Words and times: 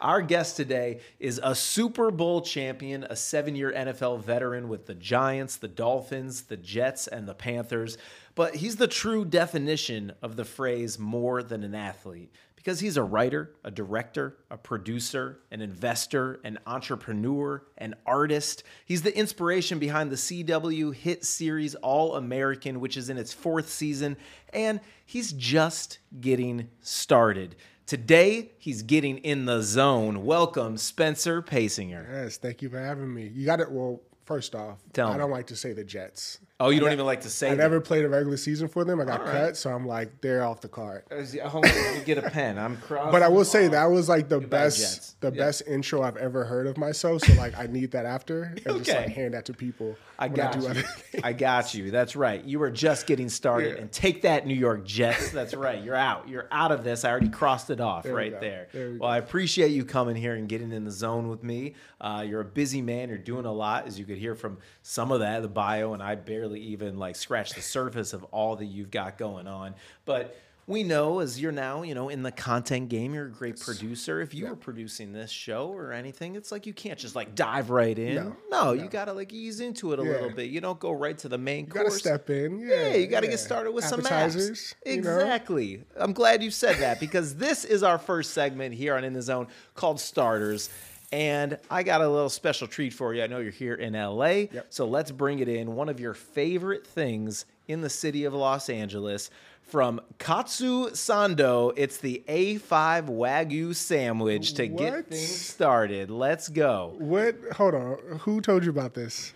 Our 0.00 0.22
guest 0.22 0.56
today 0.56 1.00
is 1.18 1.40
a 1.42 1.56
Super 1.56 2.12
Bowl 2.12 2.40
champion, 2.40 3.04
a 3.10 3.16
seven 3.16 3.56
year 3.56 3.72
NFL 3.72 4.22
veteran 4.22 4.68
with 4.68 4.86
the 4.86 4.94
Giants, 4.94 5.56
the 5.56 5.66
Dolphins, 5.66 6.42
the 6.42 6.56
Jets, 6.56 7.08
and 7.08 7.26
the 7.26 7.34
Panthers. 7.34 7.98
But 8.36 8.54
he's 8.54 8.76
the 8.76 8.86
true 8.86 9.24
definition 9.24 10.12
of 10.22 10.36
the 10.36 10.44
phrase 10.44 11.00
more 11.00 11.42
than 11.42 11.64
an 11.64 11.74
athlete 11.74 12.32
because 12.54 12.78
he's 12.78 12.96
a 12.96 13.02
writer, 13.02 13.54
a 13.64 13.72
director, 13.72 14.36
a 14.50 14.56
producer, 14.56 15.40
an 15.50 15.60
investor, 15.60 16.38
an 16.44 16.58
entrepreneur, 16.66 17.64
an 17.78 17.96
artist. 18.06 18.62
He's 18.84 19.02
the 19.02 19.16
inspiration 19.16 19.80
behind 19.80 20.12
the 20.12 20.16
CW 20.16 20.94
hit 20.94 21.24
series 21.24 21.74
All 21.76 22.14
American, 22.14 22.78
which 22.78 22.96
is 22.96 23.10
in 23.10 23.18
its 23.18 23.32
fourth 23.32 23.68
season, 23.68 24.16
and 24.52 24.80
he's 25.06 25.32
just 25.32 25.98
getting 26.20 26.68
started. 26.80 27.56
Today, 27.88 28.50
he's 28.58 28.82
getting 28.82 29.16
in 29.16 29.46
the 29.46 29.62
zone. 29.62 30.26
Welcome, 30.26 30.76
Spencer 30.76 31.40
Paysinger. 31.40 32.06
Yes, 32.06 32.36
thank 32.36 32.60
you 32.60 32.68
for 32.68 32.78
having 32.78 33.14
me. 33.14 33.32
You 33.34 33.46
got 33.46 33.60
it. 33.60 33.72
Well, 33.72 34.02
first 34.26 34.54
off, 34.54 34.76
Tell 34.92 35.08
I 35.08 35.16
don't 35.16 35.30
like 35.30 35.46
to 35.46 35.56
say 35.56 35.72
the 35.72 35.84
Jets. 35.84 36.38
Oh, 36.60 36.70
you 36.70 36.78
I 36.78 36.80
don't 36.80 36.92
even 36.94 37.06
like 37.06 37.20
to 37.20 37.30
say 37.30 37.48
I 37.48 37.50
that. 37.50 37.56
never 37.62 37.80
played 37.80 38.04
a 38.04 38.08
regular 38.08 38.36
season 38.36 38.66
for 38.66 38.84
them. 38.84 39.00
I 39.00 39.04
got 39.04 39.20
All 39.20 39.26
right. 39.26 39.32
cut, 39.32 39.56
so 39.56 39.70
I'm 39.70 39.86
like 39.86 40.20
they're 40.20 40.42
off 40.42 40.60
the 40.60 40.68
card. 40.68 41.04
Hold 41.10 41.64
on, 41.66 41.70
let 41.70 41.98
me 41.98 42.04
get 42.04 42.18
a 42.18 42.22
pen. 42.30 42.58
I'm 42.58 42.76
crossing. 42.78 43.12
But 43.12 43.22
I 43.22 43.28
will 43.28 43.44
say 43.44 43.68
that 43.68 43.84
was 43.86 44.08
like 44.08 44.28
the 44.28 44.40
Goodbye, 44.40 44.56
best, 44.64 44.78
Jets. 44.80 45.14
the 45.20 45.30
Yeah. 45.30 45.44
best 45.44 45.62
intro 45.68 46.02
I've 46.02 46.16
ever 46.16 46.44
heard 46.44 46.66
of 46.66 46.76
myself. 46.76 47.22
So 47.22 47.32
like 47.34 47.56
I 47.56 47.66
need 47.68 47.92
that 47.92 48.06
after 48.06 48.54
and 48.66 48.84
just 48.84 48.90
like 48.90 49.08
hand 49.10 49.34
that 49.34 49.44
to 49.44 49.52
people. 49.52 49.96
I 50.18 50.26
got 50.26 50.52
do 50.54 50.62
you. 50.62 50.82
I 51.22 51.32
got 51.32 51.74
you. 51.74 51.92
That's 51.92 52.16
right. 52.16 52.42
You 52.42 52.58
were 52.58 52.72
just 52.72 53.06
getting 53.06 53.28
started. 53.28 53.76
Yeah. 53.76 53.82
And 53.82 53.92
take 53.92 54.22
that, 54.22 54.44
New 54.44 54.54
York 54.54 54.84
Jets. 54.84 55.30
That's 55.30 55.54
right. 55.54 55.80
You're 55.80 55.94
out. 55.94 56.28
You're 56.28 56.48
out 56.50 56.72
of 56.72 56.82
this. 56.82 57.04
I 57.04 57.10
already 57.10 57.28
crossed 57.28 57.70
it 57.70 57.80
off 57.80 58.02
There 58.02 58.14
right 58.14 58.40
there. 58.40 58.66
There 58.72 58.90
we 58.90 58.98
well, 58.98 59.10
I 59.10 59.18
appreciate 59.18 59.68
you 59.70 59.84
coming 59.84 60.16
here 60.16 60.34
and 60.34 60.48
getting 60.48 60.72
in 60.72 60.84
the 60.84 60.90
zone 60.90 61.28
with 61.28 61.44
me. 61.44 61.74
Uh, 62.00 62.24
you're 62.26 62.40
a 62.40 62.44
busy 62.44 62.82
man. 62.82 63.10
You're 63.10 63.18
doing 63.18 63.44
a 63.44 63.52
lot, 63.52 63.86
as 63.86 63.96
you 63.96 64.04
could 64.04 64.18
hear 64.18 64.34
from 64.34 64.58
some 64.82 65.12
of 65.12 65.20
that, 65.20 65.42
the 65.42 65.48
bio, 65.48 65.92
and 65.94 66.02
I 66.02 66.16
barely 66.16 66.47
even 66.56 66.98
like 66.98 67.16
scratched 67.16 67.54
the 67.54 67.62
surface 67.62 68.12
of 68.12 68.24
all 68.24 68.56
that 68.56 68.66
you've 68.66 68.90
got 68.90 69.18
going 69.18 69.46
on. 69.46 69.74
But 70.04 70.36
we 70.66 70.82
know 70.82 71.20
as 71.20 71.40
you're 71.40 71.50
now, 71.50 71.80
you 71.80 71.94
know, 71.94 72.10
in 72.10 72.22
the 72.22 72.30
content 72.30 72.90
game, 72.90 73.14
you're 73.14 73.24
a 73.24 73.30
great 73.30 73.58
producer. 73.58 74.20
If 74.20 74.34
you 74.34 74.46
were 74.48 74.54
producing 74.54 75.14
this 75.14 75.30
show 75.30 75.68
or 75.68 75.92
anything, 75.92 76.36
it's 76.36 76.52
like 76.52 76.66
you 76.66 76.74
can't 76.74 76.98
just 76.98 77.16
like 77.16 77.34
dive 77.34 77.70
right 77.70 77.98
in. 77.98 78.16
No, 78.16 78.36
No, 78.50 78.72
you 78.74 78.86
gotta 78.86 79.14
like 79.14 79.32
ease 79.32 79.60
into 79.60 79.94
it 79.94 79.98
a 79.98 80.02
Yeah. 80.04 80.10
little 80.10 80.30
bit. 80.30 80.50
You 80.50 80.60
don't 80.60 80.78
go 80.78 80.92
right 80.92 81.16
to 81.20 81.28
the 81.30 81.38
main 81.38 81.64
You 81.64 81.72
gotta 81.72 81.90
step 81.90 82.28
in. 82.28 82.58
Yeah, 82.58 82.88
Yeah, 82.88 82.94
you 82.96 83.06
got 83.06 83.20
to 83.20 83.26
yeah. 83.26 83.30
get 83.30 83.38
started 83.40 83.72
with 83.72 83.86
some 83.86 84.00
Appetizers, 84.00 84.74
apps. 84.84 84.94
you 84.94 85.00
know? 85.00 85.16
Exactly. 85.16 85.84
I'm 85.96 86.12
glad 86.12 86.42
you 86.42 86.50
said 86.50 86.76
that 86.80 87.00
because 87.00 87.36
this 87.36 87.64
is 87.64 87.82
our 87.82 87.96
first 87.96 88.32
segment 88.34 88.74
here 88.74 88.94
on 88.94 89.04
In 89.04 89.14
the 89.14 89.22
Zone 89.22 89.48
called 89.74 89.98
Starters. 90.00 90.68
And 91.10 91.58
I 91.70 91.82
got 91.84 92.02
a 92.02 92.08
little 92.08 92.28
special 92.28 92.66
treat 92.66 92.92
for 92.92 93.14
you. 93.14 93.22
I 93.22 93.26
know 93.26 93.38
you're 93.38 93.50
here 93.50 93.74
in 93.74 93.94
LA, 93.94 94.44
so 94.68 94.86
let's 94.86 95.10
bring 95.10 95.38
it 95.38 95.48
in. 95.48 95.74
One 95.74 95.88
of 95.88 95.98
your 96.00 96.12
favorite 96.14 96.86
things 96.86 97.46
in 97.66 97.80
the 97.80 97.88
city 97.88 98.24
of 98.24 98.34
Los 98.34 98.68
Angeles 98.68 99.30
from 99.62 100.00
Katsu 100.18 100.90
Sando. 100.90 101.72
It's 101.76 101.96
the 101.98 102.22
A5 102.28 103.06
Wagyu 103.06 103.74
sandwich 103.74 104.52
to 104.54 104.66
get 104.66 104.92
What? 104.92 105.06
things 105.08 105.28
started. 105.28 106.10
Let's 106.10 106.48
go. 106.48 106.94
What? 106.98 107.36
Hold 107.52 107.74
on. 107.74 107.96
Who 108.20 108.40
told 108.42 108.64
you 108.64 108.70
about 108.70 108.92
this? 108.94 109.32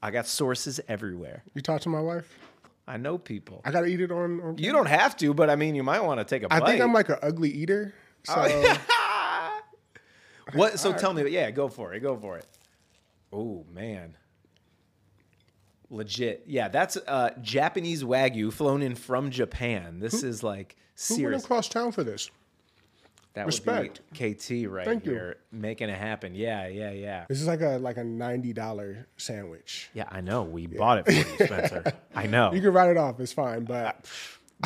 I 0.00 0.12
got 0.12 0.28
sources 0.28 0.80
everywhere. 0.86 1.42
You 1.54 1.62
talked 1.62 1.82
to 1.84 1.88
my 1.88 2.00
wife. 2.00 2.32
I 2.86 2.96
know 2.96 3.18
people. 3.18 3.60
I 3.64 3.72
gotta 3.72 3.86
eat 3.86 4.00
it 4.00 4.12
on. 4.12 4.40
on 4.40 4.58
You 4.58 4.72
don't 4.72 4.86
have 4.86 5.16
to, 5.18 5.34
but 5.34 5.50
I 5.50 5.56
mean, 5.56 5.74
you 5.74 5.82
might 5.82 6.00
want 6.02 6.20
to 6.20 6.24
take 6.24 6.44
a 6.44 6.46
I 6.52 6.60
bite. 6.60 6.68
I 6.68 6.70
think 6.70 6.82
I'm 6.82 6.92
like 6.92 7.08
an 7.08 7.18
ugly 7.22 7.50
eater. 7.50 7.92
Oh, 8.28 8.48
so 8.48 8.74
What? 10.52 10.78
So 10.78 10.92
tell 10.92 11.12
me, 11.12 11.28
yeah, 11.30 11.50
go 11.50 11.68
for 11.68 11.94
it. 11.94 12.00
Go 12.00 12.16
for 12.16 12.38
it. 12.38 12.46
Oh 13.32 13.64
man, 13.72 14.16
legit. 15.90 16.44
Yeah, 16.46 16.68
that's 16.68 16.96
uh, 16.96 17.30
Japanese 17.42 18.02
wagyu 18.02 18.52
flown 18.52 18.82
in 18.82 18.94
from 18.94 19.30
Japan. 19.30 20.00
This 20.00 20.22
is 20.22 20.42
like 20.42 20.76
who 21.08 21.14
went 21.14 21.20
serious. 21.20 21.44
across 21.44 21.68
town 21.68 21.92
for 21.92 22.04
this? 22.04 22.30
That 23.34 23.46
respect. 23.46 24.00
would 24.10 24.18
be 24.18 24.34
KT 24.34 24.68
right 24.68 24.84
Thank 24.84 25.04
you. 25.04 25.12
here, 25.12 25.36
making 25.52 25.90
it 25.90 25.98
happen. 25.98 26.34
Yeah, 26.34 26.66
yeah, 26.66 26.90
yeah. 26.90 27.26
This 27.28 27.40
is 27.40 27.46
like 27.46 27.60
a 27.60 27.78
like 27.78 27.96
a 27.96 28.02
ninety 28.04 28.52
dollar 28.52 29.06
sandwich. 29.16 29.90
Yeah, 29.94 30.06
I 30.10 30.22
know. 30.22 30.42
We 30.42 30.66
bought 30.66 30.98
it 30.98 31.06
for 31.06 31.12
you, 31.12 31.46
Spencer. 31.46 31.84
I 32.14 32.26
know. 32.26 32.52
You 32.52 32.60
can 32.60 32.72
write 32.72 32.90
it 32.90 32.96
off. 32.96 33.20
It's 33.20 33.32
fine. 33.32 33.64
But 33.64 34.06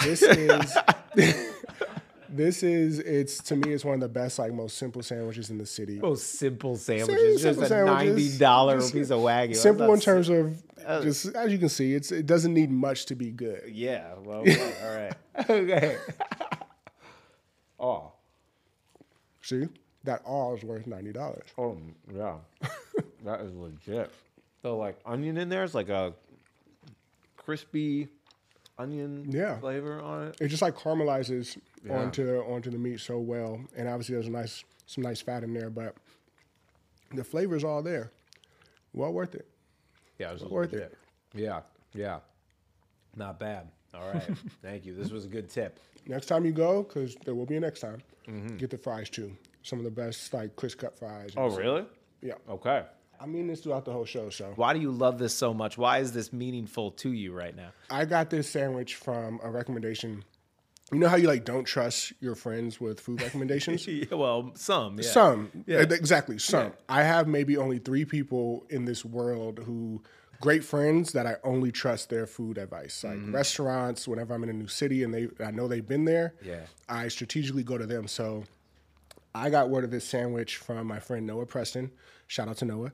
this 0.03 0.23
is 0.23 0.77
this 2.33 2.63
is 2.63 2.99
it's 2.99 3.39
to 3.45 3.57
me 3.57 3.73
it's 3.73 3.85
one 3.85 3.95
of 3.95 4.01
the 4.01 4.09
best 4.09 4.39
like 4.39 4.53
most 4.53 4.79
simple 4.79 5.03
sandwiches 5.03 5.51
in 5.51 5.59
the 5.59 5.67
city. 5.67 5.99
Most 5.99 6.39
simple 6.39 6.77
sandwiches, 6.77 7.43
simple 7.43 7.63
just 7.63 7.73
a 7.73 7.75
sandwiches. 7.75 8.17
ninety 8.17 8.39
dollar 8.39 8.81
piece 8.81 9.11
of 9.11 9.21
wagyu. 9.21 9.57
Simple 9.57 9.87
in 9.87 9.99
That's- 9.99 10.05
terms 10.05 10.29
of 10.29 10.63
oh. 10.87 11.03
just 11.03 11.27
as 11.35 11.53
you 11.53 11.59
can 11.59 11.69
see, 11.69 11.95
it's 11.95 12.11
it 12.11 12.27
doesn't 12.27 12.55
need 12.55 12.71
much 12.71 13.07
to 13.07 13.15
be 13.15 13.31
good. 13.31 13.71
Yeah. 13.73 14.15
Well, 14.25 14.41
okay, 14.49 14.75
all 14.83 14.97
right. 14.97 15.51
Okay. 15.51 15.97
oh. 17.81 18.13
See, 19.43 19.69
that 20.05 20.23
all 20.25 20.55
is 20.55 20.63
worth 20.63 20.87
ninety 20.87 21.13
dollars. 21.13 21.47
Oh 21.59 21.77
yeah, 22.13 22.37
that 23.25 23.41
is 23.41 23.55
legit. 23.55 24.11
So 24.63 24.77
like 24.77 24.99
onion 25.05 25.37
in 25.37 25.49
there 25.49 25.65
is 25.65 25.75
like 25.75 25.89
a 25.89 26.15
crispy 27.37 28.09
onion 28.83 29.27
Yeah. 29.31 29.59
flavor 29.59 30.01
on 30.01 30.29
it. 30.29 30.37
It 30.41 30.49
just 30.49 30.63
like 30.63 30.75
caramelizes 30.77 31.59
Yeah. 31.85 31.99
onto 31.99 32.39
onto 32.41 32.71
the 32.71 32.79
meat 32.79 33.01
so 33.01 33.19
well, 33.19 33.61
and 33.77 33.89
obviously 33.89 34.15
there's 34.15 34.27
a 34.29 34.31
nice 34.31 34.65
some 34.87 35.03
nice 35.03 35.21
fat 35.21 35.43
in 35.45 35.55
there, 35.55 35.71
but 35.71 35.97
the 37.15 37.25
flavor's 37.25 37.65
all 37.65 37.83
there. 37.83 38.11
Well 38.93 39.13
worth 39.13 39.35
it. 39.35 39.47
Yeah, 40.19 40.31
it 40.31 40.35
was 40.35 40.45
Worth 40.45 40.73
legit. 40.73 40.97
Yeah, 41.35 41.61
yeah, 41.95 42.21
not 43.17 43.39
bad. 43.41 43.69
All 43.95 44.09
right, 44.13 44.23
thank 44.63 44.85
you. 44.85 44.95
This 44.95 45.11
was 45.11 45.25
a 45.25 45.29
good 45.29 45.49
tip. 45.49 45.79
Next 46.07 46.27
time 46.27 46.45
you 46.45 46.53
go, 46.53 46.83
because 46.83 47.15
there 47.25 47.35
will 47.35 47.47
be 47.47 47.57
a 47.57 47.61
next 47.61 47.81
time, 47.81 48.03
Mm-hmm. 48.29 48.57
get 48.57 48.71
the 48.71 48.79
fries 48.79 49.11
too. 49.11 49.37
Some 49.63 49.79
of 49.79 49.85
the 49.85 49.91
best 49.91 50.33
like 50.33 50.55
crisp 50.57 50.79
cut 50.79 50.97
fries. 50.97 51.33
Oh 51.37 51.51
really? 51.57 51.85
Yeah. 52.21 52.35
Okay. 52.49 52.85
I 53.23 53.27
mean 53.27 53.47
this 53.47 53.61
throughout 53.61 53.85
the 53.85 53.93
whole 53.93 54.05
show. 54.05 54.31
So 54.31 54.53
Why 54.57 54.73
do 54.75 54.81
you 54.81 54.91
love 54.91 55.19
this 55.19 55.33
so 55.35 55.55
much? 55.55 55.79
Why 55.79 55.99
is 55.99 56.13
this 56.13 56.33
meaningful 56.33 56.91
to 56.93 57.13
you 57.13 57.33
right 57.33 57.55
now? 57.55 57.69
I 57.89 58.05
got 58.05 58.31
this 58.31 58.49
sandwich 58.51 58.97
from 58.97 59.39
a 59.45 59.51
recommendation. 59.51 60.25
You 60.91 60.99
know 60.99 61.09
how 61.09 61.17
you 61.17 61.29
like 61.29 61.45
don't 61.45 61.65
trust 61.65 62.13
your 62.21 62.35
friends 62.35 62.81
with 62.81 62.99
food 63.01 63.23
recommendations? 63.23 63.87
Yeah, 63.87 64.15
well, 64.17 64.51
some. 64.57 64.97
Yeah. 64.99 65.03
Some, 65.11 65.51
Yeah. 65.67 65.79
Exactly. 65.83 66.39
Some. 66.39 66.67
Yeah. 66.67 66.71
I 66.89 67.03
have 67.05 67.29
maybe 67.29 67.57
only 67.57 67.79
three 67.79 68.05
people 68.05 68.67
in 68.71 68.85
this 68.87 69.05
world 69.05 69.61
who 69.61 70.03
great 70.41 70.65
friends 70.65 71.13
that 71.13 71.25
I 71.25 71.37
only 71.45 71.71
trust 71.71 72.11
their 72.11 72.27
food 72.27 72.59
advice. 72.59 73.05
Like 73.05 73.15
Mm-hmm. 73.19 73.35
restaurants, 73.35 74.09
whenever 74.09 74.35
I'm 74.35 74.43
in 74.43 74.49
a 74.51 74.53
new 74.53 74.67
city 74.67 75.05
and 75.05 75.15
they 75.15 75.29
I 75.43 75.53
know 75.53 75.69
they've 75.69 75.87
been 75.87 76.05
there, 76.07 76.35
Yeah. 76.45 76.63
I 76.89 77.07
strategically 77.09 77.63
go 77.63 77.79
to 77.79 77.87
them. 77.87 78.09
So 78.09 78.45
I 79.35 79.49
got 79.49 79.71
word 79.71 79.85
of 79.85 79.91
this 79.93 80.05
sandwich 80.05 80.57
from 80.57 80.89
my 80.89 80.99
friend 80.99 81.25
Noah 81.27 81.47
Preston. 81.47 81.93
Shout 82.27 82.49
out 82.49 82.57
to 82.59 82.65
Noah. 82.65 82.93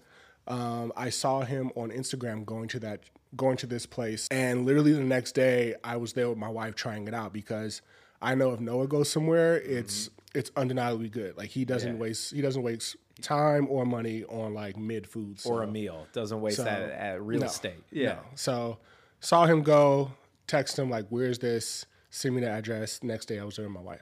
Um, 0.48 0.92
I 0.96 1.10
saw 1.10 1.42
him 1.42 1.70
on 1.76 1.90
Instagram 1.90 2.44
going 2.44 2.68
to 2.68 2.80
that 2.80 3.00
going 3.36 3.58
to 3.58 3.66
this 3.66 3.84
place, 3.86 4.26
and 4.30 4.64
literally 4.64 4.92
the 4.92 5.00
next 5.02 5.32
day 5.32 5.74
I 5.84 5.96
was 5.98 6.14
there 6.14 6.28
with 6.30 6.38
my 6.38 6.48
wife 6.48 6.74
trying 6.74 7.06
it 7.06 7.14
out 7.14 7.32
because 7.32 7.82
I 8.22 8.34
know 8.34 8.52
if 8.52 8.60
Noah 8.60 8.86
goes 8.88 9.10
somewhere, 9.10 9.60
it's 9.60 10.08
it's 10.34 10.50
undeniably 10.56 11.08
good. 11.10 11.36
Like 11.36 11.50
he 11.50 11.64
doesn't 11.64 11.88
Mm-hmm. 11.92 11.96
Yeah. 11.98 12.02
waste 12.02 12.34
he 12.34 12.40
doesn't 12.40 12.62
waste 12.62 12.96
time 13.20 13.66
or 13.68 13.84
money 13.84 14.24
on 14.24 14.54
like 14.54 14.76
mid 14.78 15.06
foods 15.06 15.44
Or 15.44 15.62
a 15.64 15.66
meal 15.66 16.06
doesn't 16.12 16.40
waste 16.40 16.58
so- 16.58 16.64
that 16.64 16.82
at 16.90 17.20
real 17.22 17.40
no, 17.40 17.46
estate. 17.46 17.82
Yeah. 17.90 18.06
no. 18.14 18.18
So 18.36 18.78
saw 19.20 19.44
him 19.46 19.62
go, 19.62 20.12
text 20.46 20.78
him 20.78 20.88
like, 20.88 21.06
"Where's 21.10 21.38
this?" 21.40 21.84
Send 22.10 22.34
me 22.36 22.40
the 22.40 22.48
address. 22.48 23.02
Next 23.02 23.26
day, 23.26 23.38
I 23.38 23.44
was 23.44 23.56
there 23.56 23.66
with 23.68 23.74
my 23.74 23.82
wife. 23.82 24.00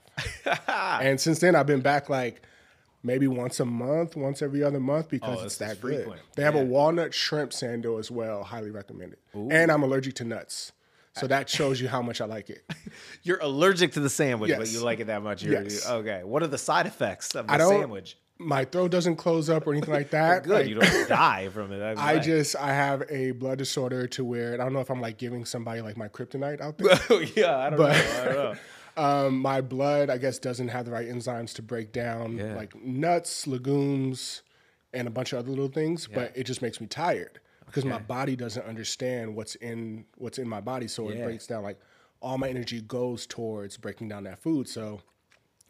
and 0.69 1.21
since 1.21 1.41
then, 1.41 1.57
I've 1.57 1.67
been 1.67 1.81
back 1.81 2.09
like 2.09 2.41
maybe 3.07 3.27
once 3.29 3.61
a 3.61 3.65
month, 3.65 4.17
once 4.17 4.43
every 4.43 4.63
other 4.63 4.81
month 4.81 5.09
because 5.09 5.39
Oh, 5.41 5.45
it's 5.45 5.57
that 5.59 5.81
good. 5.81 5.97
frequent. 5.97 6.21
They 6.35 6.43
have 6.43 6.55
Yeah. 6.55 6.63
a 6.63 6.65
walnut 6.65 7.15
shrimp 7.15 7.53
sando 7.53 7.99
as 7.99 8.11
well. 8.11 8.43
Highly 8.43 8.71
recommended. 8.71 9.19
And 9.35 9.71
I'm 9.71 9.83
allergic 9.83 10.15
to 10.17 10.25
nuts, 10.25 10.73
So 11.15 11.27
that 11.29 11.49
shows 11.49 11.81
you 11.81 11.89
how 11.89 12.03
much 12.03 12.21
I 12.21 12.27
like 12.27 12.51
it. 12.51 12.63
You're 13.23 13.39
allergic 13.41 13.93
to 13.93 14.01
the 14.01 14.11
sandwich, 14.11 14.53
but 14.59 14.69
you 14.69 14.81
like 14.81 15.01
it 15.01 15.07
that 15.07 15.23
much. 15.23 15.43
You're- 15.43 15.63
Yes. 15.65 15.89
Okay. 15.89 16.21
What 16.25 16.43
are 16.43 16.47
the 16.47 16.59
side 16.59 16.87
effects 16.87 17.35
of 17.35 17.47
the 17.47 17.53
I 17.55 17.57
don't- 17.57 17.71
sandwich? 17.81 18.19
My 18.39 18.67
throat 18.67 18.91
doesn't 18.91 19.17
close 19.17 19.49
up 19.49 19.67
or 19.67 19.73
anything 19.73 19.95
like 19.95 20.11
that. 20.11 20.43
Good. 20.43 20.53
Like, 20.53 20.67
you 20.69 20.75
don't 20.75 21.09
die 21.09 21.49
from 21.49 21.73
it. 21.73 21.97
I 21.97 22.19
just 22.19 22.55
I 22.57 22.75
have 22.75 23.03
a 23.09 23.31
blood 23.31 23.57
disorder 23.57 24.07
to 24.09 24.25
where 24.27 24.53
I 24.53 24.57
don't 24.59 24.75
know 24.75 24.81
if 24.81 24.91
I'm 24.91 25.01
like 25.01 25.17
giving 25.17 25.47
somebody 25.47 25.81
like 25.81 25.97
my 25.97 26.09
kryptonite 26.09 26.61
out 26.61 26.77
there. 27.09 27.23
yeah, 27.35 27.57
I 27.57 27.71
don't 27.71 27.79
know. 27.79 27.87
I 27.87 28.25
don't 28.27 28.35
know. 28.35 28.55
Um, 28.97 29.39
my 29.39 29.61
blood, 29.61 30.09
I 30.11 30.19
guess, 30.19 30.39
doesn't 30.39 30.69
have 30.69 30.85
the 30.87 30.91
right 30.93 31.09
enzymes 31.09 31.55
to 31.55 31.63
break 31.63 31.93
down 31.93 32.39
Yeah. 32.39 32.55
like 32.55 32.75
nuts, 32.83 33.47
legumes, 33.47 34.43
and 34.93 35.07
a 35.07 35.11
bunch 35.11 35.33
of 35.33 35.41
other 35.41 35.51
little 35.51 35.69
things. 35.69 36.07
But 36.07 36.33
it 36.37 36.45
just 36.45 36.63
makes 36.63 36.81
me 36.81 36.87
tired 36.87 37.41
because 37.67 37.85
my 37.85 37.99
body 37.99 38.37
doesn't 38.37 38.65
understand 38.65 39.35
what's 39.37 39.55
in 39.57 40.07
what's 40.17 40.39
in 40.39 40.49
my 40.49 40.61
body, 40.61 40.89
so 40.89 41.09
it 41.11 41.23
breaks 41.25 41.47
down. 41.47 41.63
Like 41.63 41.79
all 42.21 42.39
my 42.39 42.49
energy 42.49 42.81
goes 42.81 43.27
towards 43.27 43.77
breaking 43.77 44.09
down 44.09 44.25
that 44.25 44.39
food. 44.39 44.69
So 44.69 45.01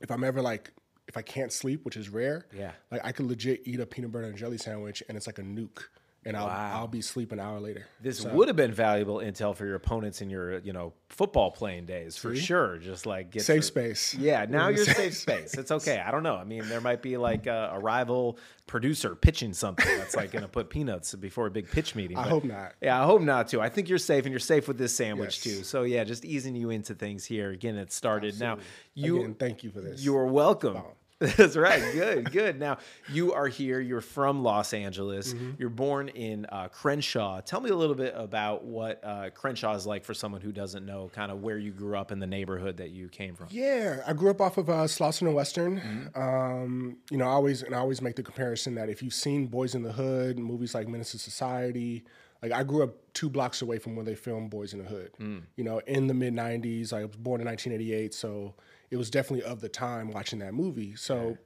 if 0.00 0.10
I'm 0.10 0.22
ever 0.22 0.40
like 0.42 0.70
if 1.08 1.16
I 1.16 1.22
can't 1.22 1.52
sleep, 1.52 1.84
which 1.84 1.96
is 1.96 2.08
rare, 2.08 2.46
Yeah. 2.52 2.72
like 2.90 3.00
I 3.04 3.12
could 3.12 3.26
legit 3.26 3.62
eat 3.64 3.78
a 3.80 3.86
peanut 3.86 4.10
butter 4.12 4.26
and 4.26 4.36
jelly 4.36 4.58
sandwich, 4.58 5.02
and 5.08 5.16
it's 5.16 5.26
like 5.28 5.38
a 5.38 5.42
nuke, 5.42 5.84
and 6.26 6.36
I'll 6.36 6.46
Wow. 6.48 6.80
I'll 6.80 6.86
be 6.88 6.98
asleep 6.98 7.32
an 7.32 7.40
hour 7.40 7.58
later. 7.60 7.86
This 8.02 8.24
would 8.24 8.48
have 8.48 8.56
been 8.56 8.72
valuable 8.72 9.16
intel 9.18 9.56
for 9.56 9.64
your 9.64 9.76
opponents 9.76 10.20
in 10.20 10.28
your, 10.28 10.58
you 10.58 10.72
know, 10.72 10.92
football 11.08 11.50
playing 11.50 11.86
days 11.86 12.16
for 12.16 12.34
sure. 12.36 12.76
Just 12.78 13.06
like 13.06 13.30
get 13.30 13.42
Safe 13.42 13.58
the- 13.60 13.62
space. 13.62 14.14
Yeah, 14.14 14.44
now 14.48 14.68
you're 14.68 14.84
safe 14.84 15.14
space. 15.14 15.54
It's 15.54 15.70
okay. 15.70 16.02
I 16.04 16.10
don't 16.10 16.22
know. 16.24 16.34
I 16.36 16.44
mean, 16.44 16.68
there 16.68 16.80
might 16.80 17.00
be 17.00 17.16
like 17.16 17.46
a, 17.46 17.70
a 17.74 17.78
rival 17.78 18.38
producer 18.66 19.14
pitching 19.14 19.52
something 19.54 19.86
that's 19.96 20.16
like 20.16 20.32
going 20.32 20.42
to 20.42 20.48
put 20.48 20.68
peanuts 20.68 21.14
before 21.14 21.46
a 21.46 21.50
big 21.50 21.70
pitch 21.70 21.94
meeting. 21.94 22.16
I 22.18 22.24
but- 22.24 22.30
hope 22.30 22.44
not. 22.44 22.74
Yeah, 22.82 23.00
I 23.00 23.06
hope 23.06 23.22
not 23.22 23.48
too. 23.48 23.60
I 23.60 23.68
think 23.68 23.88
you're 23.88 23.98
safe, 23.98 24.24
and 24.24 24.32
you're 24.32 24.40
safe 24.40 24.66
with 24.68 24.76
this 24.78 24.94
sandwich 24.94 25.44
Yes. 25.46 25.56
too. 25.58 25.64
So 25.64 25.82
yeah, 25.84 26.02
just 26.04 26.24
easing 26.24 26.56
you 26.56 26.70
into 26.70 26.94
things 26.94 27.24
here, 27.24 27.54
getting 27.54 27.78
it 27.80 27.92
started. 27.92 28.38
Now 28.40 28.58
you 28.94 29.18
Again, 29.20 29.34
thank 29.34 29.62
you 29.62 29.70
for 29.70 29.80
this. 29.80 30.04
you 30.04 30.16
are 30.16 30.26
welcome. 30.26 30.82
That's 31.36 31.56
right. 31.56 31.82
Good, 31.94 32.30
good. 32.30 32.60
Now 32.60 32.76
you 33.10 33.32
are 33.32 33.48
here. 33.48 33.80
You're 33.80 34.02
from 34.02 34.42
Los 34.42 34.74
Angeles. 34.74 35.32
Mm-hmm. 35.32 35.52
You're 35.58 35.70
born 35.70 36.08
in 36.08 36.44
uh, 36.46 36.68
Crenshaw. 36.68 37.40
Tell 37.40 37.62
me 37.62 37.70
a 37.70 37.74
little 37.74 37.94
bit 37.94 38.12
about 38.14 38.64
what 38.64 39.00
uh, 39.02 39.30
Crenshaw 39.30 39.74
is 39.74 39.86
like 39.86 40.04
for 40.04 40.12
someone 40.12 40.42
who 40.42 40.52
doesn't 40.52 40.84
know, 40.84 41.10
kind 41.14 41.32
of 41.32 41.40
where 41.40 41.56
you 41.56 41.70
grew 41.70 41.96
up 41.96 42.12
in 42.12 42.18
the 42.18 42.26
neighborhood 42.26 42.76
that 42.76 42.90
you 42.90 43.08
came 43.08 43.34
from. 43.34 43.46
Yeah, 43.48 44.02
I 44.06 44.12
grew 44.12 44.28
up 44.28 44.42
off 44.42 44.58
of 44.58 44.68
uh, 44.68 44.84
Slauson 44.84 45.22
and 45.22 45.34
Western. 45.34 46.10
Um, 46.14 46.98
you 47.10 47.16
know, 47.16 47.24
I 47.24 47.30
always 47.30 47.62
and 47.62 47.74
I 47.74 47.78
always 47.78 48.02
make 48.02 48.16
the 48.16 48.22
comparison 48.22 48.74
that 48.74 48.90
if 48.90 49.02
you've 49.02 49.14
seen 49.14 49.48
Boyz 49.48 49.74
n 49.74 49.84
the 49.84 49.92
Hood, 49.92 50.38
movies 50.38 50.74
like 50.74 50.86
Menace 50.86 51.12
to 51.12 51.18
Society, 51.18 52.04
like 52.42 52.52
I 52.52 52.62
grew 52.62 52.82
up 52.82 52.94
two 53.14 53.30
blocks 53.30 53.62
away 53.62 53.78
from 53.78 53.96
where 53.96 54.04
they 54.04 54.16
filmed 54.16 54.50
Boyz 54.50 54.74
n 54.74 54.82
the 54.82 54.88
Hood. 54.88 55.12
You 55.56 55.64
know, 55.64 55.78
in 55.86 56.08
the 56.08 56.14
mid 56.14 56.34
'90s. 56.34 56.92
I 56.92 57.06
was 57.06 57.16
born 57.16 57.40
in 57.40 57.46
1988, 57.46 58.12
so 58.12 58.54
it 58.90 58.96
was 58.96 59.10
definitely 59.10 59.44
of 59.44 59.60
the 59.60 59.68
time 59.68 60.10
watching 60.10 60.38
that 60.40 60.54
movie. 60.54 60.94
So, 60.96 61.36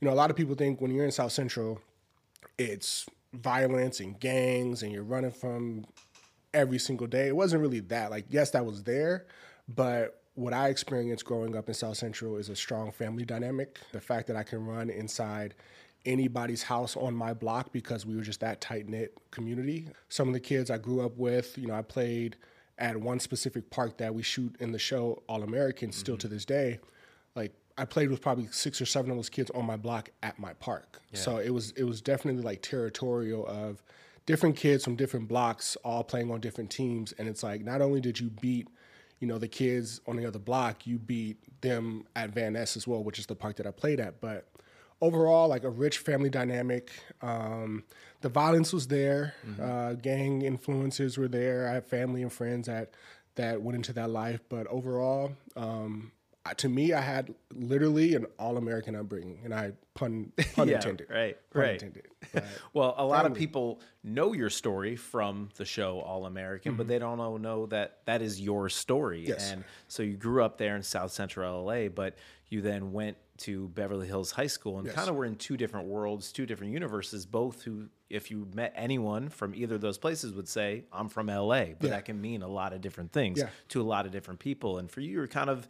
you 0.00 0.08
know, 0.08 0.12
a 0.12 0.16
lot 0.16 0.30
of 0.30 0.36
people 0.36 0.54
think 0.54 0.80
when 0.80 0.90
you're 0.92 1.04
in 1.04 1.10
South 1.10 1.32
Central, 1.32 1.80
it's 2.58 3.06
violence 3.32 4.00
and 4.00 4.18
gangs, 4.18 4.82
and 4.82 4.92
you're 4.92 5.02
running 5.02 5.30
from 5.30 5.84
every 6.54 6.78
single 6.78 7.06
day. 7.06 7.28
It 7.28 7.36
wasn't 7.36 7.62
really 7.62 7.80
that. 7.80 8.10
Like, 8.10 8.26
yes, 8.30 8.50
that 8.50 8.64
was 8.64 8.82
there, 8.82 9.26
but 9.68 10.22
what 10.34 10.54
I 10.54 10.68
experienced 10.68 11.24
growing 11.24 11.56
up 11.56 11.68
in 11.68 11.74
South 11.74 11.96
Central 11.96 12.36
is 12.36 12.48
a 12.48 12.54
strong 12.54 12.92
family 12.92 13.24
dynamic. 13.24 13.80
The 13.92 14.00
fact 14.00 14.28
that 14.28 14.36
I 14.36 14.44
can 14.44 14.64
run 14.64 14.88
inside 14.88 15.54
anybody's 16.06 16.62
house 16.62 16.96
on 16.96 17.12
my 17.12 17.34
block 17.34 17.72
because 17.72 18.06
we 18.06 18.14
were 18.14 18.22
just 18.22 18.38
that 18.40 18.60
tight 18.60 18.88
knit 18.88 19.18
community. 19.32 19.88
Some 20.08 20.28
of 20.28 20.34
the 20.34 20.40
kids 20.40 20.70
I 20.70 20.78
grew 20.78 21.04
up 21.04 21.18
with, 21.18 21.58
you 21.58 21.66
know, 21.66 21.74
I 21.74 21.82
played 21.82 22.36
at 22.78 22.96
one 22.96 23.20
specific 23.20 23.70
park 23.70 23.98
that 23.98 24.14
we 24.14 24.22
shoot 24.22 24.54
in 24.60 24.72
the 24.72 24.78
show 24.78 25.22
All 25.28 25.42
American 25.42 25.92
still 25.92 26.14
mm-hmm. 26.14 26.20
to 26.20 26.28
this 26.28 26.44
day. 26.44 26.80
Like 27.34 27.52
I 27.76 27.84
played 27.84 28.10
with 28.10 28.20
probably 28.20 28.48
six 28.50 28.80
or 28.80 28.86
seven 28.86 29.10
of 29.10 29.16
those 29.16 29.28
kids 29.28 29.50
on 29.50 29.64
my 29.64 29.76
block 29.76 30.10
at 30.22 30.38
my 30.38 30.54
park. 30.54 31.00
So 31.12 31.38
it 31.38 31.50
was 31.50 31.72
it 31.72 31.84
was 31.84 32.00
definitely 32.00 32.42
like 32.42 32.62
territorial 32.62 33.46
of 33.46 33.82
different 34.28 34.56
kids 34.56 34.84
from 34.84 34.94
different 34.94 35.26
blocks 35.26 35.74
all 35.84 36.04
playing 36.04 36.30
on 36.30 36.38
different 36.38 36.70
teams 36.70 37.12
and 37.12 37.26
it's 37.26 37.42
like 37.42 37.62
not 37.62 37.80
only 37.80 37.98
did 37.98 38.20
you 38.20 38.28
beat 38.28 38.68
you 39.20 39.26
know 39.26 39.38
the 39.38 39.48
kids 39.48 40.02
on 40.06 40.16
the 40.16 40.26
other 40.26 40.38
block 40.38 40.86
you 40.86 40.98
beat 40.98 41.38
them 41.62 42.04
at 42.14 42.28
van 42.28 42.52
ness 42.52 42.76
as 42.76 42.86
well 42.86 43.02
which 43.02 43.18
is 43.18 43.24
the 43.24 43.34
park 43.34 43.56
that 43.56 43.66
i 43.66 43.70
played 43.70 43.98
at 43.98 44.20
but 44.20 44.46
overall 45.00 45.48
like 45.48 45.64
a 45.64 45.70
rich 45.70 45.98
family 45.98 46.30
dynamic 46.30 46.90
um, 47.22 47.84
the 48.20 48.28
violence 48.28 48.72
was 48.72 48.88
there 48.88 49.34
uh, 49.60 49.92
gang 49.94 50.42
influences 50.42 51.16
were 51.18 51.28
there 51.28 51.68
i 51.68 51.74
have 51.74 51.86
family 51.86 52.22
and 52.22 52.32
friends 52.32 52.66
that 52.66 52.90
that 53.36 53.60
went 53.62 53.76
into 53.76 53.92
that 53.92 54.10
life 54.10 54.40
but 54.48 54.66
overall 54.66 55.30
um, 55.56 56.10
to 56.56 56.68
me 56.68 56.92
i 56.92 57.00
had 57.00 57.32
literally 57.54 58.14
an 58.14 58.26
all-american 58.38 58.96
upbringing 58.96 59.38
and 59.44 59.54
i 59.54 59.70
pun 59.94 60.32
pun 60.54 60.66
Yeah, 60.68 60.76
intended 60.76 61.08
right, 61.10 61.36
pun 61.52 61.62
right. 61.62 61.72
intended 61.74 62.04
Well, 62.74 62.94
a 62.98 63.04
lot 63.06 63.24
of 63.26 63.34
people 63.34 63.80
know 64.02 64.32
your 64.32 64.50
story 64.50 64.96
from 64.96 65.48
the 65.56 65.64
show 65.64 66.00
All 66.00 66.26
American, 66.26 66.74
but 66.74 66.88
they 66.88 66.98
don't 66.98 67.16
know, 67.16 67.36
know 67.36 67.66
that 67.66 67.98
that 68.06 68.22
is 68.22 68.40
your 68.40 68.68
story. 68.68 69.20
Mm-hmm. 69.20 69.28
Yes. 69.30 69.52
And 69.52 69.64
so 69.86 70.02
you 70.02 70.16
grew 70.16 70.42
up 70.42 70.58
there 70.58 70.74
in 70.76 70.82
South 70.82 71.12
Central 71.12 71.64
LA, 71.64 71.88
but 71.88 72.16
you 72.48 72.60
then 72.60 72.92
went 72.92 73.16
to 73.38 73.68
Beverly 73.68 74.06
Hills 74.06 74.30
High 74.32 74.46
School 74.46 74.78
and 74.78 74.86
Yes. 74.86 74.94
kind 74.94 75.08
of 75.08 75.16
were 75.16 75.24
in 75.24 75.36
two 75.36 75.56
different 75.56 75.86
worlds, 75.88 76.32
two 76.32 76.46
different 76.46 76.72
universes, 76.72 77.26
both 77.26 77.62
who, 77.62 77.88
if 78.10 78.30
you 78.30 78.46
met 78.54 78.72
anyone 78.76 79.28
from 79.28 79.54
either 79.54 79.76
of 79.76 79.80
those 79.80 79.98
places, 79.98 80.32
would 80.32 80.48
say, 80.48 80.84
I'm 80.92 81.08
from 81.08 81.28
LA. 81.28 81.74
But 81.78 81.84
Yeah. 81.84 81.90
that 81.90 82.04
can 82.04 82.20
mean 82.20 82.42
a 82.42 82.48
lot 82.48 82.72
of 82.72 82.80
different 82.80 83.12
things 83.12 83.38
Yeah. 83.38 83.48
to 83.68 83.80
a 83.80 83.84
lot 83.84 84.06
of 84.06 84.12
different 84.12 84.40
people. 84.40 84.78
And 84.78 84.90
for 84.90 85.00
you, 85.00 85.10
you're 85.12 85.26
kind 85.26 85.50
of 85.50 85.68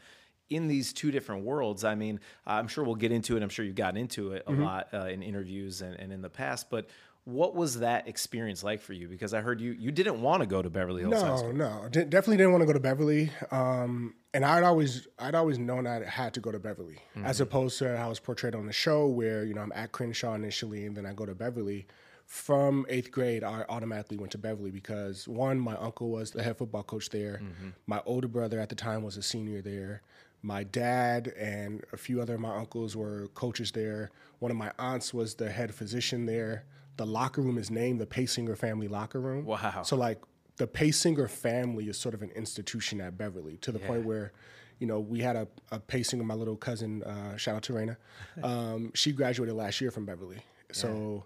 in 0.50 0.66
these 0.66 0.92
two 0.94 1.10
different 1.10 1.44
worlds. 1.44 1.84
I 1.84 1.94
mean, 1.94 2.20
I'm 2.46 2.68
sure 2.68 2.82
we'll 2.84 2.94
get 2.94 3.12
into 3.12 3.36
it. 3.36 3.42
I'm 3.42 3.50
sure 3.50 3.64
you've 3.64 3.74
gotten 3.74 3.98
into 3.98 4.32
it 4.32 4.44
a 4.46 4.52
Mm-hmm. 4.52 4.62
lot 4.62 4.88
uh, 4.94 4.98
in 5.06 5.22
interviews 5.22 5.82
and, 5.82 5.94
and 6.00 6.10
in 6.12 6.22
the 6.22 6.30
past. 6.30 6.70
But 6.70 6.88
what 7.24 7.54
was 7.54 7.80
that 7.80 8.08
experience 8.08 8.64
like 8.64 8.80
for 8.80 8.94
you? 8.94 9.06
Because 9.08 9.34
I 9.34 9.42
heard 9.42 9.60
you 9.60 9.72
you 9.72 9.90
didn't 9.92 10.22
want 10.22 10.40
to 10.42 10.46
go 10.46 10.62
to 10.62 10.70
Beverly 10.70 11.02
Hills 11.02 11.20
High 11.20 11.28
No, 11.28 11.36
School. 11.36 11.52
no, 11.52 11.88
De- 11.90 12.06
definitely 12.06 12.38
didn't 12.38 12.52
want 12.52 12.62
to 12.62 12.66
go 12.66 12.72
to 12.72 12.80
Beverly. 12.80 13.30
Um, 13.50 14.14
and 14.34 14.44
I'd 14.44 14.62
always, 14.62 15.06
I'd 15.18 15.34
always 15.34 15.58
known 15.58 15.86
I 15.86 16.04
had 16.04 16.34
to 16.34 16.40
go 16.40 16.52
to 16.52 16.58
Beverly, 16.58 16.98
as 17.24 17.36
mm-hmm. 17.36 17.44
opposed 17.44 17.78
to 17.78 17.96
how 17.96 18.06
I 18.06 18.08
was 18.08 18.20
portrayed 18.20 18.54
on 18.54 18.66
the 18.66 18.72
show, 18.72 19.06
where 19.06 19.44
you 19.44 19.54
know 19.54 19.62
I'm 19.62 19.72
at 19.74 19.92
Crenshaw 19.92 20.34
initially, 20.34 20.86
and 20.86 20.96
then 20.96 21.06
I 21.06 21.12
go 21.12 21.26
to 21.26 21.34
Beverly. 21.34 21.86
From 22.26 22.84
eighth 22.90 23.10
grade, 23.10 23.42
I 23.42 23.64
automatically 23.70 24.18
went 24.18 24.32
to 24.32 24.38
Beverly 24.38 24.70
because 24.70 25.26
one, 25.26 25.58
my 25.58 25.74
uncle 25.76 26.10
was 26.10 26.30
the 26.30 26.42
head 26.42 26.58
football 26.58 26.82
coach 26.82 27.08
there. 27.08 27.40
Mm-hmm. 27.42 27.68
My 27.86 28.02
older 28.04 28.28
brother 28.28 28.60
at 28.60 28.68
the 28.68 28.74
time 28.74 29.02
was 29.02 29.16
a 29.16 29.22
senior 29.22 29.62
there. 29.62 30.02
My 30.42 30.62
dad 30.62 31.32
and 31.38 31.82
a 31.92 31.96
few 31.96 32.20
other 32.20 32.34
of 32.34 32.40
my 32.40 32.54
uncles 32.54 32.94
were 32.94 33.28
coaches 33.28 33.72
there. 33.72 34.10
One 34.40 34.50
of 34.50 34.58
my 34.58 34.72
aunts 34.78 35.14
was 35.14 35.36
the 35.36 35.50
head 35.50 35.74
physician 35.74 36.26
there. 36.26 36.64
The 36.98 37.06
locker 37.06 37.40
room 37.40 37.56
is 37.56 37.70
named 37.70 37.98
the 37.98 38.06
Paysinger 38.06 38.58
family 38.58 38.88
locker 38.88 39.20
room. 39.20 39.46
Wow. 39.46 39.82
So 39.82 39.96
like 39.96 40.20
the 40.58 40.66
Paysinger 40.66 41.30
family 41.30 41.88
is 41.88 41.96
sort 41.96 42.14
of 42.14 42.22
an 42.22 42.30
institution 42.30 43.00
at 43.00 43.16
Beverly 43.16 43.56
to 43.58 43.72
the 43.72 43.78
point 43.78 44.04
where, 44.04 44.32
you 44.78 44.86
know, 44.86 45.00
we 45.00 45.20
had 45.20 45.36
a, 45.36 45.48
a 45.70 45.78
Paysinger, 45.78 46.24
my 46.24 46.34
little 46.34 46.56
cousin, 46.56 47.02
uh, 47.04 47.36
shout 47.36 47.56
out 47.56 47.62
to 47.64 47.72
Raina. 47.72 47.96
Um, 48.42 48.92
she 48.94 49.12
graduated 49.12 49.54
last 49.54 49.80
year 49.80 49.90
from 49.90 50.04
Beverly. 50.04 50.38
So 50.72 51.24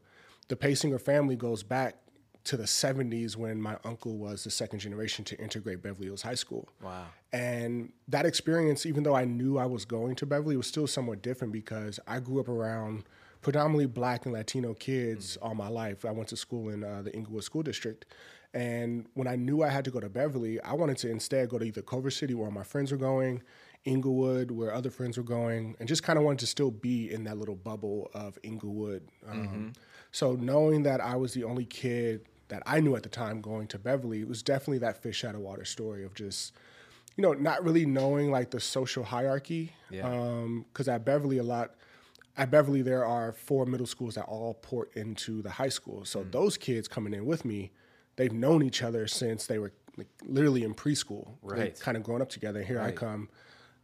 the 0.48 0.56
Paysinger 0.56 1.00
family 1.00 1.36
goes 1.36 1.62
back 1.62 1.96
to 2.44 2.56
the 2.56 2.64
70s 2.64 3.36
when 3.36 3.60
my 3.60 3.76
uncle 3.84 4.16
was 4.16 4.44
the 4.44 4.50
second 4.50 4.80
generation 4.80 5.24
to 5.24 5.38
integrate 5.40 5.82
Beverly 5.82 6.06
Hills 6.06 6.22
High 6.22 6.34
School. 6.34 6.68
Wow. 6.82 7.06
And 7.32 7.92
that 8.08 8.26
experience, 8.26 8.84
even 8.84 9.02
though 9.02 9.14
I 9.14 9.24
knew 9.24 9.58
I 9.58 9.66
was 9.66 9.84
going 9.84 10.16
to 10.16 10.26
Beverly, 10.26 10.56
was 10.56 10.66
still 10.66 10.86
somewhat 10.86 11.22
different 11.22 11.52
because 11.52 12.00
I 12.06 12.20
grew 12.20 12.40
up 12.40 12.48
around 12.48 13.04
predominantly 13.42 13.86
black 13.86 14.24
and 14.24 14.32
Latino 14.32 14.74
kids 14.74 15.36
all 15.38 15.54
my 15.54 15.68
life. 15.68 16.04
I 16.04 16.10
went 16.10 16.28
to 16.28 16.36
school 16.36 16.68
in 16.68 16.82
uh, 16.82 17.02
the 17.02 17.14
Inglewood 17.14 17.44
School 17.44 17.62
District. 17.62 18.04
And 18.54 19.06
when 19.14 19.26
I 19.26 19.36
knew 19.36 19.62
I 19.62 19.68
had 19.70 19.84
to 19.86 19.90
go 19.90 20.00
to 20.00 20.08
Beverly, 20.08 20.60
I 20.60 20.74
wanted 20.74 20.98
to 20.98 21.10
instead 21.10 21.48
go 21.48 21.58
to 21.58 21.64
either 21.64 21.82
Culver 21.82 22.10
City, 22.10 22.34
where 22.34 22.50
my 22.50 22.62
friends 22.62 22.92
were 22.92 22.98
going, 22.98 23.42
Inglewood, 23.84 24.50
where 24.50 24.74
other 24.74 24.90
friends 24.90 25.16
were 25.16 25.24
going, 25.24 25.74
and 25.78 25.88
just 25.88 26.02
kind 26.02 26.18
of 26.18 26.24
wanted 26.24 26.40
to 26.40 26.46
still 26.46 26.70
be 26.70 27.10
in 27.10 27.24
that 27.24 27.38
little 27.38 27.56
bubble 27.56 28.10
of 28.14 28.38
Inglewood. 28.42 29.08
Um, 29.28 29.38
mm-hmm. 29.38 29.68
So 30.10 30.34
knowing 30.34 30.82
that 30.82 31.00
I 31.00 31.16
was 31.16 31.32
the 31.32 31.44
only 31.44 31.64
kid 31.64 32.26
that 32.48 32.62
I 32.66 32.80
knew 32.80 32.94
at 32.94 33.02
the 33.02 33.08
time 33.08 33.40
going 33.40 33.66
to 33.68 33.78
Beverly, 33.78 34.20
it 34.20 34.28
was 34.28 34.42
definitely 34.42 34.78
that 34.78 35.02
fish 35.02 35.24
out 35.24 35.34
of 35.34 35.40
water 35.40 35.64
story 35.64 36.04
of 36.04 36.14
just, 36.14 36.52
you 37.16 37.22
know, 37.22 37.32
not 37.32 37.64
really 37.64 37.86
knowing 37.86 38.30
like 38.30 38.50
the 38.50 38.60
social 38.60 39.04
hierarchy. 39.04 39.72
Yeah. 39.90 40.06
Um, 40.06 40.66
because 40.70 40.86
at 40.86 41.06
Beverly, 41.06 41.38
a 41.38 41.42
lot, 41.42 41.74
at 42.36 42.50
Beverly, 42.50 42.82
there 42.82 43.06
are 43.06 43.32
four 43.32 43.64
middle 43.64 43.86
schools 43.86 44.16
that 44.16 44.26
all 44.26 44.54
port 44.54 44.94
into 44.94 45.40
the 45.40 45.50
high 45.50 45.70
school. 45.70 46.04
So 46.04 46.22
mm. 46.22 46.30
those 46.30 46.58
kids 46.58 46.88
coming 46.88 47.14
in 47.14 47.24
with 47.24 47.46
me, 47.46 47.72
they've 48.16 48.32
known 48.32 48.62
each 48.62 48.82
other 48.82 49.06
since 49.06 49.46
they 49.46 49.58
were 49.58 49.72
like, 49.96 50.08
literally 50.24 50.64
in 50.64 50.74
preschool. 50.74 51.28
Right. 51.42 51.78
kind 51.78 51.96
of 51.96 52.02
growing 52.02 52.22
up 52.22 52.28
together. 52.30 52.62
Here 52.62 52.80
I 52.80 52.92
come, 52.92 53.28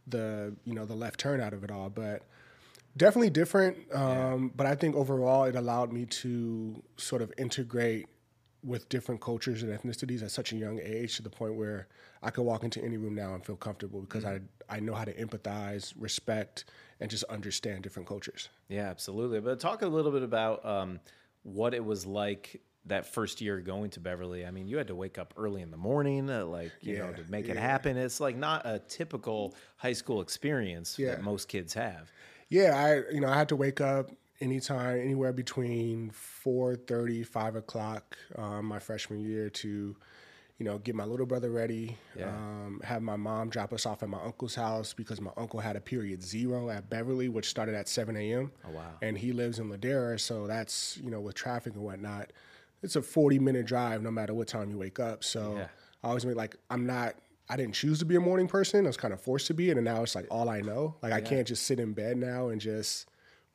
the 0.07 0.55
you 0.65 0.73
know 0.73 0.85
the 0.85 0.95
left 0.95 1.19
turn 1.19 1.39
out 1.41 1.53
of 1.53 1.63
it 1.63 1.71
all, 1.71 1.89
but 1.89 2.23
definitely 2.97 3.29
different. 3.29 3.77
Um, 3.93 4.51
But 4.55 4.65
I 4.67 4.75
think 4.75 4.95
overall, 4.95 5.45
it 5.45 5.55
allowed 5.55 5.91
me 5.93 6.05
to 6.05 6.81
sort 6.97 7.21
of 7.21 7.31
integrate 7.37 8.07
with 8.61 8.89
different 8.89 9.21
cultures 9.21 9.63
and 9.63 9.71
ethnicities 9.71 10.21
at 10.21 10.31
such 10.31 10.51
a 10.51 10.55
young 10.57 10.79
age 10.83 11.15
to 11.15 11.23
the 11.23 11.29
point 11.29 11.55
where 11.55 11.87
I 12.21 12.29
could 12.29 12.41
walk 12.43 12.65
into 12.65 12.83
any 12.83 12.97
room 12.97 13.15
now 13.15 13.33
and 13.33 13.45
feel 13.45 13.55
comfortable 13.55 14.01
because 14.01 14.25
I 14.25 14.41
I 14.67 14.79
know 14.79 14.93
how 14.93 15.05
to 15.05 15.13
empathize, 15.13 15.93
respect, 15.97 16.65
and 16.99 17.09
just 17.09 17.23
understand 17.25 17.83
different 17.83 18.07
cultures. 18.07 18.49
Yeah, 18.67 18.89
absolutely. 18.89 19.39
But 19.39 19.59
talk 19.59 19.81
a 19.81 19.87
little 19.87 20.11
bit 20.11 20.23
about 20.23 20.65
um, 20.65 20.99
what 21.43 21.73
it 21.73 21.83
was 21.83 22.05
like 22.05 22.61
that 22.85 23.05
first 23.05 23.41
year 23.41 23.59
going 23.59 23.89
to 23.91 23.99
Beverly. 23.99 24.45
I 24.45 24.51
mean, 24.51 24.67
you 24.67 24.77
had 24.77 24.87
to 24.87 24.95
wake 24.95 25.17
up 25.19 25.33
early 25.37 25.61
in 25.61 25.69
the 25.71 25.77
morning, 25.77 26.29
uh, 26.29 26.45
like 26.45 26.71
you 26.81 26.97
know, 26.97 27.11
to 27.13 27.23
make 27.29 27.47
it 27.49 27.57
happen. 27.57 27.97
It's 27.97 28.19
like 28.19 28.35
not 28.35 28.65
a 28.65 28.79
typical 28.79 29.55
high 29.77 29.93
school 29.93 30.21
experience 30.21 30.97
Yeah. 30.97 31.11
that 31.11 31.23
most 31.23 31.47
kids 31.47 31.73
have. 31.73 32.11
Yeah, 32.49 32.75
I 32.75 33.13
you 33.13 33.21
know 33.21 33.27
I 33.29 33.35
had 33.37 33.49
to 33.49 33.55
wake 33.55 33.79
up 33.81 34.09
anytime, 34.41 34.99
anywhere 34.99 35.33
between 35.33 36.11
4.30, 36.45 37.25
5 37.27 37.55
o'clock 37.57 38.17
um, 38.37 38.65
my 38.65 38.79
freshman 38.79 39.19
year 39.19 39.49
to, 39.49 39.95
you 40.57 40.65
know, 40.65 40.77
get 40.77 40.95
my 40.95 41.03
little 41.05 41.25
brother 41.25 41.51
ready. 41.51 41.97
Yeah. 42.17 42.29
Um, 42.29 42.81
have 42.83 43.01
my 43.01 43.17
mom 43.17 43.49
drop 43.49 43.73
us 43.73 43.85
off 43.85 44.01
at 44.01 44.09
my 44.09 44.21
uncle's 44.23 44.55
house 44.55 44.93
because 44.93 45.19
my 45.21 45.31
uncle 45.37 45.59
had 45.59 45.75
a 45.75 45.81
period 45.81 46.23
zero 46.23 46.69
at 46.69 46.89
Beverly, 46.89 47.29
which 47.29 47.49
started 47.49 47.75
at 47.75 47.87
7 47.89 48.15
a.m. 48.15 48.51
Oh, 48.65 48.71
wow. 48.71 48.93
And 49.01 49.17
he 49.17 49.31
lives 49.33 49.59
in 49.59 49.69
Ladera, 49.69 50.19
so 50.19 50.47
that's 50.47 50.97
you 51.03 51.11
know 51.11 51.19
with 51.19 51.35
traffic 51.35 51.73
and 51.75 51.83
whatnot, 51.83 52.31
it's 52.81 52.95
a 52.95 53.01
40 53.01 53.39
minute 53.39 53.65
drive 53.65 54.01
no 54.01 54.11
matter 54.11 54.33
what 54.33 54.47
time 54.47 54.69
you 54.71 54.77
wake 54.77 54.99
up. 54.99 55.23
So 55.23 55.55
Yeah. 55.57 55.67
I 56.03 56.07
always 56.09 56.25
make 56.25 56.35
like 56.35 56.55
I'm 56.69 56.85
not. 56.85 57.15
I 57.51 57.57
didn't 57.57 57.73
choose 57.73 57.97
to 57.99 58.05
be 58.05 58.15
a 58.15 58.19
morning 58.19 58.47
person. 58.47 58.85
I 58.85 58.89
was 58.89 58.95
kind 58.97 59.11
of 59.13 59.19
forced 59.19 59.47
to 59.47 59.53
be 59.55 59.71
it, 59.71 59.75
and 59.77 59.83
now 59.83 60.03
it's 60.03 60.13
like 60.15 60.27
all 60.29 60.47
I 60.49 60.61
know. 60.61 60.95
Like 61.01 61.13
I 61.13 61.19
can't 61.21 61.47
just 61.47 61.63
sit 61.63 61.79
in 61.79 61.93
bed 61.93 62.15
now 62.17 62.49
and 62.49 62.61
just 62.61 63.07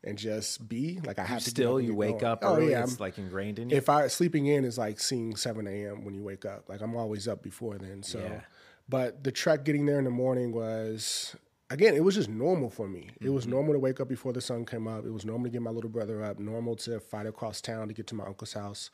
and 0.02 0.18
just 0.18 0.68
be 0.68 1.00
like 1.06 1.18
I 1.18 1.24
have 1.24 1.42
to. 1.44 1.48
Still, 1.50 1.80
you 1.80 1.94
wake 1.94 2.18
going. 2.18 2.24
up 2.24 2.40
Oh 2.42 2.56
early. 2.56 2.72
yeah, 2.72 2.82
it's 2.82 2.90
I'm- 2.94 2.98
like 3.00 3.18
ingrained 3.18 3.58
in 3.60 3.70
you. 3.70 3.76
if 3.76 3.88
I 3.88 4.08
sleeping 4.08 4.46
in 4.46 4.64
is 4.64 4.76
like 4.78 4.98
seeing 5.00 5.36
7 5.36 5.66
a.m. 5.66 6.04
when 6.04 6.12
you 6.14 6.22
wake 6.22 6.44
up. 6.44 6.68
Like 6.68 6.80
I'm 6.82 6.96
always 6.96 7.26
up 7.28 7.42
before 7.42 7.78
then. 7.78 8.02
So, 8.02 8.18
Yeah. 8.18 8.40
but 8.88 9.22
the 9.24 9.30
trek 9.32 9.64
getting 9.64 9.86
there 9.86 9.98
in 10.00 10.04
the 10.04 10.10
morning 10.10 10.52
was 10.52 11.36
again, 11.74 11.94
it 11.94 12.02
was 12.04 12.14
just 12.14 12.28
normal 12.28 12.70
for 12.70 12.88
me. 12.88 13.10
It 13.20 13.24
Mm-hmm. 13.24 13.34
was 13.34 13.46
normal 13.46 13.74
to 13.74 13.78
wake 13.78 14.00
up 14.00 14.08
before 14.08 14.32
the 14.32 14.40
sun 14.40 14.64
came 14.64 14.86
up. 14.88 15.04
It 15.04 15.12
was 15.12 15.24
normal 15.24 15.44
to 15.44 15.50
get 15.50 15.60
my 15.62 15.70
little 15.70 15.90
brother 15.90 16.22
up. 16.24 16.38
Normal 16.38 16.76
to 16.76 17.00
fight 17.00 17.26
across 17.26 17.60
town 17.60 17.88
to 17.88 17.94
get 17.94 18.06
to 18.08 18.14
my 18.14 18.24
uncle's 18.24 18.52
house, 18.54 18.90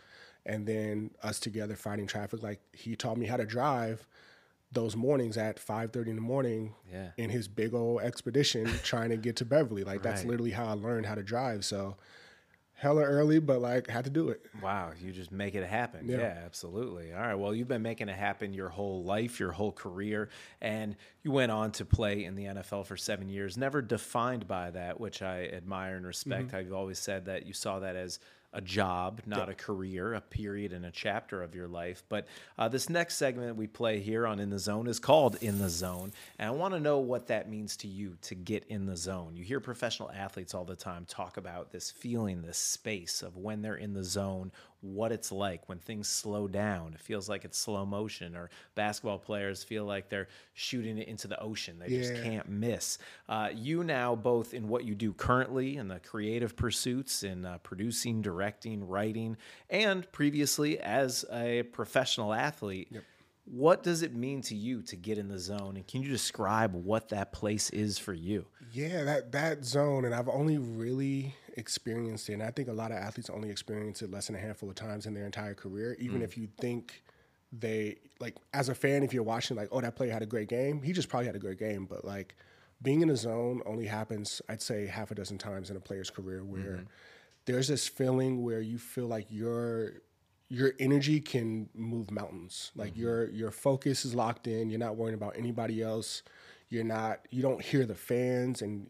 and 0.46 0.66
then 0.66 1.10
us 1.22 1.38
together 1.38 1.76
fighting 1.76 2.06
traffic. 2.06 2.42
Like 2.42 2.60
he 2.72 2.96
taught 2.96 3.16
me 3.18 3.26
how 3.26 3.36
to 3.36 3.44
drive. 3.46 4.06
Those 4.72 4.94
mornings 4.96 5.36
at 5.36 5.56
5:30 5.58 6.08
in 6.10 6.14
the 6.16 6.22
morning, 6.22 6.74
Yeah. 6.92 7.10
in 7.16 7.28
his 7.30 7.48
big 7.48 7.74
old 7.74 8.02
expedition 8.02 8.66
trying 8.84 9.10
to 9.10 9.16
get 9.16 9.36
to 9.36 9.44
Beverly, 9.44 9.82
like 9.84 10.02
that's 10.02 10.24
literally 10.24 10.52
how 10.52 10.66
I 10.66 10.72
learned 10.74 11.06
how 11.06 11.16
to 11.16 11.22
drive. 11.24 11.64
So, 11.64 11.96
hella 12.80 13.02
early, 13.02 13.38
but 13.38 13.60
like 13.60 13.88
had 13.88 14.04
to 14.04 14.10
do 14.10 14.30
it. 14.30 14.40
Wow, 14.62 14.92
you 14.98 15.12
just 15.12 15.30
make 15.30 15.54
it 15.54 15.66
happen. 15.66 16.08
Yeah. 16.08 16.16
Yeah. 16.16 16.38
absolutely. 16.46 17.12
All 17.12 17.20
right. 17.20 17.34
Well, 17.34 17.54
you've 17.54 17.68
been 17.68 17.82
making 17.82 18.08
it 18.08 18.16
happen 18.16 18.54
your 18.54 18.70
whole 18.70 19.04
life, 19.04 19.38
your 19.38 19.52
whole 19.52 19.70
career, 19.70 20.30
and 20.62 20.96
you 21.22 21.30
went 21.30 21.52
on 21.52 21.72
to 21.72 21.84
play 21.84 22.24
in 22.24 22.34
the 22.36 22.44
NFL 22.44 22.86
for 22.86 22.96
seven 22.96 23.28
years, 23.28 23.58
never 23.58 23.82
defined 23.82 24.48
by 24.48 24.70
that, 24.70 24.98
which 24.98 25.20
I 25.20 25.44
admire 25.52 25.96
and 25.96 26.06
respect. 26.06 26.48
Mm-hmm. 26.48 26.56
I've 26.56 26.72
always 26.72 26.98
said 26.98 27.26
that 27.26 27.44
you 27.44 27.52
saw 27.52 27.80
that 27.80 27.96
as 27.96 28.18
a 28.52 28.60
job, 28.60 29.20
not 29.26 29.48
a 29.48 29.54
career, 29.54 30.14
a 30.14 30.20
period 30.20 30.72
and 30.72 30.84
a 30.84 30.90
chapter 30.90 31.42
of 31.42 31.54
your 31.54 31.68
life. 31.68 32.02
But 32.08 32.26
uh, 32.58 32.68
this 32.68 32.90
next 32.90 33.16
segment 33.16 33.56
we 33.56 33.66
play 33.66 34.00
here 34.00 34.26
on 34.26 34.40
In 34.40 34.50
the 34.50 34.58
Zone 34.58 34.88
is 34.88 34.98
called 34.98 35.36
In 35.40 35.58
the 35.58 35.68
Zone. 35.68 36.12
And 36.38 36.48
I 36.48 36.50
want 36.50 36.74
to 36.74 36.80
know 36.80 36.98
what 36.98 37.28
that 37.28 37.48
means 37.48 37.76
to 37.78 37.88
you 37.88 38.16
to 38.22 38.34
get 38.34 38.64
in 38.68 38.86
the 38.86 38.96
zone. 38.96 39.36
You 39.36 39.44
hear 39.44 39.60
professional 39.60 40.10
athletes 40.10 40.54
all 40.54 40.64
the 40.64 40.76
time 40.76 41.04
talk 41.06 41.36
about 41.36 41.70
this 41.70 41.90
feeling, 41.90 42.42
this 42.42 42.58
space 42.58 43.22
of 43.22 43.36
when 43.36 43.62
they're 43.62 43.76
in 43.76 43.94
the 43.94 44.04
zone, 44.04 44.50
what 44.80 45.12
it's 45.12 45.30
like 45.30 45.68
when 45.68 45.78
things 45.78 46.08
slow 46.08 46.48
down. 46.48 46.94
It 46.94 47.00
feels 47.00 47.28
like 47.28 47.44
it's 47.44 47.58
slow 47.58 47.84
motion, 47.84 48.34
or 48.34 48.50
basketball 48.74 49.18
players 49.18 49.62
feel 49.62 49.84
like 49.84 50.08
they're 50.08 50.28
shooting 50.54 50.98
it 50.98 51.08
into 51.08 51.28
the 51.28 51.40
ocean. 51.40 51.78
They 51.78 51.88
just 51.88 52.22
can't 52.22 52.48
miss. 52.48 52.98
Uh, 53.28 53.50
you 53.54 53.84
now, 53.84 54.14
both 54.14 54.54
in 54.54 54.68
what 54.68 54.84
you 54.84 54.94
do 54.94 55.12
currently 55.12 55.76
in 55.76 55.88
the 55.88 56.00
creative 56.00 56.56
pursuits, 56.56 57.22
in 57.22 57.44
uh, 57.44 57.58
producing, 57.58 58.22
directing, 58.22 58.86
writing, 58.86 59.36
and 59.68 60.10
previously 60.12 60.78
as 60.80 61.24
a 61.32 61.62
professional 61.64 62.32
athlete. 62.32 62.90
What 63.46 63.82
does 63.82 64.02
it 64.02 64.14
mean 64.14 64.42
to 64.42 64.54
you 64.54 64.80
to 64.82 64.96
get 64.96 65.18
in 65.18 65.26
the 65.26 65.38
zone? 65.38 65.76
And 65.76 65.84
can 65.86 66.02
you 66.02 66.08
describe 66.08 66.72
what 66.72 67.08
that 67.08 67.32
place 67.32 67.68
is 67.70 67.98
for 67.98 68.12
you? 68.12 68.46
Yeah, 68.72 69.02
that 69.02 69.32
that 69.32 69.64
zone, 69.64 70.04
and 70.04 70.14
I've 70.14 70.28
only 70.28 70.58
really 70.58 71.34
experienced 71.56 72.28
it. 72.28 72.34
And 72.34 72.42
I 72.42 72.50
think 72.50 72.68
a 72.68 72.72
lot 72.72 72.90
of 72.90 72.98
athletes 72.98 73.30
only 73.30 73.50
experience 73.50 74.02
it 74.02 74.10
less 74.10 74.26
than 74.26 74.36
a 74.36 74.40
handful 74.40 74.68
of 74.68 74.74
times 74.74 75.06
in 75.06 75.14
their 75.14 75.26
entire 75.26 75.54
career. 75.54 75.96
Even 75.98 76.20
mm. 76.20 76.24
if 76.24 76.36
you 76.36 76.48
think 76.60 77.02
they 77.52 77.98
like, 78.20 78.36
as 78.52 78.68
a 78.68 78.74
fan, 78.74 79.02
if 79.02 79.12
you're 79.12 79.22
watching, 79.22 79.56
like, 79.56 79.68
oh, 79.72 79.80
that 79.80 79.96
player 79.96 80.12
had 80.12 80.22
a 80.22 80.26
great 80.26 80.48
game, 80.48 80.82
he 80.82 80.92
just 80.92 81.08
probably 81.08 81.26
had 81.26 81.36
a 81.36 81.40
great 81.40 81.58
game. 81.58 81.86
But 81.86 82.04
like, 82.04 82.34
being 82.82 83.02
in 83.02 83.10
a 83.10 83.16
zone 83.16 83.60
only 83.66 83.86
happens, 83.86 84.40
I'd 84.48 84.62
say, 84.62 84.86
half 84.86 85.10
a 85.10 85.14
dozen 85.14 85.38
times 85.38 85.70
in 85.70 85.76
a 85.76 85.80
player's 85.80 86.10
career 86.10 86.42
where 86.44 86.60
mm-hmm. 86.60 86.84
there's 87.44 87.68
this 87.68 87.86
feeling 87.86 88.42
where 88.42 88.60
you 88.60 88.78
feel 88.78 89.06
like 89.06 89.26
your 89.28 90.00
your 90.48 90.72
energy 90.80 91.20
can 91.20 91.68
move 91.74 92.10
mountains. 92.10 92.72
Like 92.74 92.92
mm-hmm. 92.92 93.00
your 93.00 93.30
your 93.30 93.50
focus 93.50 94.04
is 94.04 94.14
locked 94.14 94.46
in. 94.46 94.70
You're 94.70 94.78
not 94.78 94.96
worrying 94.96 95.14
about 95.14 95.36
anybody 95.36 95.82
else. 95.82 96.22
You're 96.68 96.84
not. 96.84 97.20
You 97.30 97.42
don't 97.42 97.62
hear 97.62 97.84
the 97.84 97.94
fans. 97.94 98.62
And 98.62 98.88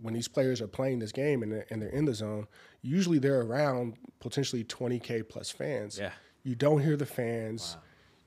when 0.00 0.14
these 0.14 0.28
players 0.28 0.60
are 0.60 0.66
playing 0.66 0.98
this 0.98 1.12
game 1.12 1.42
and 1.42 1.52
they're, 1.52 1.66
and 1.70 1.80
they're 1.80 1.90
in 1.90 2.04
the 2.04 2.14
zone, 2.14 2.46
usually 2.82 3.18
they're 3.18 3.40
around 3.40 3.94
potentially 4.20 4.64
20k 4.64 5.28
plus 5.28 5.50
fans. 5.50 5.98
Yeah. 5.98 6.12
You 6.42 6.54
don't 6.54 6.80
hear 6.80 6.96
the 6.96 7.06
fans. 7.06 7.76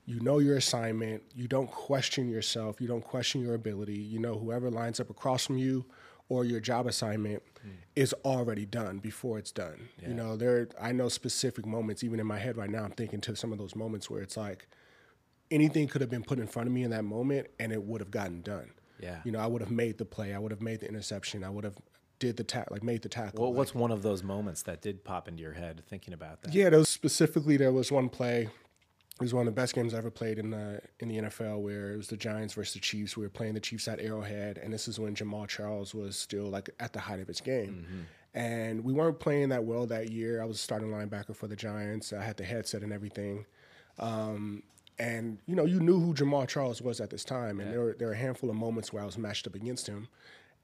You 0.06 0.20
know 0.20 0.38
your 0.38 0.56
assignment. 0.56 1.22
You 1.34 1.46
don't 1.46 1.70
question 1.70 2.28
yourself. 2.28 2.80
You 2.80 2.88
don't 2.88 3.04
question 3.04 3.42
your 3.42 3.54
ability. 3.54 3.98
You 3.98 4.18
know 4.18 4.38
whoever 4.38 4.70
lines 4.70 5.00
up 5.00 5.10
across 5.10 5.46
from 5.46 5.58
you 5.58 5.84
or 6.28 6.44
your 6.44 6.60
job 6.60 6.86
assignment 6.86 7.42
hmm. 7.62 7.70
is 7.96 8.14
already 8.24 8.66
done 8.66 8.98
before 8.98 9.38
it's 9.38 9.52
done. 9.52 9.88
You 10.06 10.14
know, 10.14 10.36
there 10.36 10.68
I 10.80 10.92
know 10.92 11.08
specific 11.08 11.66
moments, 11.66 12.04
even 12.04 12.20
in 12.20 12.26
my 12.26 12.38
head 12.38 12.56
right 12.56 12.70
now, 12.70 12.84
I'm 12.84 12.92
thinking 12.92 13.20
to 13.22 13.36
some 13.36 13.52
of 13.52 13.58
those 13.58 13.74
moments 13.74 14.10
where 14.10 14.20
it's 14.20 14.36
like 14.36 14.66
anything 15.50 15.88
could 15.88 16.00
have 16.00 16.10
been 16.10 16.22
put 16.22 16.38
in 16.38 16.46
front 16.46 16.68
of 16.68 16.74
me 16.74 16.82
in 16.82 16.90
that 16.90 17.04
moment 17.04 17.48
and 17.58 17.72
it 17.72 17.82
would 17.82 18.00
have 18.00 18.10
gotten 18.10 18.42
done. 18.42 18.70
Yeah. 19.00 19.20
You 19.24 19.32
know, 19.32 19.38
I 19.38 19.46
would 19.46 19.60
have 19.62 19.70
made 19.70 19.98
the 19.98 20.04
play, 20.04 20.34
I 20.34 20.38
would 20.38 20.50
have 20.52 20.62
made 20.62 20.80
the 20.80 20.88
interception, 20.88 21.44
I 21.44 21.50
would 21.50 21.64
have 21.64 21.74
did 22.18 22.36
the 22.36 22.44
ta- 22.44 22.64
like 22.70 22.82
made 22.82 23.02
the 23.02 23.08
tackle. 23.08 23.40
Well, 23.40 23.50
like- 23.50 23.58
what's 23.58 23.74
one 23.74 23.90
of 23.92 24.02
those 24.02 24.22
moments 24.22 24.62
that 24.62 24.82
did 24.82 25.04
pop 25.04 25.28
into 25.28 25.42
your 25.42 25.52
head 25.54 25.82
thinking 25.88 26.12
about 26.14 26.42
that? 26.42 26.52
yeah, 26.54 26.68
there 26.70 26.78
was 26.80 26.88
specifically 26.88 27.56
there 27.56 27.72
was 27.72 27.92
one 27.92 28.08
play. 28.08 28.48
It 29.20 29.22
was 29.22 29.34
one 29.34 29.48
of 29.48 29.52
the 29.54 29.60
best 29.60 29.74
games 29.74 29.94
I 29.94 29.98
ever 29.98 30.10
played 30.12 30.38
in 30.38 30.50
the 30.50 30.80
in 31.00 31.08
the 31.08 31.18
NFL, 31.18 31.60
where 31.60 31.92
it 31.92 31.96
was 31.96 32.06
the 32.06 32.16
Giants 32.16 32.54
versus 32.54 32.74
the 32.74 32.78
Chiefs. 32.80 33.16
We 33.16 33.24
were 33.24 33.28
playing 33.30 33.54
the 33.54 33.60
Chiefs 33.60 33.88
at 33.88 33.98
Arrowhead, 34.00 34.58
and 34.58 34.72
this 34.72 34.86
is 34.86 35.00
when 35.00 35.16
Jamaal 35.16 35.48
Charles 35.48 35.92
was 35.92 36.16
still 36.16 36.44
like 36.46 36.70
at 36.78 36.92
the 36.92 37.00
height 37.00 37.18
of 37.18 37.26
his 37.26 37.40
game. 37.40 38.06
And 38.34 38.84
we 38.84 38.92
weren't 38.92 39.18
playing 39.18 39.48
that 39.48 39.64
well 39.64 39.86
that 39.86 40.12
year. 40.12 40.40
I 40.40 40.44
was 40.44 40.60
starting 40.60 40.90
linebacker 40.90 41.34
for 41.34 41.48
the 41.48 41.56
Giants. 41.56 42.12
I 42.12 42.22
had 42.22 42.36
the 42.36 42.44
headset 42.44 42.82
and 42.82 42.92
everything. 42.92 43.46
Um, 43.98 44.62
and 44.98 45.38
you 45.46 45.54
know, 45.54 45.64
you 45.64 45.80
knew 45.80 46.00
who 46.00 46.14
Jamaal 46.14 46.48
Charles 46.48 46.82
was 46.82 47.00
at 47.00 47.10
this 47.10 47.24
time, 47.24 47.60
and 47.60 47.72
there 47.72 47.80
were 47.80 47.96
there 47.98 48.08
were 48.08 48.14
a 48.14 48.18
handful 48.18 48.50
of 48.50 48.56
moments 48.56 48.92
where 48.92 49.02
I 49.02 49.06
was 49.06 49.18
matched 49.18 49.46
up 49.46 49.54
against 49.54 49.86
him, 49.86 50.08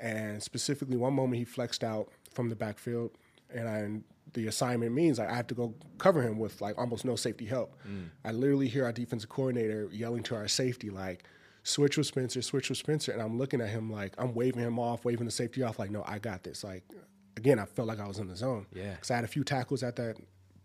and 0.00 0.42
specifically 0.42 0.96
one 0.96 1.14
moment 1.14 1.38
he 1.38 1.44
flexed 1.44 1.84
out 1.84 2.08
from 2.32 2.48
the 2.48 2.56
backfield, 2.56 3.12
and 3.54 3.68
I, 3.68 4.00
the 4.32 4.48
assignment 4.48 4.92
means 4.92 5.18
I 5.20 5.32
have 5.32 5.46
to 5.48 5.54
go 5.54 5.74
cover 5.98 6.22
him 6.22 6.38
with 6.38 6.60
like 6.60 6.76
almost 6.78 7.04
no 7.04 7.16
safety 7.16 7.44
help. 7.46 7.76
I 8.24 8.32
literally 8.32 8.68
hear 8.68 8.84
our 8.84 8.92
defensive 8.92 9.30
coordinator 9.30 9.88
yelling 9.92 10.22
to 10.24 10.34
our 10.34 10.48
safety 10.48 10.90
like. 10.90 11.24
Switch 11.66 11.96
with 11.96 12.06
Spencer, 12.06 12.42
switch 12.42 12.68
with 12.68 12.76
Spencer, 12.76 13.10
and 13.10 13.22
I'm 13.22 13.38
looking 13.38 13.62
at 13.62 13.70
him 13.70 13.90
like 13.90 14.12
I'm 14.18 14.34
waving 14.34 14.60
him 14.60 14.78
off, 14.78 15.06
waving 15.06 15.24
the 15.24 15.30
safety 15.32 15.62
off, 15.62 15.78
like 15.78 15.90
no, 15.90 16.04
I 16.06 16.18
got 16.18 16.42
this. 16.42 16.62
Like 16.62 16.82
again, 17.38 17.58
I 17.58 17.64
felt 17.64 17.88
like 17.88 18.00
I 18.00 18.06
was 18.06 18.18
in 18.18 18.28
the 18.28 18.36
zone. 18.36 18.66
Yeah. 18.74 18.90
because 18.92 19.10
I 19.10 19.14
had 19.14 19.24
a 19.24 19.28
few 19.28 19.44
tackles 19.44 19.82
at 19.82 19.96
that 19.96 20.16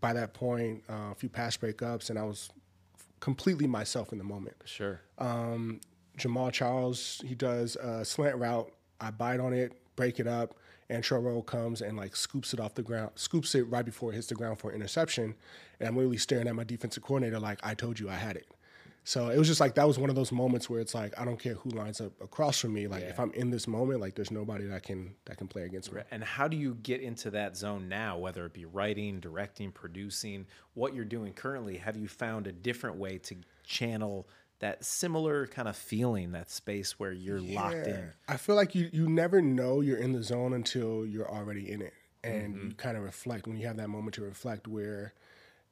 by 0.02 0.12
that 0.12 0.34
point, 0.34 0.84
uh, 0.90 1.12
a 1.12 1.16
few 1.16 1.30
pass 1.30 1.56
breakups, 1.56 2.10
and 2.10 2.20
I 2.20 2.24
was 2.24 2.50
completely 3.20 3.68
myself 3.68 4.12
in 4.12 4.18
the 4.18 4.24
moment. 4.24 4.56
Sure. 4.66 5.02
Um, 5.18 5.82
Jamaal 6.18 6.52
Charles, 6.52 7.22
he 7.26 7.36
does 7.36 7.76
a 7.78 8.04
slant 8.04 8.38
route. 8.38 8.72
I 9.02 9.12
bite 9.12 9.40
on 9.40 9.54
it, 9.54 9.74
break 9.96 10.20
it 10.20 10.28
up, 10.28 10.56
and 10.90 11.04
Trevor 11.04 11.42
comes 11.42 11.82
and 11.82 11.96
like 11.96 12.16
scoops 12.16 12.54
it 12.54 12.60
off 12.60 12.76
the 12.76 12.82
ground, 12.82 13.12
scoops 13.16 13.56
it 13.56 13.64
right 13.64 13.86
before 13.86 14.12
it 14.12 14.16
hits 14.16 14.28
the 14.28 14.36
ground 14.36 14.60
for 14.60 14.70
an 14.72 14.76
interception. 14.76 15.36
And 15.80 15.90
I'm 15.90 15.96
literally 15.96 16.18
staring 16.18 16.48
at 16.48 16.56
my 16.56 16.64
defensive 16.64 17.04
coordinator 17.04 17.40
like, 17.40 17.60
I 17.64 17.74
told 17.74 18.00
you 18.00 18.10
I 18.10 18.16
had 18.16 18.36
it. 18.36 18.48
So 19.10 19.30
it 19.30 19.40
was 19.40 19.48
just 19.48 19.60
like 19.60 19.74
that 19.74 19.88
was 19.88 19.98
one 19.98 20.12
of 20.12 20.16
those 20.16 20.32
moments 20.32 20.70
where 20.70 20.80
it's 20.80 20.94
like 20.94 21.20
I 21.20 21.26
don't 21.26 21.40
care 21.40 21.56
who 21.56 21.72
lines 21.72 22.00
up 22.00 22.12
across 22.22 22.60
from 22.60 22.74
me. 22.74 22.86
Like 22.88 23.02
if 23.06 23.20
I'm 23.20 23.32
in 23.34 23.50
this 23.50 23.68
moment, 23.68 24.02
like 24.02 24.14
there's 24.14 24.30
nobody 24.30 24.66
that 24.66 24.84
can 24.84 25.16
that 25.26 25.38
can 25.40 25.48
play 25.48 25.64
against 25.64 25.92
me. 25.92 26.02
And 26.12 26.24
how 26.24 26.48
do 26.48 26.56
you 26.56 26.76
get 26.84 27.02
into 27.02 27.32
that 27.32 27.58
zone 27.58 27.90
now, 27.90 28.20
whether 28.20 28.46
it 28.46 28.54
be 28.54 28.66
writing, 28.66 29.20
directing, 29.20 29.72
producing, 29.72 30.46
what 30.76 30.94
you're 30.94 31.06
doing 31.06 31.34
currently? 31.34 31.78
Have 31.78 31.98
you 31.98 32.08
found 32.08 32.46
a 32.46 32.52
different 32.52 32.98
way 32.98 33.18
to 33.18 33.36
channel 33.64 34.28
that 34.60 34.86
similar 34.86 35.48
kind 35.48 35.68
of 35.68 35.76
feeling, 35.76 36.34
that 36.34 36.52
space 36.52 37.00
where 37.00 37.12
you're 37.12 37.42
locked 37.42 37.88
in? 37.88 38.12
I 38.28 38.38
feel 38.38 38.56
like 38.56 38.76
you 38.76 38.92
you 38.94 39.10
never 39.10 39.42
know 39.42 39.82
you're 39.82 39.98
in 39.98 40.12
the 40.12 40.22
zone 40.22 40.54
until 40.54 41.04
you're 41.04 41.32
already 41.32 41.72
in 41.72 41.82
it, 41.82 41.94
and 42.24 42.54
Mm-hmm. 42.54 42.68
you 42.68 42.74
kind 42.76 42.96
of 42.96 43.02
reflect 43.02 43.48
when 43.48 43.58
you 43.58 43.66
have 43.66 43.78
that 43.78 43.90
moment 43.90 44.14
to 44.16 44.22
reflect 44.22 44.68
where 44.68 45.16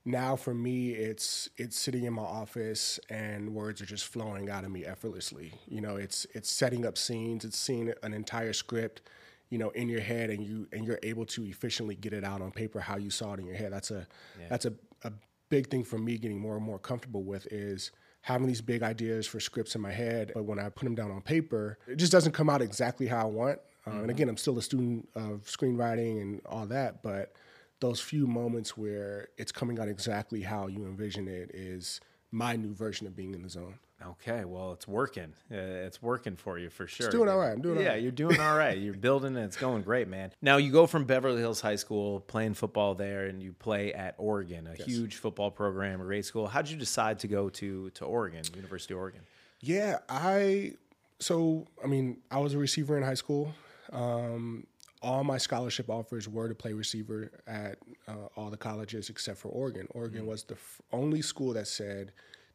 now 0.07 0.35
for 0.37 0.53
me 0.53 0.91
it's 0.91 1.49
it's 1.57 1.77
sitting 1.77 2.05
in 2.05 2.13
my 2.13 2.23
office 2.23 2.99
and 3.09 3.53
words 3.53 3.81
are 3.81 3.85
just 3.85 4.05
flowing 4.05 4.49
out 4.49 4.63
of 4.63 4.71
me 4.71 4.85
effortlessly 4.85 5.51
you 5.67 5.81
know 5.81 5.97
it's 5.97 6.25
it's 6.33 6.49
setting 6.49 6.85
up 6.85 6.97
scenes 6.97 7.43
it's 7.43 7.57
seeing 7.57 7.91
an 8.03 8.13
entire 8.13 8.53
script 8.53 9.01
you 9.49 9.57
know 9.57 9.69
in 9.71 9.89
your 9.89 9.99
head 9.99 10.29
and 10.29 10.41
you 10.41 10.65
and 10.71 10.85
you're 10.85 10.99
able 11.03 11.25
to 11.25 11.43
efficiently 11.45 11.93
get 11.93 12.13
it 12.13 12.23
out 12.23 12.41
on 12.41 12.51
paper 12.51 12.79
how 12.79 12.95
you 12.95 13.09
saw 13.09 13.33
it 13.33 13.39
in 13.39 13.45
your 13.45 13.55
head 13.55 13.71
that's 13.71 13.91
a 13.91 14.07
yeah. 14.39 14.45
that's 14.49 14.65
a, 14.65 14.73
a 15.03 15.11
big 15.49 15.69
thing 15.69 15.83
for 15.83 15.97
me 15.97 16.17
getting 16.17 16.39
more 16.39 16.55
and 16.55 16.65
more 16.65 16.79
comfortable 16.79 17.23
with 17.23 17.45
is 17.51 17.91
having 18.21 18.47
these 18.47 18.61
big 18.61 18.83
ideas 18.83 19.27
for 19.27 19.41
scripts 19.41 19.75
in 19.75 19.81
my 19.81 19.91
head 19.91 20.31
but 20.33 20.43
when 20.43 20.57
i 20.57 20.69
put 20.69 20.85
them 20.85 20.95
down 20.95 21.11
on 21.11 21.21
paper 21.21 21.77
it 21.85 21.97
just 21.97 22.13
doesn't 22.13 22.31
come 22.31 22.49
out 22.49 22.61
exactly 22.61 23.07
how 23.07 23.21
i 23.21 23.29
want 23.29 23.59
uh, 23.85 23.89
mm-hmm. 23.89 23.99
and 24.01 24.09
again 24.09 24.29
i'm 24.29 24.37
still 24.37 24.57
a 24.57 24.61
student 24.61 25.07
of 25.15 25.43
screenwriting 25.45 26.21
and 26.21 26.41
all 26.45 26.65
that 26.65 27.03
but 27.03 27.33
those 27.79 27.99
few 27.99 28.27
moments 28.27 28.77
where 28.77 29.29
it's 29.37 29.51
coming 29.51 29.79
out 29.79 29.87
exactly 29.87 30.41
how 30.41 30.67
you 30.67 30.85
envision 30.85 31.27
it 31.27 31.51
is 31.53 32.01
my 32.31 32.55
new 32.55 32.73
version 32.73 33.07
of 33.07 33.15
being 33.15 33.33
in 33.33 33.41
the 33.41 33.49
zone. 33.49 33.79
Okay, 34.05 34.45
well, 34.45 34.73
it's 34.73 34.87
working. 34.87 35.33
Uh, 35.51 35.55
it's 35.55 36.03
working 36.03 36.35
for 36.35 36.59
you 36.59 36.69
for 36.69 36.85
sure. 36.85 37.07
It's 37.07 37.15
doing 37.15 37.29
all 37.29 37.39
right. 37.39 37.51
I'm 37.51 37.61
doing 37.61 37.79
yeah, 37.79 37.85
all 37.85 37.89
right. 37.93 38.03
you're 38.03 38.11
doing 38.11 38.39
all 38.39 38.55
right. 38.55 38.77
You're 38.77 38.93
building 38.93 39.35
and 39.35 39.45
it's 39.45 39.57
going 39.57 39.81
great, 39.81 40.07
man. 40.07 40.31
Now 40.39 40.57
you 40.57 40.71
go 40.71 40.85
from 40.85 41.05
Beverly 41.05 41.39
Hills 41.39 41.61
High 41.61 41.77
School, 41.77 42.19
playing 42.19 42.53
football 42.53 42.93
there, 42.93 43.25
and 43.25 43.41
you 43.41 43.53
play 43.53 43.93
at 43.93 44.13
Oregon, 44.19 44.67
a 44.67 44.75
yes. 44.77 44.87
huge 44.87 45.15
football 45.15 45.49
program, 45.49 45.99
a 45.99 46.03
great 46.03 46.25
school. 46.25 46.45
How 46.45 46.61
did 46.61 46.69
you 46.69 46.77
decide 46.77 47.19
to 47.19 47.27
go 47.27 47.49
to 47.49 47.89
to 47.91 48.05
Oregon, 48.05 48.43
University 48.55 48.93
of 48.93 48.99
Oregon? 48.99 49.21
Yeah, 49.61 49.97
I 50.07 50.73
so 51.19 51.65
I 51.83 51.87
mean 51.87 52.17
I 52.29 52.37
was 52.37 52.53
a 52.53 52.59
receiver 52.59 52.97
in 52.97 53.03
high 53.03 53.15
school. 53.15 53.51
Um, 53.91 54.67
all 55.01 55.23
my 55.23 55.37
scholarship 55.37 55.89
offers 55.89 56.27
were 56.27 56.47
to 56.47 56.55
play 56.55 56.73
receiver 56.73 57.31
at 57.45 57.77
uh, 58.07 58.27
all 58.35 58.49
the 58.49 58.57
colleges 58.57 59.09
except 59.09 59.37
for 59.37 59.49
Oregon. 59.49 59.87
Oregon 59.91 60.23
mm 60.23 60.27
was 60.27 60.43
the 60.43 60.55
f- 60.55 60.81
only 60.91 61.21
school 61.21 61.53
that 61.53 61.67
said 61.67 62.11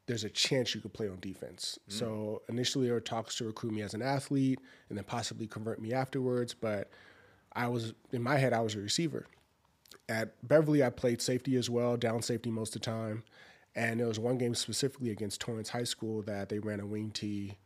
there's 0.07 0.25
a 0.25 0.29
chance 0.29 0.75
you 0.75 0.81
could 0.81 0.93
play 0.93 1.09
on 1.09 1.19
defense. 1.21 1.79
mm 1.89 1.93
So 1.93 2.43
initially, 2.49 2.87
there 2.87 2.95
were 2.95 3.01
talks 3.01 3.37
to 3.37 3.45
recruit 3.45 3.73
me 3.73 3.83
as 3.83 3.95
an 3.95 4.03
athlete 4.03 4.59
and 4.89 4.99
then 4.99 5.05
possibly 5.05 5.47
convert 5.47 5.81
me 5.81 5.93
afterwards. 5.93 6.55
But 6.55 6.91
I 7.53 7.69
was 7.69 7.95
in 8.13 8.23
my 8.23 8.37
head, 8.37 8.53
I 8.53 8.61
was 8.61 8.75
a 8.75 8.81
receiver. 8.81 9.27
At 10.09 10.47
Beverly, 10.47 10.83
I 10.83 10.91
played 10.91 11.23
safety 11.23 11.57
as 11.57 11.71
well, 11.71 11.97
down 11.97 12.23
safety 12.23 12.51
most 12.51 12.75
of 12.75 12.83
the 12.83 12.87
time. 12.87 13.23
And 13.75 14.01
there 14.01 14.09
was 14.09 14.19
one 14.19 14.37
game 14.37 14.55
specifically 14.55 15.11
against 15.11 15.41
Torrance 15.41 15.71
High 15.71 15.85
School 15.85 16.23
that 16.23 16.49
they 16.51 16.59
ran 16.59 16.81
a 16.81 16.87
wing 16.87 17.11
tee 17.11 17.57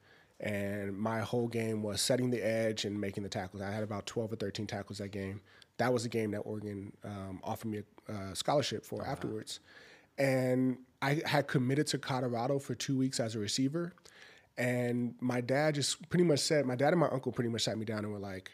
and 0.41 0.97
my 0.97 1.21
whole 1.21 1.49
game 1.49 1.83
was 1.83 2.01
setting 2.01 2.31
the 2.31 2.43
edge 2.45 2.85
and 2.85 3.01
making 3.01 3.23
the 3.23 3.29
tackles. 3.29 3.63
I 3.63 3.71
had 3.71 3.83
about 3.83 4.07
12 4.07 4.33
or 4.33 4.37
13 4.37 4.67
tackles 4.67 4.99
that 4.99 5.09
game. 5.09 5.41
That 5.79 5.93
was 5.93 6.05
a 6.05 6.09
game 6.09 6.31
that 6.33 6.41
Oregon 6.41 6.93
um, 7.05 7.41
offered 7.43 7.69
me 7.69 7.83
a 8.09 8.13
uh, 8.13 8.35
scholarship 8.35 8.85
for 8.85 9.03
uh-huh. 9.03 9.11
afterwards. 9.11 9.61
And 10.19 10.79
I 11.03 11.23
had 11.25 11.47
committed 11.47 11.87
to 11.89 11.99
Colorado 11.99 12.59
for 12.59 12.75
two 12.75 12.97
weeks 12.97 13.21
as 13.21 13.35
a 13.35 13.39
receiver. 13.39 13.93
And 14.59 15.15
my 15.21 15.41
dad 15.41 15.75
just 15.75 16.09
pretty 16.09 16.25
much 16.25 16.41
said, 16.41 16.67
my 16.67 16.77
dad 16.77 16.93
and 16.93 17.01
my 17.01 17.09
uncle 17.09 17.33
pretty 17.33 17.51
much 17.51 17.63
sat 17.63 17.77
me 17.77 17.85
down 17.85 18.05
and 18.05 18.13
were 18.13 18.19
like, 18.19 18.51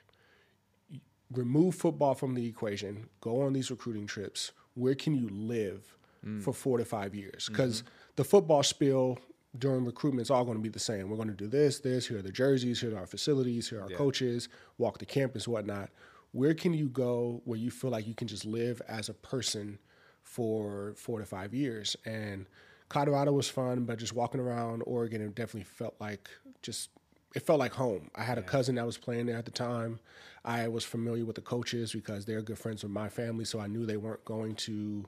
remove 1.33 1.75
football 1.75 2.15
from 2.15 2.35
the 2.35 2.47
equation, 2.47 3.09
go 3.21 3.43
on 3.43 3.53
these 3.53 3.71
recruiting 3.71 4.07
trips. 4.07 4.53
Where 4.75 4.95
can 4.95 5.15
you 5.15 5.29
live 5.31 5.97
mm. 6.25 6.43
for 6.43 6.53
four 6.53 6.79
to 6.79 6.85
five 6.85 7.15
years? 7.15 7.49
Because 7.49 7.83
mm-hmm. 7.83 7.91
the 8.17 8.25
football 8.25 8.63
spiel 8.63 9.19
during 9.59 9.85
recruitment, 9.85 10.23
it's 10.23 10.31
all 10.31 10.45
going 10.45 10.57
to 10.57 10.63
be 10.63 10.69
the 10.69 10.79
same. 10.79 11.11
We're 11.11 11.17
going 11.17 11.29
to 11.29 11.35
do 11.35 11.47
this, 11.47 11.81
this. 11.81 12.07
Here 12.07 12.19
are 12.19 12.23
the 12.23 12.33
jerseys. 12.33 12.81
Here 12.81 12.95
are 12.95 13.01
our 13.01 13.07
facilities. 13.07 13.69
Here 13.69 13.81
are 13.81 13.83
our 13.83 13.91
yeah. 13.91 13.97
coaches. 13.97 14.49
Walk 14.79 14.99
the 14.99 15.07
campus, 15.07 15.47
whatnot. 15.47 15.91
Where 16.33 16.55
can 16.55 16.73
you 16.73 16.89
go 16.89 17.43
where 17.45 17.59
you 17.59 17.71
feel 17.71 17.91
like 17.91 18.07
you 18.07 18.15
can 18.15 18.29
just 18.29 18.47
live 18.47 18.81
as 18.89 19.09
a 19.09 19.15
person 19.15 19.79
for 20.23 20.95
four 20.97 21.19
to 21.19 21.27
five 21.27 21.53
years? 21.53 21.97
And 22.07 22.47
Colorado 22.89 23.33
was 23.33 23.49
fun, 23.49 23.85
but 23.85 23.99
just 23.99 24.15
walking 24.15 24.41
around 24.41 24.83
Oregon, 24.87 25.21
it 25.21 25.35
definitely 25.35 25.65
felt 25.65 25.95
like 26.01 26.31
just 26.63 26.89
it 27.35 27.41
felt 27.41 27.59
like 27.59 27.73
home. 27.73 28.11
I 28.15 28.23
had 28.23 28.39
yeah. 28.39 28.45
a 28.45 28.47
cousin 28.47 28.77
that 28.77 28.87
was 28.87 28.97
playing 28.97 29.27
there 29.27 29.37
at 29.37 29.45
the 29.45 29.51
time. 29.51 30.01
I 30.45 30.69
was 30.69 30.85
familiar 30.85 31.25
with 31.25 31.37
the 31.37 31.43
coaches 31.43 31.93
because 31.93 32.25
they're 32.25 32.43
good 32.43 32.59
friends 32.59 32.83
with 32.83 32.93
my 32.93 33.09
family, 33.09 33.45
so 33.45 33.61
I 33.61 33.67
knew 33.67 33.87
they 33.87 33.97
weren't 33.97 34.25
going 34.25 34.55
to. 34.57 35.05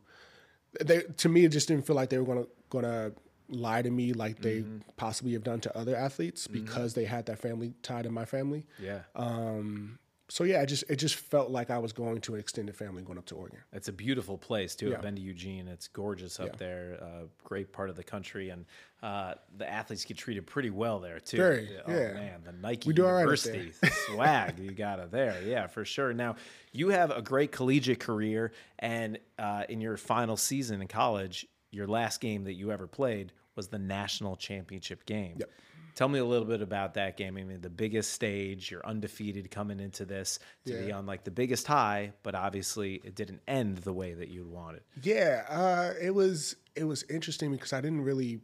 They 0.82 1.02
to 1.02 1.28
me, 1.28 1.44
it 1.44 1.50
just 1.50 1.68
didn't 1.68 1.86
feel 1.86 1.96
like 1.96 2.10
they 2.10 2.18
were 2.18 2.24
going 2.24 2.44
to 2.44 2.48
going 2.68 2.84
to 2.84 3.12
lie 3.48 3.82
to 3.82 3.90
me 3.90 4.12
like 4.12 4.40
they 4.40 4.60
mm-hmm. 4.60 4.78
possibly 4.96 5.32
have 5.32 5.44
done 5.44 5.60
to 5.60 5.76
other 5.76 5.96
athletes 5.96 6.46
mm-hmm. 6.46 6.64
because 6.64 6.94
they 6.94 7.04
had 7.04 7.26
that 7.26 7.38
family 7.38 7.74
tied 7.82 8.06
in 8.06 8.12
my 8.12 8.24
family. 8.24 8.66
Yeah. 8.80 9.00
Um, 9.14 9.98
so 10.28 10.44
yeah, 10.44 10.62
it 10.62 10.66
just 10.66 10.84
it 10.88 10.96
just 10.96 11.16
felt 11.16 11.50
like 11.50 11.70
I 11.70 11.78
was 11.78 11.92
going 11.92 12.20
to 12.22 12.34
an 12.34 12.40
extended 12.40 12.74
family 12.74 13.02
going 13.02 13.18
up 13.18 13.26
to 13.26 13.34
Oregon. 13.34 13.58
It's 13.72 13.88
a 13.88 13.92
beautiful 13.92 14.38
place 14.38 14.74
too. 14.74 14.88
Yeah. 14.88 14.96
I've 14.96 15.02
been 15.02 15.16
to 15.16 15.20
Eugene. 15.20 15.68
It's 15.68 15.86
gorgeous 15.86 16.40
up 16.40 16.46
yeah. 16.46 16.56
there. 16.58 16.98
Uh, 17.02 17.24
great 17.44 17.72
part 17.72 17.90
of 17.90 17.96
the 17.96 18.02
country, 18.02 18.48
and 18.48 18.64
uh, 19.02 19.34
the 19.58 19.70
athletes 19.70 20.04
get 20.04 20.16
treated 20.16 20.46
pretty 20.46 20.70
well 20.70 20.98
there 20.98 21.20
too. 21.20 21.36
Very, 21.36 21.68
oh 21.86 21.90
yeah. 21.90 22.14
man, 22.14 22.40
the 22.42 22.52
Nike 22.52 22.88
we 22.88 22.94
do 22.94 23.02
University 23.02 23.72
right 23.82 23.92
swag 24.06 24.58
you 24.58 24.70
got 24.70 24.98
it 24.98 25.10
there. 25.10 25.42
Yeah, 25.44 25.66
for 25.66 25.84
sure. 25.84 26.14
Now 26.14 26.36
you 26.72 26.88
have 26.88 27.10
a 27.10 27.20
great 27.20 27.52
collegiate 27.52 28.00
career, 28.00 28.52
and 28.78 29.18
uh, 29.38 29.64
in 29.68 29.82
your 29.82 29.98
final 29.98 30.38
season 30.38 30.80
in 30.80 30.88
college, 30.88 31.46
your 31.74 31.86
last 31.86 32.20
game 32.20 32.44
that 32.44 32.54
you 32.54 32.70
ever 32.70 32.86
played 32.86 33.32
was 33.56 33.68
the 33.68 33.78
national 33.78 34.36
championship 34.36 35.04
game. 35.06 35.36
Yep. 35.38 35.50
Tell 35.94 36.08
me 36.08 36.18
a 36.18 36.24
little 36.24 36.46
bit 36.46 36.60
about 36.60 36.94
that 36.94 37.16
game. 37.16 37.36
I 37.36 37.44
mean, 37.44 37.60
the 37.60 37.70
biggest 37.70 38.12
stage, 38.12 38.70
you're 38.70 38.84
undefeated 38.84 39.50
coming 39.50 39.78
into 39.78 40.04
this 40.04 40.40
to 40.66 40.72
yeah. 40.72 40.86
be 40.86 40.92
on 40.92 41.06
like 41.06 41.22
the 41.22 41.30
biggest 41.30 41.68
high, 41.68 42.12
but 42.24 42.34
obviously 42.34 43.00
it 43.04 43.14
didn't 43.14 43.42
end 43.46 43.78
the 43.78 43.92
way 43.92 44.12
that 44.12 44.28
you 44.28 44.44
wanted. 44.44 44.82
Yeah, 45.02 45.44
uh, 45.48 45.92
it 46.00 46.12
was 46.12 46.56
it 46.74 46.84
was 46.84 47.04
interesting 47.04 47.52
because 47.52 47.72
I 47.72 47.80
didn't 47.80 48.02
really 48.02 48.40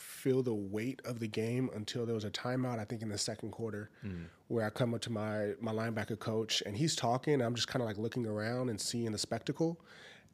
feel 0.00 0.42
the 0.42 0.54
weight 0.54 1.00
of 1.04 1.20
the 1.20 1.28
game 1.28 1.70
until 1.74 2.06
there 2.06 2.14
was 2.14 2.24
a 2.24 2.30
timeout. 2.30 2.78
I 2.78 2.84
think 2.84 3.02
in 3.02 3.08
the 3.10 3.18
second 3.18 3.50
quarter, 3.52 3.90
mm. 4.04 4.24
where 4.48 4.66
I 4.66 4.70
come 4.70 4.92
up 4.94 5.00
to 5.02 5.12
my 5.12 5.52
my 5.60 5.72
linebacker 5.72 6.18
coach 6.18 6.62
and 6.66 6.76
he's 6.76 6.96
talking. 6.96 7.40
I'm 7.40 7.54
just 7.54 7.68
kind 7.68 7.82
of 7.82 7.86
like 7.86 7.98
looking 7.98 8.26
around 8.26 8.68
and 8.68 8.80
seeing 8.80 9.12
the 9.12 9.18
spectacle, 9.18 9.80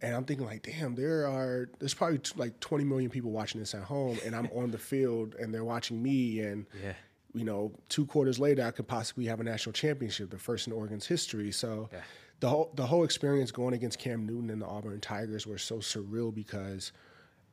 and 0.03 0.15
I'm 0.15 0.25
thinking 0.25 0.47
like, 0.47 0.63
damn, 0.63 0.95
there 0.95 1.27
are 1.27 1.69
there's 1.79 1.95
probably 1.95 2.19
t- 2.19 2.33
like 2.37 2.59
20 2.61 2.85
million 2.85 3.11
people 3.11 3.31
watching 3.31 3.61
this 3.61 3.75
at 3.75 3.83
home, 3.83 4.19
and 4.25 4.35
I'm 4.35 4.49
on 4.55 4.71
the 4.71 4.79
field 4.79 5.35
and 5.37 5.53
they're 5.53 5.65
watching 5.65 6.03
me, 6.03 6.41
and 6.41 6.67
yeah. 6.83 6.93
you 7.35 7.45
know, 7.45 7.73
two 7.89 8.07
quarters 8.07 8.39
later, 8.39 8.65
I 8.65 8.71
could 8.71 8.89
possibly 8.89 9.27
have 9.27 9.41
a 9.41 9.45
national 9.45 9.73
championship, 9.73 10.31
the 10.31 10.39
first 10.39 10.67
in 10.67 10.73
Oregon's 10.73 11.07
history. 11.07 11.53
So. 11.53 11.89
Yeah. 11.93 12.01
The 12.41 12.51
whole, 12.51 12.71
the 12.75 12.85
whole 12.85 13.03
experience 13.03 13.51
going 13.51 13.73
against 13.73 13.99
Cam 13.99 14.27
Newton 14.27 14.51
and 14.51 14.61
the 14.61 14.67
Auburn 14.67 15.01
Tigers 15.01 15.47
were 15.47 15.57
so 15.57 15.77
surreal 15.77 16.35
because 16.35 16.93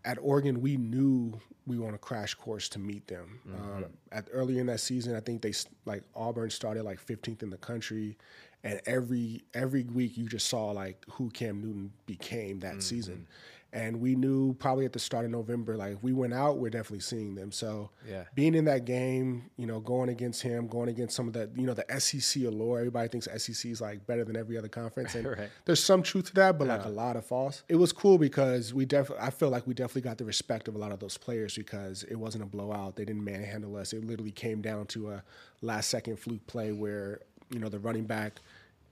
at 0.06 0.18
Oregon, 0.22 0.62
we 0.62 0.78
knew 0.78 1.40
we 1.66 1.78
were 1.78 1.88
on 1.88 1.94
a 1.94 1.98
crash 2.00 2.34
course 2.34 2.68
to 2.70 2.80
meet 2.80 3.08
them. 3.08 3.40
Mm-hmm. 3.48 3.84
Um, 3.84 3.86
at 4.12 4.28
earlier 4.32 4.60
in 4.60 4.68
that 4.68 4.82
season, 4.82 5.16
I 5.16 5.20
think 5.20 5.42
they 5.42 5.54
like 5.86 6.04
Auburn 6.16 6.50
started 6.50 6.84
like 6.84 7.06
15th 7.06 7.44
in 7.44 7.50
the 7.50 7.58
country, 7.58 8.18
and 8.64 8.82
every 8.86 9.44
every 9.54 9.84
week 9.84 10.18
you 10.18 10.28
just 10.28 10.48
saw 10.48 10.72
like 10.72 11.04
who 11.12 11.30
Cam 11.30 11.62
Newton 11.62 11.92
became 12.06 12.60
that 12.60 12.72
mm-hmm. 12.72 12.80
season. 12.80 13.28
And 13.76 14.00
we 14.00 14.14
knew 14.14 14.54
probably 14.54 14.86
at 14.86 14.94
the 14.94 15.00
start 15.00 15.26
of 15.26 15.32
November, 15.32 15.76
like 15.76 15.94
if 15.94 16.04
we 16.04 16.14
went 16.14 16.32
out, 16.32 16.60
we're 16.60 16.70
definitely 16.70 17.00
seeing 17.00 17.34
them. 17.34 17.52
So 17.52 17.90
yeah. 18.08 18.26
being 18.36 18.54
in 18.54 18.66
that 18.66 18.86
game, 18.86 19.50
you 19.58 19.66
know, 19.66 19.80
going 19.80 20.10
against 20.10 20.44
him, 20.44 20.68
going 20.68 20.90
against 20.90 21.16
some 21.16 21.28
of 21.28 21.34
the, 21.34 21.50
you 21.56 21.66
know, 21.66 21.74
the 21.74 22.00
SEC 22.00 22.44
allure. 22.44 22.78
Everybody 22.78 23.08
thinks 23.08 23.28
SEC 23.36 23.72
is 23.72 23.82
like 23.82 24.06
better 24.06 24.24
than 24.24 24.38
every 24.38 24.60
other 24.60 24.68
conference, 24.68 25.16
and 25.16 25.26
right. 25.40 25.50
there's 25.66 25.84
some 25.84 26.04
truth 26.04 26.28
to 26.28 26.34
that, 26.36 26.60
but 26.60 26.68
yeah. 26.68 26.76
like 26.76 26.86
a 26.86 26.90
lot 26.90 27.16
of 27.16 27.26
false. 27.26 27.64
It 27.68 27.78
was 27.78 27.92
cool 27.92 28.20
because 28.20 28.76
we 28.76 28.86
definitely, 28.86 29.26
I 29.26 29.32
feel 29.32 29.50
like 29.50 29.66
we 29.66 29.74
definitely 29.74 30.04
got 30.04 30.20
the 30.20 30.26
respect 30.26 30.68
of 30.68 30.76
a 30.76 30.78
lot 30.78 30.92
of 30.92 31.00
those 31.00 31.18
players 31.18 31.56
because 31.56 32.04
it 32.04 32.16
wasn't 32.16 32.44
a 32.44 32.48
blowout. 32.48 32.96
They 32.96 33.06
didn't 33.06 33.24
manhandle 33.24 33.76
us. 33.78 33.92
It 33.92 34.06
literally 34.06 34.32
came 34.32 34.62
down 34.62 34.86
to 34.88 35.10
a 35.14 35.24
last 35.64 35.90
second 35.90 36.20
fluke 36.20 36.46
play 36.46 36.72
where 36.72 37.22
you 37.50 37.60
know 37.60 37.70
the 37.70 37.80
running 37.80 38.06
back 38.06 38.40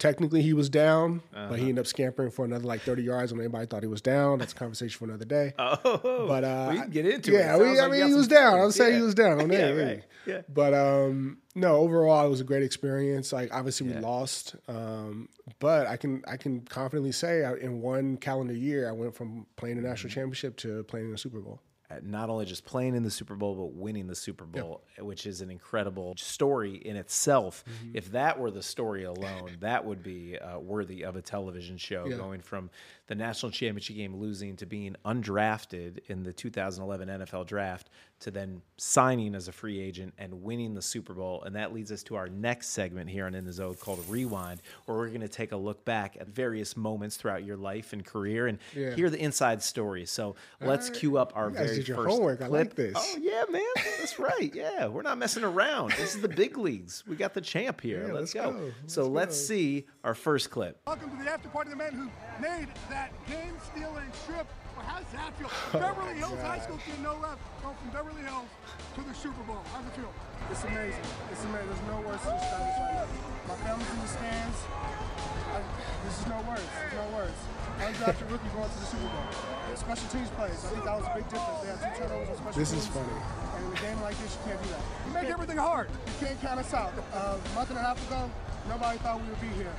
technically 0.01 0.41
he 0.41 0.53
was 0.53 0.67
down, 0.67 1.21
uh-huh. 1.31 1.45
but 1.47 1.59
he 1.59 1.61
uh-huh. 1.61 1.69
ended 1.69 1.79
up 1.83 1.87
scampering 1.87 2.31
for 2.31 2.43
another 2.43 2.65
like 2.65 2.81
30 2.81 3.03
yards 3.03 3.31
when 3.31 3.39
everybody 3.39 3.67
thought 3.67 3.83
he 3.83 3.87
was 3.87 4.01
down. 4.01 4.39
That's 4.39 4.51
a 4.51 4.55
conversation 4.55 4.97
for 4.97 5.05
another 5.05 5.25
day. 5.25 5.53
Oh, 5.59 6.25
but 6.27 6.43
uh, 6.43 6.69
we 6.71 6.79
can 6.79 6.89
get 6.89 7.05
into 7.05 7.31
yeah, 7.31 7.55
it. 7.55 7.59
Yeah, 7.59 7.83
I 7.83 7.87
like 7.87 7.91
mean 7.91 8.07
he 8.07 8.13
was 8.15 8.27
down. 8.27 8.59
I 8.59 8.69
say 8.69 8.89
yeah. 8.89 8.95
he 8.97 9.01
was 9.03 9.13
down. 9.13 9.49
yeah, 9.51 9.69
right. 9.69 10.03
Yeah. 10.25 10.41
But 10.49 10.73
um, 10.73 11.37
no, 11.53 11.75
overall 11.75 12.25
it 12.25 12.29
was 12.29 12.41
a 12.41 12.43
great 12.43 12.63
experience. 12.63 13.31
Like 13.31 13.53
obviously 13.53 13.87
we 13.87 13.93
yeah. 13.93 13.99
lost, 13.99 14.55
um, 14.67 15.29
but 15.59 15.85
I 15.85 15.97
can 15.97 16.23
I 16.27 16.37
can 16.37 16.61
confidently 16.61 17.11
say 17.11 17.43
in 17.61 17.81
one 17.81 18.17
calendar 18.17 18.55
year 18.55 18.89
I 18.89 18.93
went 18.93 19.15
from 19.15 19.45
playing 19.55 19.77
a 19.77 19.81
national 19.81 20.09
mm-hmm. 20.09 20.19
championship 20.19 20.57
to 20.57 20.83
playing 20.85 21.09
in 21.09 21.13
a 21.13 21.17
Super 21.17 21.39
Bowl 21.39 21.61
not 22.03 22.29
only 22.29 22.45
just 22.45 22.65
playing 22.65 22.95
in 22.95 23.03
the 23.03 23.11
Super 23.11 23.35
Bowl, 23.35 23.55
but 23.55 23.73
winning 23.73 24.07
the 24.07 24.15
Super 24.15 24.45
Bowl, 24.45 24.83
yep. 24.97 25.05
which 25.05 25.25
is 25.25 25.41
an 25.41 25.49
incredible 25.49 26.13
story 26.17 26.75
in 26.75 26.95
itself. 26.95 27.63
Mm-hmm. 27.65 27.97
If 27.97 28.11
that 28.11 28.39
were 28.39 28.51
the 28.51 28.63
story 28.63 29.03
alone, 29.03 29.57
that 29.59 29.85
would 29.85 30.03
be 30.03 30.37
uh, 30.37 30.59
worthy 30.59 31.03
of 31.03 31.15
a 31.15 31.21
television 31.21 31.77
show. 31.77 32.05
Yeah. 32.05 32.17
Going 32.17 32.41
from 32.41 32.69
the 33.11 33.15
national 33.15 33.51
championship 33.51 33.97
game 33.97 34.15
losing 34.15 34.55
to 34.55 34.65
being 34.65 34.95
undrafted 35.03 35.99
in 36.07 36.23
the 36.23 36.31
2011 36.31 37.09
NFL 37.09 37.45
draft 37.45 37.89
to 38.21 38.31
then 38.31 38.61
signing 38.77 39.35
as 39.35 39.47
a 39.49 39.51
free 39.51 39.81
agent 39.81 40.13
and 40.17 40.43
winning 40.43 40.73
the 40.75 40.81
Super 40.81 41.13
Bowl. 41.13 41.43
And 41.43 41.55
that 41.57 41.73
leads 41.73 41.91
us 41.91 42.03
to 42.03 42.15
our 42.15 42.29
next 42.29 42.67
segment 42.69 43.09
here 43.09 43.25
on 43.25 43.35
In 43.35 43.43
the 43.45 43.51
Zone 43.51 43.75
called 43.75 43.99
Rewind, 44.07 44.61
where 44.85 44.97
we're 44.97 45.09
going 45.09 45.19
to 45.21 45.27
take 45.27 45.51
a 45.51 45.57
look 45.57 45.83
back 45.83 46.15
at 46.21 46.27
various 46.29 46.77
moments 46.77 47.17
throughout 47.17 47.43
your 47.43 47.57
life 47.57 47.91
and 47.91 48.05
career 48.05 48.47
and 48.47 48.59
Yeah. 48.73 48.95
hear 48.95 49.09
the 49.09 49.19
inside 49.21 49.61
story. 49.61 50.05
So 50.05 50.35
let's 50.61 50.89
right. 50.89 50.99
cue 50.99 51.17
up 51.17 51.33
our 51.35 51.49
You 51.49 51.55
guys 51.55 51.65
very 51.65 51.77
did 51.79 51.87
your 51.89 51.97
first 51.97 52.09
homework. 52.11 52.41
I 52.41 52.47
clip. 52.47 52.67
like 52.67 52.75
this. 52.75 52.93
Oh 52.95 53.17
yeah, 53.19 53.43
man, 53.49 53.61
that's 53.75 54.19
right. 54.19 54.51
Yeah, 54.55 54.87
we're 54.87 55.01
not 55.01 55.17
messing 55.17 55.43
around. 55.43 55.91
This 55.93 56.15
is 56.15 56.21
the 56.21 56.29
big 56.29 56.57
leagues. 56.57 57.03
We 57.07 57.17
got 57.17 57.33
the 57.33 57.41
champ 57.41 57.81
here. 57.81 58.05
Yeah, 58.07 58.13
let's, 58.13 58.33
let's 58.35 58.47
go. 58.47 58.53
go. 58.53 58.71
So 58.87 59.01
Let's 59.03 59.11
let's 59.31 59.47
see 59.47 59.85
our 60.05 60.13
first 60.15 60.49
clip. 60.49 60.79
Welcome 60.87 61.09
to 61.17 61.23
the 61.23 61.29
after 61.29 61.49
party 61.49 61.71
of 61.71 61.77
the 61.77 61.83
men 61.83 61.93
who 61.93 62.09
made 62.41 62.67
that 62.89 63.00
game 63.27 63.55
stealing 63.71 64.11
trip. 64.25 64.47
Well, 64.75 64.85
how's 64.85 65.07
that 65.13 65.33
feel? 65.37 65.51
Beverly 65.79 66.15
Hills 66.17 66.41
High 66.41 66.59
School 66.59 66.79
kid, 66.85 66.99
no 67.01 67.15
left, 67.21 67.41
going 67.63 67.75
from 67.75 67.89
Beverly 67.89 68.21
Hills 68.21 68.49
to 68.95 69.01
the 69.01 69.13
Super 69.13 69.43
Bowl. 69.43 69.61
How's 69.73 69.85
it 69.85 69.93
feel? 69.97 70.13
It's 70.49 70.63
amazing. 70.63 71.05
It's 71.31 71.43
amazing. 71.45 71.69
There's 71.69 71.87
no 71.87 71.97
words 72.03 72.21
to 72.25 72.31
describe 72.33 72.65
this 72.65 72.77
right 72.81 72.95
now. 73.01 73.07
My 73.47 73.57
family's 73.61 73.91
in 73.91 73.99
the 74.01 74.11
stands. 74.11 74.59
I, 75.51 75.59
this 76.07 76.15
is 76.19 76.27
no 76.27 76.39
words. 76.47 76.65
There's 76.65 76.97
no 76.97 77.07
words. 77.15 77.39
Undrafted 77.81 78.27
rookie 78.31 78.51
going 78.53 78.69
to 78.69 78.79
the 78.79 78.89
Super 78.89 79.09
Bowl. 79.09 79.27
Special 79.75 80.07
teams 80.11 80.29
plays. 80.35 80.59
I 80.65 80.69
think 80.75 80.83
that 80.85 80.95
was 80.97 81.07
a 81.07 81.13
big 81.15 81.25
difference. 81.31 81.59
They 81.61 81.69
had 81.71 81.79
two 81.81 81.93
turnovers 81.97 82.29
on 82.29 82.35
special 82.35 82.59
This 82.59 82.71
is 82.73 82.85
funny. 82.87 83.17
And 83.55 83.61
in 83.65 83.71
a 83.71 83.81
game 83.81 83.99
like 84.01 84.17
this, 84.19 84.31
you 84.35 84.41
can't 84.51 84.61
do 84.61 84.69
that. 84.69 84.83
You 85.07 85.11
make 85.13 85.29
everything 85.31 85.57
hard. 85.57 85.87
You 85.89 86.27
can't 86.27 86.39
count 86.41 86.59
us 86.59 86.73
out. 86.73 86.93
Uh, 87.13 87.37
a 87.39 87.55
month 87.55 87.69
and 87.69 87.79
a 87.79 87.81
half 87.81 87.97
ago, 88.07 88.29
nobody 88.67 88.97
thought 88.99 89.21
we 89.21 89.27
would 89.29 89.41
be 89.41 89.51
here. 89.55 89.73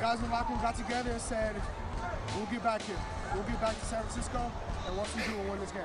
Guys 0.00 0.18
in 0.18 0.26
the 0.26 0.30
locker 0.30 0.52
room 0.52 0.62
got 0.62 0.74
together 0.76 1.10
and 1.10 1.20
said, 1.20 1.54
we'll 2.36 2.46
get 2.46 2.62
back 2.62 2.82
here. 2.82 2.96
We'll 3.34 3.42
get 3.44 3.60
back 3.60 3.78
to 3.78 3.84
San 3.86 4.02
Francisco, 4.02 4.52
and 4.86 4.96
once 4.96 5.14
we 5.16 5.22
do, 5.22 5.38
we'll 5.38 5.50
win 5.50 5.60
this 5.60 5.72
game. 5.72 5.84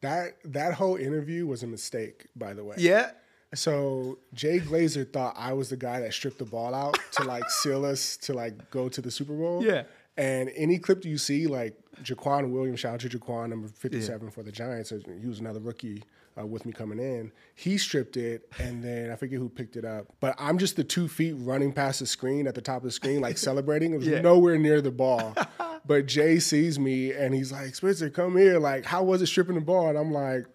That 0.00 0.36
that 0.44 0.74
whole 0.74 0.96
interview 0.96 1.46
was 1.46 1.62
a 1.62 1.66
mistake, 1.66 2.26
by 2.36 2.54
the 2.54 2.64
way. 2.64 2.76
Yeah. 2.78 3.10
So 3.54 4.18
Jay 4.32 4.60
Glazer 4.60 5.10
thought 5.10 5.34
I 5.36 5.52
was 5.52 5.70
the 5.70 5.76
guy 5.76 6.00
that 6.00 6.14
stripped 6.14 6.38
the 6.38 6.44
ball 6.44 6.74
out 6.74 6.98
to 7.12 7.24
like 7.24 7.48
seal 7.62 7.84
us 7.84 8.16
to 8.18 8.32
like 8.32 8.70
go 8.70 8.88
to 8.88 9.00
the 9.00 9.10
Super 9.10 9.34
Bowl. 9.34 9.64
Yeah. 9.64 9.82
And 10.16 10.50
any 10.54 10.78
clip 10.78 11.04
you 11.04 11.18
see, 11.18 11.46
like 11.46 11.76
Jacquian 12.02 12.50
Williams, 12.50 12.80
shout 12.80 12.94
out 12.94 13.00
to 13.00 13.08
Jacquian, 13.08 13.50
number 13.50 13.68
57 13.68 14.30
for 14.30 14.42
the 14.42 14.52
Giants. 14.52 14.90
He 14.90 15.26
was 15.26 15.40
another 15.40 15.60
rookie 15.60 16.02
uh, 16.40 16.46
with 16.46 16.64
me 16.66 16.72
coming 16.72 16.98
in. 16.98 17.32
He 17.54 17.78
stripped 17.78 18.16
it, 18.16 18.50
and 18.58 18.82
then 18.82 19.10
I 19.10 19.16
forget 19.16 19.38
who 19.38 19.48
picked 19.48 19.76
it 19.76 19.84
up. 19.84 20.06
But 20.20 20.34
I'm 20.38 20.58
just 20.58 20.76
the 20.76 20.84
two 20.84 21.08
feet 21.08 21.34
running 21.38 21.72
past 21.72 22.00
the 22.00 22.06
screen 22.06 22.46
at 22.46 22.54
the 22.54 22.60
top 22.60 22.78
of 22.78 22.82
the 22.84 22.90
screen, 22.90 23.20
like 23.20 23.38
celebrating. 23.50 23.92
It 23.94 23.98
was 23.98 24.06
Yeah. 24.06 24.20
nowhere 24.20 24.58
near 24.58 24.80
the 24.80 24.90
ball. 24.90 25.34
but 25.86 26.06
Jay 26.06 26.38
sees 26.38 26.78
me, 26.78 27.12
and 27.12 27.34
he's 27.34 27.52
like, 27.52 27.74
Spencer, 27.74 28.10
come 28.10 28.36
here. 28.36 28.58
Like, 28.58 28.84
how 28.84 29.02
was 29.02 29.22
it 29.22 29.26
stripping 29.26 29.54
the 29.56 29.60
ball? 29.60 29.88
And 29.88 29.98
I'm 29.98 30.12
like, 30.12 30.46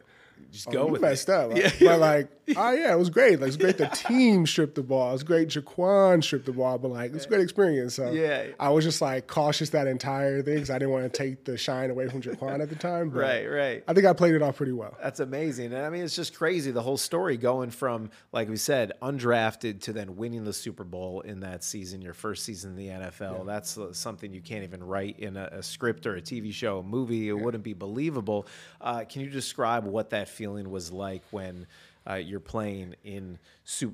Just 0.52 0.68
Oh, 0.70 0.72
go 0.72 0.86
with 0.88 1.02
messed 1.02 1.30
it. 1.30 1.36
up. 1.36 1.56
Yeah. 1.56 1.72
But 1.80 2.00
like, 2.00 2.30
oh 2.58 2.72
yeah, 2.72 2.94
it 2.94 2.98
was 2.98 3.10
great. 3.10 3.40
Like, 3.40 3.48
it's 3.50 3.58
great 3.58 3.78
the 3.78 3.88
team 3.88 4.46
stripped 4.46 4.76
the 4.76 4.84
ball. 4.84 5.14
It's 5.14 5.24
great 5.24 5.50
Jacquian 5.50 6.24
stripped 6.24 6.46
the 6.46 6.52
ball, 6.54 6.78
but 6.78 6.90
like, 6.92 7.14
it's 7.14 7.26
a 7.26 7.28
great 7.28 7.42
experience. 7.42 7.96
So 7.96 8.12
Yeah. 8.12 8.46
I 8.60 8.70
was 8.70 8.84
just 8.86 9.02
like 9.02 9.28
cautious 9.28 9.72
that 9.72 9.88
entire 9.88 10.42
thing 10.44 10.56
because 10.56 10.70
I 10.70 10.76
didn't 10.80 10.92
want 10.92 11.12
to 11.12 11.18
take 11.18 11.44
the 11.46 11.58
shine 11.58 11.90
away 11.90 12.08
from 12.08 12.22
Jacquian 12.22 12.62
at 12.62 12.70
the 12.70 12.76
time. 12.76 13.10
But 13.10 13.20
Right, 13.20 13.46
right. 13.48 13.84
I 13.88 13.94
think 13.94 14.06
I 14.06 14.14
played 14.14 14.36
it 14.36 14.42
off 14.42 14.58
pretty 14.58 14.72
well. 14.74 14.96
That's 15.02 15.20
amazing. 15.20 15.74
And 15.74 15.84
I 15.86 15.90
mean, 15.90 16.04
it's 16.04 16.16
just 16.16 16.36
crazy 16.36 16.72
the 16.72 16.82
whole 16.84 16.98
story 16.98 17.36
going 17.38 17.72
from, 17.72 18.12
like 18.32 18.48
we 18.48 18.58
said, 18.58 18.92
undrafted 19.02 19.82
to 19.82 19.94
then 19.94 20.16
winning 20.16 20.44
the 20.44 20.54
Super 20.54 20.84
Bowl 20.84 21.22
in 21.22 21.40
that 21.42 21.64
season, 21.64 22.02
your 22.02 22.14
first 22.14 22.44
season 22.46 22.72
in 22.72 22.78
the 22.78 22.88
NFL. 22.88 23.46
That's 23.46 23.78
uh, 23.78 23.92
something 23.94 24.32
you 24.32 24.42
can't 24.42 24.64
even 24.64 24.84
write 24.84 25.20
in 25.20 25.36
a, 25.38 25.50
a 25.52 25.64
script 25.64 26.06
or 26.06 26.16
a 26.16 26.22
TV 26.22 26.54
show, 26.54 26.80
a 26.80 26.84
movie. 26.84 27.28
It 27.30 27.34
wouldn't 27.34 27.64
be 27.64 27.74
believable. 27.74 28.48
Uh, 28.80 29.04
can 29.10 29.22
you 29.22 29.30
describe 29.30 29.86
what 29.86 30.12
that 30.12 30.30
feeling 30.36 30.70
was 30.70 30.92
like 30.92 31.24
when? 31.32 31.66
Uh, 32.08 32.14
you're 32.14 32.40
playing 32.40 32.94
in 33.04 33.40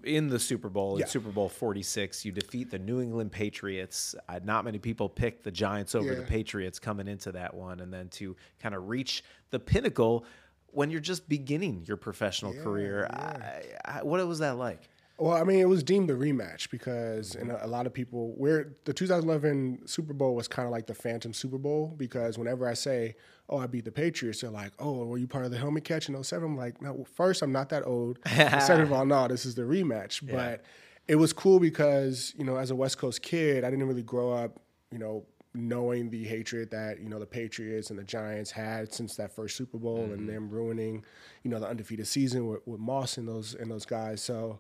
in 0.04 0.28
the 0.28 0.38
Super 0.38 0.68
Bowl 0.68 0.96
in 0.96 1.00
Yeah. 1.00 1.06
Super 1.06 1.30
Bowl 1.30 1.48
46. 1.48 2.26
You 2.26 2.34
defeat 2.34 2.70
the 2.70 2.78
New 2.78 3.00
England 3.00 3.32
Patriots. 3.32 4.16
Uh, 4.28 4.42
not 4.44 4.66
many 4.66 4.80
people 4.80 5.08
picked 5.08 5.46
the 5.46 5.52
Giants 5.52 5.96
over 5.96 6.14
the 6.14 6.24
Patriots 6.24 6.78
coming 6.78 7.08
into 7.08 7.32
that 7.32 7.54
one, 7.54 7.80
and 7.80 7.94
then 7.94 8.10
to 8.10 8.36
kind 8.60 8.76
of 8.76 8.90
reach 8.90 9.24
the 9.52 9.60
pinnacle 9.60 10.26
when 10.74 10.92
you're 10.92 11.00
just 11.00 11.30
beginning 11.30 11.86
your 11.88 11.96
professional 11.96 12.54
career. 12.54 13.08
I, 13.12 13.62
I, 14.00 14.04
what 14.04 14.26
was 14.28 14.40
that 14.40 14.58
like? 14.58 14.90
Well, 15.22 15.38
I 15.38 15.44
mean, 15.44 15.60
it 15.60 15.70
was 15.70 15.84
deemed 15.84 16.10
a 16.10 16.16
rematch 16.16 16.72
because, 16.72 17.36
and 17.36 17.52
a, 17.52 17.64
a 17.64 17.68
lot 17.68 17.86
of 17.86 17.94
people, 17.94 18.34
where 18.38 18.74
the 18.86 18.94
2011 18.94 19.84
Super 19.86 20.14
Bowl 20.14 20.34
was 20.34 20.48
kind 20.48 20.66
of 20.66 20.72
like 20.72 20.88
the 20.88 20.96
Phantom 20.96 21.32
Super 21.32 21.60
Bowl 21.60 21.94
because 21.96 22.40
whenever 22.40 22.68
I 22.68 22.74
say, 22.74 23.14
"Oh, 23.48 23.60
I 23.60 23.68
beat 23.68 23.86
the 23.86 23.92
Patriots," 23.92 24.42
they're 24.42 24.50
like, 24.50 24.72
"Oh, 24.80 25.06
were 25.06 25.20
you 25.20 25.28
part 25.28 25.46
of 25.46 25.52
the 25.52 25.60
helmet 25.60 25.84
catch 25.84 26.10
in 26.10 26.22
07? 26.24 26.44
I'm 26.44 26.58
like, 26.58 26.82
"No, 26.82 27.06
first, 27.14 27.44
I'm 27.44 27.52
not 27.52 27.70
that 27.70 27.86
old. 27.86 28.18
Second 28.28 28.82
of 28.82 28.92
all, 28.92 29.06
no, 29.06 29.28
this 29.28 29.46
is 29.46 29.54
the 29.54 29.62
rematch." 29.62 30.28
But 30.28 30.64
it 31.08 31.18
was 31.18 31.34
cool 31.34 31.60
because 31.60 32.34
you 32.36 32.44
know, 32.44 32.56
as 32.56 32.72
a 32.72 32.76
West 32.76 32.98
Coast 32.98 33.22
kid, 33.22 33.64
I 33.64 33.70
didn't 33.70 33.88
really 33.88 34.02
grow 34.02 34.32
up, 34.32 34.60
you 34.92 34.98
know, 34.98 35.28
knowing 35.54 36.10
the 36.10 36.24
hatred 36.24 36.72
that 36.72 37.00
you 37.00 37.10
know 37.10 37.20
the 37.20 37.28
Patriots 37.28 37.92
and 37.92 38.00
the 38.00 38.04
Giants 38.04 38.50
had 38.50 38.92
since 38.92 39.18
that 39.18 39.36
first 39.36 39.56
Super 39.56 39.78
Bowl 39.78 40.00
and 40.00 40.22
mm-hmm. 40.22 40.26
them 40.26 40.50
ruining, 40.50 41.06
you 41.44 41.52
know, 41.52 41.60
the 41.60 41.68
undefeated 41.68 42.08
season 42.08 42.48
with, 42.48 42.66
with 42.66 42.80
Moss 42.80 43.18
and 43.18 43.28
those 43.28 43.54
and 43.54 43.70
those 43.70 43.86
guys. 43.86 44.24
So 44.24 44.60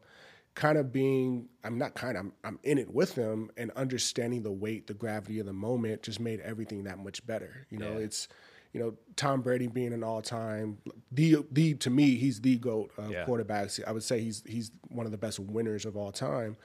kind 0.55 0.77
of 0.77 0.91
being 0.91 1.47
I'm 1.63 1.77
not 1.77 1.93
kind 1.95 2.17
of 2.17 2.25
I'm, 2.25 2.33
I'm 2.43 2.59
in 2.63 2.77
it 2.77 2.93
with 2.93 3.15
them 3.15 3.49
and 3.57 3.71
understanding 3.71 4.43
the 4.43 4.51
weight, 4.51 4.87
the 4.87 4.93
gravity 4.93 5.39
of 5.39 5.45
the 5.45 5.53
moment 5.53 6.03
just 6.03 6.19
made 6.19 6.39
everything 6.41 6.83
that 6.83 6.99
much 6.99 7.25
better. 7.25 7.65
You 7.69 7.77
know, 7.77 7.93
Yeah. 7.93 8.05
it's 8.05 8.27
you 8.73 8.79
know 8.79 8.93
Tom 9.15 9.41
Brady 9.41 9.67
being 9.67 9.93
an 9.93 10.03
all-time 10.03 10.77
the 11.11 11.45
the 11.51 11.73
to 11.75 11.89
me 11.89 12.15
he's 12.15 12.41
the 12.41 12.57
goat 12.57 12.91
of 12.97 13.11
Yeah. 13.11 13.25
quarterbacks. 13.25 13.81
I 13.85 13.91
would 13.91 14.03
say 14.03 14.19
he's 14.21 14.43
he's 14.45 14.71
one 14.89 15.05
of 15.05 15.11
the 15.11 15.17
best 15.17 15.39
winners 15.39 15.85
of 15.85 15.95
all 15.97 16.11
time. 16.11 16.57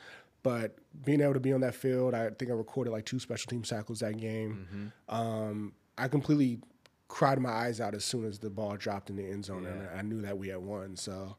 But 0.42 0.78
being 1.04 1.20
able 1.20 1.34
to 1.34 1.40
be 1.40 1.52
on 1.52 1.60
that 1.62 1.74
field, 1.74 2.14
I 2.14 2.30
think 2.30 2.50
I 2.50 2.54
recorded 2.54 2.90
like 2.92 3.04
two 3.04 3.18
special 3.18 3.50
team 3.50 3.62
tackles 3.62 3.98
that 4.00 4.16
game. 4.16 4.92
Um, 5.08 5.72
I 5.98 6.06
completely 6.06 6.60
cried 7.08 7.40
my 7.40 7.50
eyes 7.50 7.80
out 7.80 7.94
as 7.94 8.04
soon 8.04 8.24
as 8.24 8.38
the 8.38 8.50
ball 8.50 8.76
dropped 8.76 9.10
in 9.10 9.16
the 9.16 9.24
end 9.24 9.44
zone, 9.44 9.66
and 9.66 9.88
I 9.98 10.02
knew 10.02 10.20
that 10.22 10.38
we 10.38 10.48
had 10.48 10.58
won. 10.58 10.94
So 10.96 11.36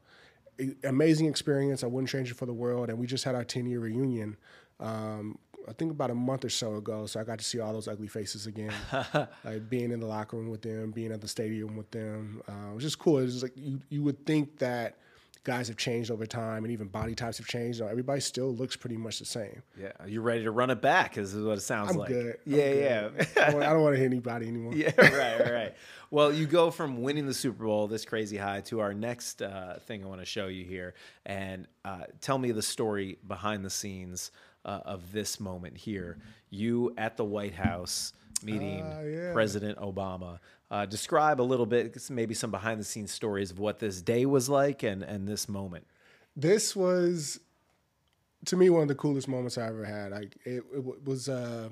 amazing 0.84 1.26
experience. 1.26 1.82
I 1.82 1.86
wouldn't 1.86 2.10
change 2.10 2.30
it 2.30 2.34
for 2.34 2.46
the 2.46 2.52
world. 2.52 2.90
And 2.90 2.98
we 2.98 3.06
just 3.06 3.24
had 3.24 3.34
our 3.34 3.44
10 3.44 3.66
year 3.66 3.80
reunion. 3.80 4.36
Um, 4.80 5.38
I 5.68 5.72
think 5.72 5.90
about 5.90 6.10
a 6.10 6.14
month 6.14 6.44
or 6.44 6.48
so 6.48 6.76
ago, 6.76 7.04
so 7.06 7.20
I 7.20 7.24
got 7.24 7.38
to 7.38 7.44
see 7.44 7.60
all 7.60 7.72
those 7.74 7.88
ugly 7.88 8.08
faces 8.08 8.46
again. 8.46 8.72
like 9.44 9.68
being 9.68 9.92
in 9.92 10.00
the 10.00 10.06
locker 10.06 10.36
room 10.36 10.48
with 10.48 10.62
them, 10.62 10.92
being 10.92 11.12
at 11.12 11.20
the 11.20 11.28
stadium 11.28 11.76
with 11.76 11.90
them, 11.90 12.40
uh, 12.48 12.70
it 12.70 12.74
was 12.74 12.82
just 12.82 12.98
cool. 12.98 13.18
It 13.18 13.24
was 13.24 13.42
like 13.42 13.52
you, 13.54 13.80
you 13.90 14.02
would 14.02 14.24
think 14.24 14.58
that 14.58 14.96
guys 15.44 15.68
have 15.68 15.76
changed 15.76 16.10
over 16.10 16.26
time, 16.26 16.64
and 16.64 16.72
even 16.72 16.88
body 16.88 17.14
types 17.14 17.38
have 17.38 17.46
changed. 17.46 17.80
Know, 17.80 17.86
everybody 17.86 18.20
still 18.20 18.54
looks 18.54 18.76
pretty 18.76 18.96
much 18.96 19.18
the 19.18 19.24
same. 19.24 19.62
Yeah, 19.80 19.92
are 20.00 20.08
you 20.08 20.20
ready 20.20 20.44
to 20.44 20.50
run 20.50 20.70
it 20.70 20.80
back? 20.82 21.16
Is 21.18 21.34
what 21.34 21.58
it 21.58 21.62
sounds 21.62 21.90
I'm 21.90 21.96
like. 21.96 22.08
good. 22.08 22.38
I'm 22.46 22.52
Yeah, 22.52 22.72
good. 22.72 23.12
yeah. 23.36 23.44
I 23.46 23.50
don't, 23.50 23.62
I 23.62 23.72
don't 23.72 23.82
want 23.82 23.94
to 23.94 24.00
hit 24.00 24.06
anybody 24.06 24.48
anymore. 24.48 24.72
Yeah, 24.76 24.92
right, 24.98 25.52
right. 25.52 25.74
Well, 26.10 26.32
you 26.32 26.46
go 26.46 26.70
from 26.70 27.02
winning 27.02 27.26
the 27.26 27.34
Super 27.34 27.64
Bowl, 27.64 27.86
this 27.86 28.04
crazy 28.04 28.36
high, 28.36 28.60
to 28.62 28.80
our 28.80 28.94
next 28.94 29.42
uh, 29.42 29.78
thing 29.86 30.04
I 30.04 30.06
want 30.08 30.20
to 30.20 30.26
show 30.26 30.46
you 30.46 30.64
here, 30.64 30.94
and 31.26 31.66
uh, 31.84 32.04
tell 32.20 32.38
me 32.38 32.50
the 32.52 32.62
story 32.62 33.18
behind 33.26 33.64
the 33.64 33.70
scenes 33.70 34.30
uh, 34.64 34.80
of 34.84 35.12
this 35.12 35.38
moment 35.40 35.76
here. 35.76 36.18
You 36.50 36.94
at 36.96 37.16
the 37.18 37.24
White 37.24 37.54
House 37.54 38.12
meeting 38.42 38.84
Ah, 38.84 39.00
yeah. 39.02 39.32
President 39.32 39.78
Obama. 39.78 40.38
Uh, 40.70 40.84
describe 40.86 41.40
a 41.40 41.42
little 41.42 41.64
bit, 41.66 41.96
maybe 42.10 42.34
some 42.34 42.50
behind 42.50 42.78
the 42.78 42.84
scenes 42.84 43.10
stories 43.10 43.50
of 43.50 43.58
what 43.58 43.78
this 43.78 44.02
day 44.02 44.26
was 44.26 44.48
like 44.48 44.82
and 44.82 45.02
and 45.02 45.26
this 45.26 45.48
moment. 45.48 45.86
this 46.36 46.76
was 46.76 47.40
to 48.44 48.56
me 48.56 48.70
one 48.70 48.82
of 48.82 48.88
the 48.88 48.94
coolest 48.94 49.26
moments 49.28 49.58
I 49.58 49.66
ever 49.66 49.84
had. 49.84 50.12
Like 50.12 50.36
it, 50.44 50.62
it 50.74 51.04
was 51.04 51.28
uh, 51.28 51.70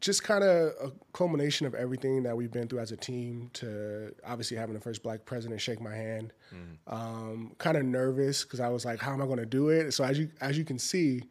just 0.00 0.24
kind 0.24 0.42
of 0.42 0.72
a 0.82 0.92
culmination 1.12 1.66
of 1.66 1.74
everything 1.74 2.22
that 2.24 2.36
we've 2.36 2.50
been 2.50 2.66
through 2.68 2.78
as 2.80 2.92
a 2.92 2.96
team. 2.96 3.50
To 3.54 4.14
obviously 4.26 4.56
having 4.56 4.74
the 4.74 4.80
first 4.80 5.02
black 5.02 5.24
president 5.24 5.60
shake 5.60 5.80
my 5.80 5.94
hand, 5.94 6.32
um, 6.86 7.52
kind 7.58 7.76
of 7.76 7.84
nervous 7.84 8.44
because 8.44 8.60
I 8.60 8.68
was 8.68 8.84
like, 8.84 9.00
"How 9.00 9.12
am 9.12 9.20
I 9.22 9.26
going 9.26 9.38
to 9.38 9.46
do 9.46 9.68
it?" 9.68 9.92
So 9.92 10.04
as 10.04 10.18
you 10.18 10.30
as 10.40 10.56
you 10.56 10.64
can 10.64 10.78
see. 10.78 11.24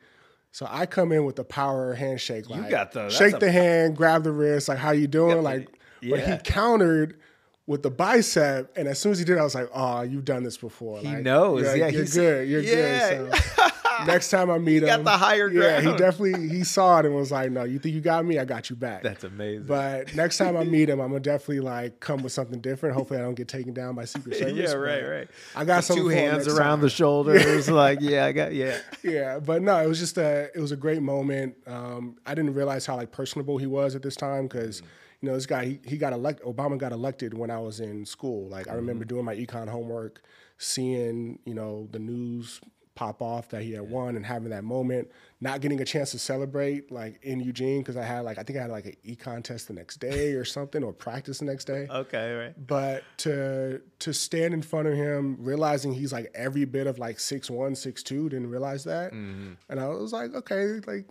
So 0.52 0.68
I 0.70 0.86
come 0.86 1.12
in 1.12 1.24
with 1.26 1.38
the 1.38 1.44
power 1.46 1.94
handshake, 1.94 2.50
like 2.50 2.70
got 2.70 2.92
the- 2.92 3.10
shake 3.10 3.36
a- 3.36 3.40
the 3.40 3.52
hand, 3.52 3.96
grab 3.96 4.24
the 4.24 4.32
wrist, 4.32 4.68
like 4.68 4.78
how 4.78 4.92
you 4.92 5.08
doing, 5.08 5.38
the- 5.38 5.42
like. 5.42 5.70
But 6.10 6.20
he 6.22 6.38
countered 6.44 7.20
with 7.68 7.84
the 7.84 7.92
bicep, 7.92 8.72
and 8.76 8.88
as 8.88 8.98
soon 9.00 9.12
as 9.14 9.20
he 9.20 9.24
did, 9.26 9.38
I 9.38 9.44
was 9.44 9.54
like, 9.56 9.70
"Oh, 9.74 10.02
you've 10.02 10.26
done 10.26 10.44
this 10.44 10.58
before." 10.58 11.00
He 11.00 11.08
Like, 11.08 11.20
knows. 11.20 11.62
you're, 11.62 11.76
Yeah, 11.78 11.88
you're 11.88 12.02
he's- 12.02 12.14
good. 12.16 12.50
You're 12.50 12.62
yeah. 12.62 13.18
good. 13.18 13.36
So 13.36 13.68
next 14.08 14.30
time 14.30 14.50
I 14.50 14.58
meet 14.58 14.84
him, 14.84 14.88
got 14.88 15.04
the 15.04 15.12
higher 15.12 15.50
grade. 15.50 15.84
Yeah, 15.84 15.92
he 15.92 15.98
definitely 15.98 16.48
he 16.50 16.64
saw 16.64 17.00
it 17.00 17.06
and 17.06 17.16
was 17.16 17.32
like, 17.32 17.52
"No, 17.52 17.64
you 17.64 17.80
think 17.80 17.96
you 17.96 18.02
got 18.02 18.26
me? 18.26 18.40
I 18.40 18.46
got 18.46 18.70
you 18.70 18.76
back." 18.76 19.04
That's 19.04 19.24
amazing. 19.24 19.66
But 19.68 20.16
next 20.16 20.38
time 20.38 20.58
I 20.58 20.64
meet 20.66 20.90
him, 20.90 21.00
I'm 21.00 21.10
gonna 21.10 21.20
definitely 21.20 21.62
like 21.62 22.00
come 22.00 22.24
with 22.24 22.32
something 22.32 22.60
different. 22.62 22.96
Hopefully, 22.96 23.20
I 23.20 23.24
don't 23.24 23.36
get 23.36 23.48
taken 23.48 23.74
down 23.74 23.96
by 23.96 24.06
Secret 24.06 24.36
Service. 24.40 24.56
yeah, 24.56 24.74
right, 24.74 25.08
right. 25.08 25.28
I 25.56 25.66
got 25.66 25.84
some 25.84 25.98
two 25.98 26.08
hands 26.08 26.48
around 26.48 26.82
the 26.82 26.90
shoulders. 26.90 27.70
like, 27.70 28.00
yeah, 28.02 28.26
I 28.26 28.32
got, 28.32 28.54
yeah. 28.54 28.78
yeah, 29.04 29.40
but 29.40 29.62
no, 29.62 29.78
it 29.82 29.88
was 29.88 30.00
just 30.00 30.18
a 30.18 30.50
it 30.56 30.60
was 30.60 30.72
a 30.72 30.78
great 30.78 31.02
moment. 31.02 31.56
Um, 31.68 32.18
I 32.26 32.34
didn't 32.36 32.54
realize 32.54 32.86
how 32.86 32.96
like 32.96 33.12
personable 33.12 33.58
he 33.58 33.68
was 33.68 33.96
at 33.96 34.02
this 34.02 34.16
time 34.16 34.44
because 34.48 34.82
you 35.22 35.30
know 35.30 35.36
this 35.36 35.46
guy 35.46 35.66
he, 35.66 35.80
he 35.86 35.98
got 35.98 36.14
elected. 36.14 36.46
Obama 36.46 36.78
got 36.78 36.92
elected 36.92 37.34
when 37.34 37.52
I 37.52 37.60
was 37.60 37.80
in 37.80 38.06
school. 38.06 38.48
Like 38.50 38.68
I 38.68 38.74
remember 38.74 39.06
doing 39.06 39.26
my 39.26 39.36
econ 39.36 39.70
homework, 39.70 40.22
seeing 40.58 41.40
you 41.46 41.54
know 41.54 41.88
the 41.92 42.00
news 42.00 42.60
pop 42.96 43.22
off 43.22 43.50
that 43.50 43.64
he 43.64 43.72
had 43.72 43.90
won 43.90 44.16
and 44.16 44.26
having 44.26 44.50
that 44.50 44.64
moment, 44.64 45.10
not 45.40 45.62
getting 45.62 45.80
a 45.82 45.86
chance 45.86 46.12
to 46.12 46.20
celebrate 46.20 46.92
like 46.92 47.20
in 47.24 47.40
Eugene 47.40 47.80
because 47.82 47.98
I 47.98 48.04
had 48.04 48.22
like 48.22 48.38
I 48.38 48.44
think 48.44 48.60
I 48.60 48.64
had 48.64 48.72
like 48.72 48.86
an 48.86 48.96
e 49.04 49.16
contest 49.16 49.68
the 49.68 49.74
next 49.74 49.98
day 49.98 50.34
or 50.34 50.44
something 50.46 50.84
or 50.84 50.94
practice 50.94 51.40
the 51.40 51.46
next 51.46 51.66
day. 51.66 51.88
Okay, 51.90 52.34
right. 52.34 52.68
But 52.68 53.04
to 53.20 53.82
to 54.00 54.14
stand 54.14 54.54
in 54.54 54.62
front 54.62 54.88
of 54.88 54.96
him, 54.96 55.38
realizing 55.40 55.94
he's 55.94 56.12
like 56.12 56.32
every 56.36 56.66
bit 56.66 56.88
of 56.88 57.00
like 57.00 57.20
six 57.20 57.50
one, 57.50 57.76
six 57.76 58.04
two, 58.04 58.30
didn't 58.30 58.50
realize 58.50 58.84
that, 58.84 59.14
and 59.14 59.58
I 59.70 59.88
was 59.88 60.12
like, 60.14 60.34
okay, 60.34 60.80
like 60.86 61.08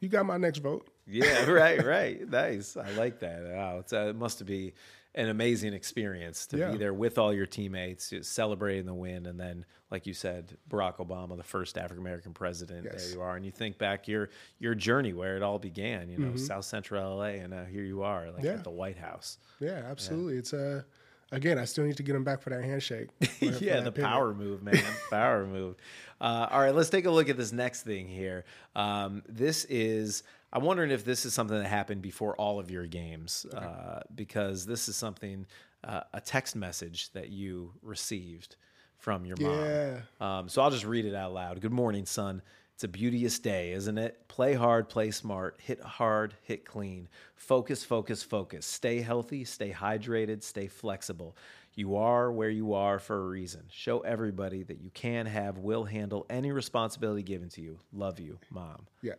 you 0.00 0.08
got 0.08 0.26
my 0.26 0.36
next 0.36 0.58
vote. 0.58 0.88
Yeah, 1.06 1.44
right, 1.50 1.84
right. 1.84 2.28
Nice. 2.34 2.76
I 2.76 2.90
like 2.92 3.20
that. 3.20 3.42
Wow, 3.44 3.78
it's, 3.80 3.92
uh, 3.92 4.06
it 4.08 4.16
must 4.16 4.44
be 4.46 4.74
an 5.16 5.28
amazing 5.28 5.72
experience 5.74 6.46
to 6.48 6.58
Yeah. 6.58 6.72
be 6.72 6.76
there 6.78 6.92
with 6.94 7.18
all 7.18 7.32
your 7.32 7.46
teammates, 7.46 8.12
celebrating 8.22 8.84
the 8.86 8.94
win, 8.94 9.26
and 9.26 9.38
then, 9.38 9.64
like 9.90 10.06
you 10.06 10.14
said, 10.14 10.56
Barack 10.68 10.96
Obama, 10.96 11.36
the 11.36 11.42
first 11.44 11.78
African 11.78 11.98
American 12.04 12.32
president. 12.34 12.84
Yes. 12.90 13.04
There 13.06 13.14
you 13.16 13.22
are, 13.22 13.36
and 13.36 13.44
you 13.44 13.52
think 13.52 13.78
back 13.78 14.08
your 14.08 14.30
your 14.58 14.74
journey 14.74 15.12
where 15.12 15.36
it 15.36 15.42
all 15.42 15.58
began. 15.58 16.08
You 16.10 16.18
know, 16.18 16.36
South 16.36 16.64
Central 16.64 17.16
LA, 17.18 17.36
and 17.42 17.50
now 17.50 17.64
here 17.64 17.84
you 17.84 18.02
are, 18.02 18.26
like 18.26 18.36
Mm-hmm. 18.38 18.46
Yeah. 18.46 18.52
at 18.54 18.64
the 18.64 18.70
White 18.70 18.96
House. 18.98 19.38
Yeah, 19.60 19.82
absolutely. 19.88 20.36
It's 20.36 20.52
a 20.52 20.84
again, 21.32 21.58
I 21.58 21.64
still 21.64 21.84
need 21.84 21.96
to 21.96 22.02
get 22.04 22.14
him 22.14 22.22
back 22.24 22.42
for 22.42 22.50
that 22.50 22.62
handshake. 22.64 23.08
for- 23.20 23.26
for 23.26 23.44
yeah, 23.64 23.76
that 23.76 23.84
the 23.84 23.92
pivot. 23.92 24.10
power 24.10 24.34
move, 24.34 24.62
man. 24.62 24.82
power 25.10 25.46
move. 25.46 25.76
Uh, 26.20 26.46
all 26.50 26.60
right, 26.60 26.74
let's 26.74 26.90
take 26.90 27.04
a 27.06 27.10
look 27.10 27.28
at 27.28 27.36
this 27.36 27.52
next 27.52 27.82
thing 27.82 28.06
here. 28.08 28.44
Um, 28.76 29.22
this 29.28 29.64
is, 29.66 30.22
I'm 30.54 30.62
wondering 30.62 30.92
if 30.92 31.04
this 31.04 31.26
is 31.26 31.34
something 31.34 31.58
that 31.58 31.66
happened 31.66 32.00
before 32.00 32.36
all 32.36 32.60
of 32.60 32.70
your 32.70 32.86
games, 32.86 33.44
uh, 33.52 34.00
because 34.14 34.64
this 34.64 34.88
is 34.88 34.94
something, 34.94 35.46
uh, 35.82 36.02
a 36.12 36.20
text 36.20 36.54
message 36.54 37.10
that 37.10 37.28
you 37.28 37.72
received 37.82 38.56
from 38.98 39.26
your 39.26 39.36
mom. 39.40 39.58
Yeah. 39.58 39.98
Um, 40.20 40.48
so 40.48 40.62
I'll 40.62 40.70
just 40.70 40.86
read 40.86 41.04
it 41.04 41.14
out 41.14 41.34
loud. 41.34 41.60
Good 41.60 41.72
morning, 41.72 42.06
son. 42.06 42.40
It's 42.74 42.84
a 42.84 42.88
beauteous 42.88 43.38
day, 43.38 43.72
isn't 43.72 43.98
it? 43.98 44.26
Play 44.26 44.54
hard, 44.54 44.88
play 44.88 45.10
smart, 45.10 45.60
hit 45.60 45.80
hard, 45.80 46.34
hit 46.42 46.64
clean. 46.64 47.08
Focus, 47.36 47.84
focus, 47.84 48.22
focus. 48.22 48.66
Stay 48.66 49.00
healthy, 49.00 49.44
stay 49.44 49.70
hydrated, 49.70 50.42
stay 50.42 50.66
flexible. 50.66 51.36
You 51.74 51.96
are 51.96 52.32
where 52.32 52.50
you 52.50 52.74
are 52.74 52.98
for 52.98 53.16
a 53.16 53.28
reason. 53.28 53.64
Show 53.70 54.00
everybody 54.00 54.62
that 54.64 54.80
you 54.80 54.90
can 54.90 55.26
have, 55.26 55.58
will 55.58 55.84
handle 55.84 56.26
any 56.30 56.50
responsibility 56.52 57.22
given 57.22 57.48
to 57.50 57.60
you. 57.60 57.78
Love 57.92 58.18
you, 58.18 58.38
mom. 58.50 58.86
Yeah, 59.02 59.14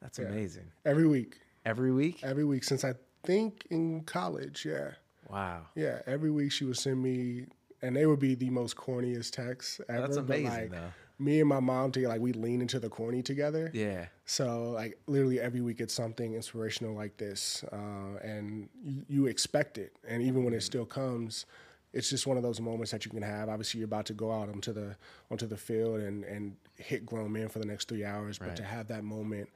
That's 0.00 0.18
amazing. 0.18 0.70
every 0.84 1.06
week, 1.06 1.38
Every 1.64 1.92
week? 1.92 2.20
every 2.22 2.44
week 2.44 2.64
since 2.64 2.84
I 2.84 2.94
think 3.24 3.66
in 3.70 4.02
college. 4.04 4.64
Yeah, 4.64 4.92
Wow. 5.28 5.66
yeah, 5.74 6.00
every 6.06 6.30
week 6.30 6.52
she 6.52 6.64
would 6.64 6.78
send 6.78 7.02
me, 7.02 7.46
and 7.82 7.94
they 7.96 8.06
would 8.06 8.20
be 8.20 8.34
the 8.34 8.50
most 8.50 8.76
corniest 8.76 9.32
texts 9.32 9.80
ever. 9.88 10.00
That's 10.02 10.16
amazing, 10.16 10.44
like, 10.44 10.70
though. 10.70 10.92
Me 11.20 11.40
and 11.40 11.48
my 11.48 11.58
mom 11.58 11.90
together, 11.90 12.12
like 12.12 12.20
we 12.20 12.32
lean 12.32 12.60
into 12.62 12.78
the 12.78 12.88
corny 12.88 13.22
together. 13.22 13.72
Yeah. 13.74 14.06
So 14.24 14.70
like 14.70 14.96
literally 15.08 15.40
every 15.40 15.60
week 15.60 15.80
it's 15.80 15.92
something 15.92 16.34
inspirational 16.34 16.94
like 16.94 17.16
this, 17.16 17.64
uh, 17.72 18.18
and 18.22 18.68
you, 18.84 19.02
you 19.08 19.26
expect 19.26 19.78
it, 19.78 19.92
and 20.06 20.22
even 20.22 20.44
when 20.44 20.54
it 20.54 20.62
still 20.62 20.86
comes, 20.86 21.44
it's 21.92 22.08
just 22.08 22.28
one 22.28 22.36
of 22.36 22.44
those 22.44 22.60
moments 22.60 22.92
that 22.92 23.04
you 23.04 23.10
can 23.10 23.22
have. 23.22 23.48
Obviously, 23.48 23.80
you're 23.80 23.86
about 23.86 24.06
to 24.06 24.12
go 24.12 24.30
out 24.30 24.48
onto 24.48 24.72
the 24.72 24.94
onto 25.28 25.46
the 25.48 25.56
field 25.56 25.98
and 26.00 26.22
and 26.24 26.54
hit 26.76 27.04
grown 27.04 27.32
men 27.32 27.48
for 27.48 27.58
the 27.58 27.66
next 27.66 27.88
three 27.88 28.04
hours, 28.04 28.38
but 28.38 28.54
to 28.54 28.62
have 28.62 28.86
that 28.86 29.02
moment, 29.02 29.48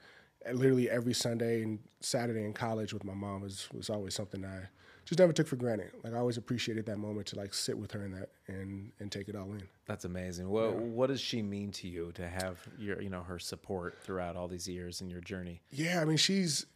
literally 0.53 0.91
every 0.91 1.15
Sunday 1.15 1.63
and 1.63 1.79
Saturday 2.01 2.45
in 2.45 2.53
college 2.53 2.93
with 2.93 3.05
my 3.05 3.15
mom 3.15 3.43
was 3.43 3.69
was 3.73 3.91
always 3.91 4.15
something 4.15 4.45
I 4.45 4.69
just 5.05 5.19
never 5.19 5.33
took 5.33 5.47
for 5.47 5.57
granted. 5.57 5.91
Like 6.03 6.15
I 6.15 6.19
always 6.19 6.37
appreciated 6.37 6.87
that 6.87 6.99
moment 6.99 7.27
to 7.29 7.37
like 7.37 7.55
sit 7.55 7.77
with 7.77 7.93
her 7.93 8.05
in 8.05 8.13
that 8.13 8.31
and 8.47 8.93
and 9.01 9.11
take 9.11 9.29
it 9.29 9.37
all 9.37 9.53
in. 9.53 9.63
That's 9.87 10.05
amazing. 10.05 10.49
What 10.49 10.75
what 10.75 11.09
does 11.09 11.21
she 11.21 11.43
mean 11.43 11.73
to 11.73 11.89
you 11.89 12.13
to 12.13 12.29
have 12.29 12.61
your 12.79 13.01
you 13.01 13.11
know 13.11 13.23
her 13.23 13.39
support 13.39 13.99
throughout 14.03 14.37
all 14.37 14.49
these 14.49 14.69
years 14.69 15.01
in 15.01 15.11
your 15.11 15.21
journey? 15.21 15.61
Yeah, 15.71 16.01
I 16.01 16.05
mean, 16.05 16.17
she's. 16.17 16.67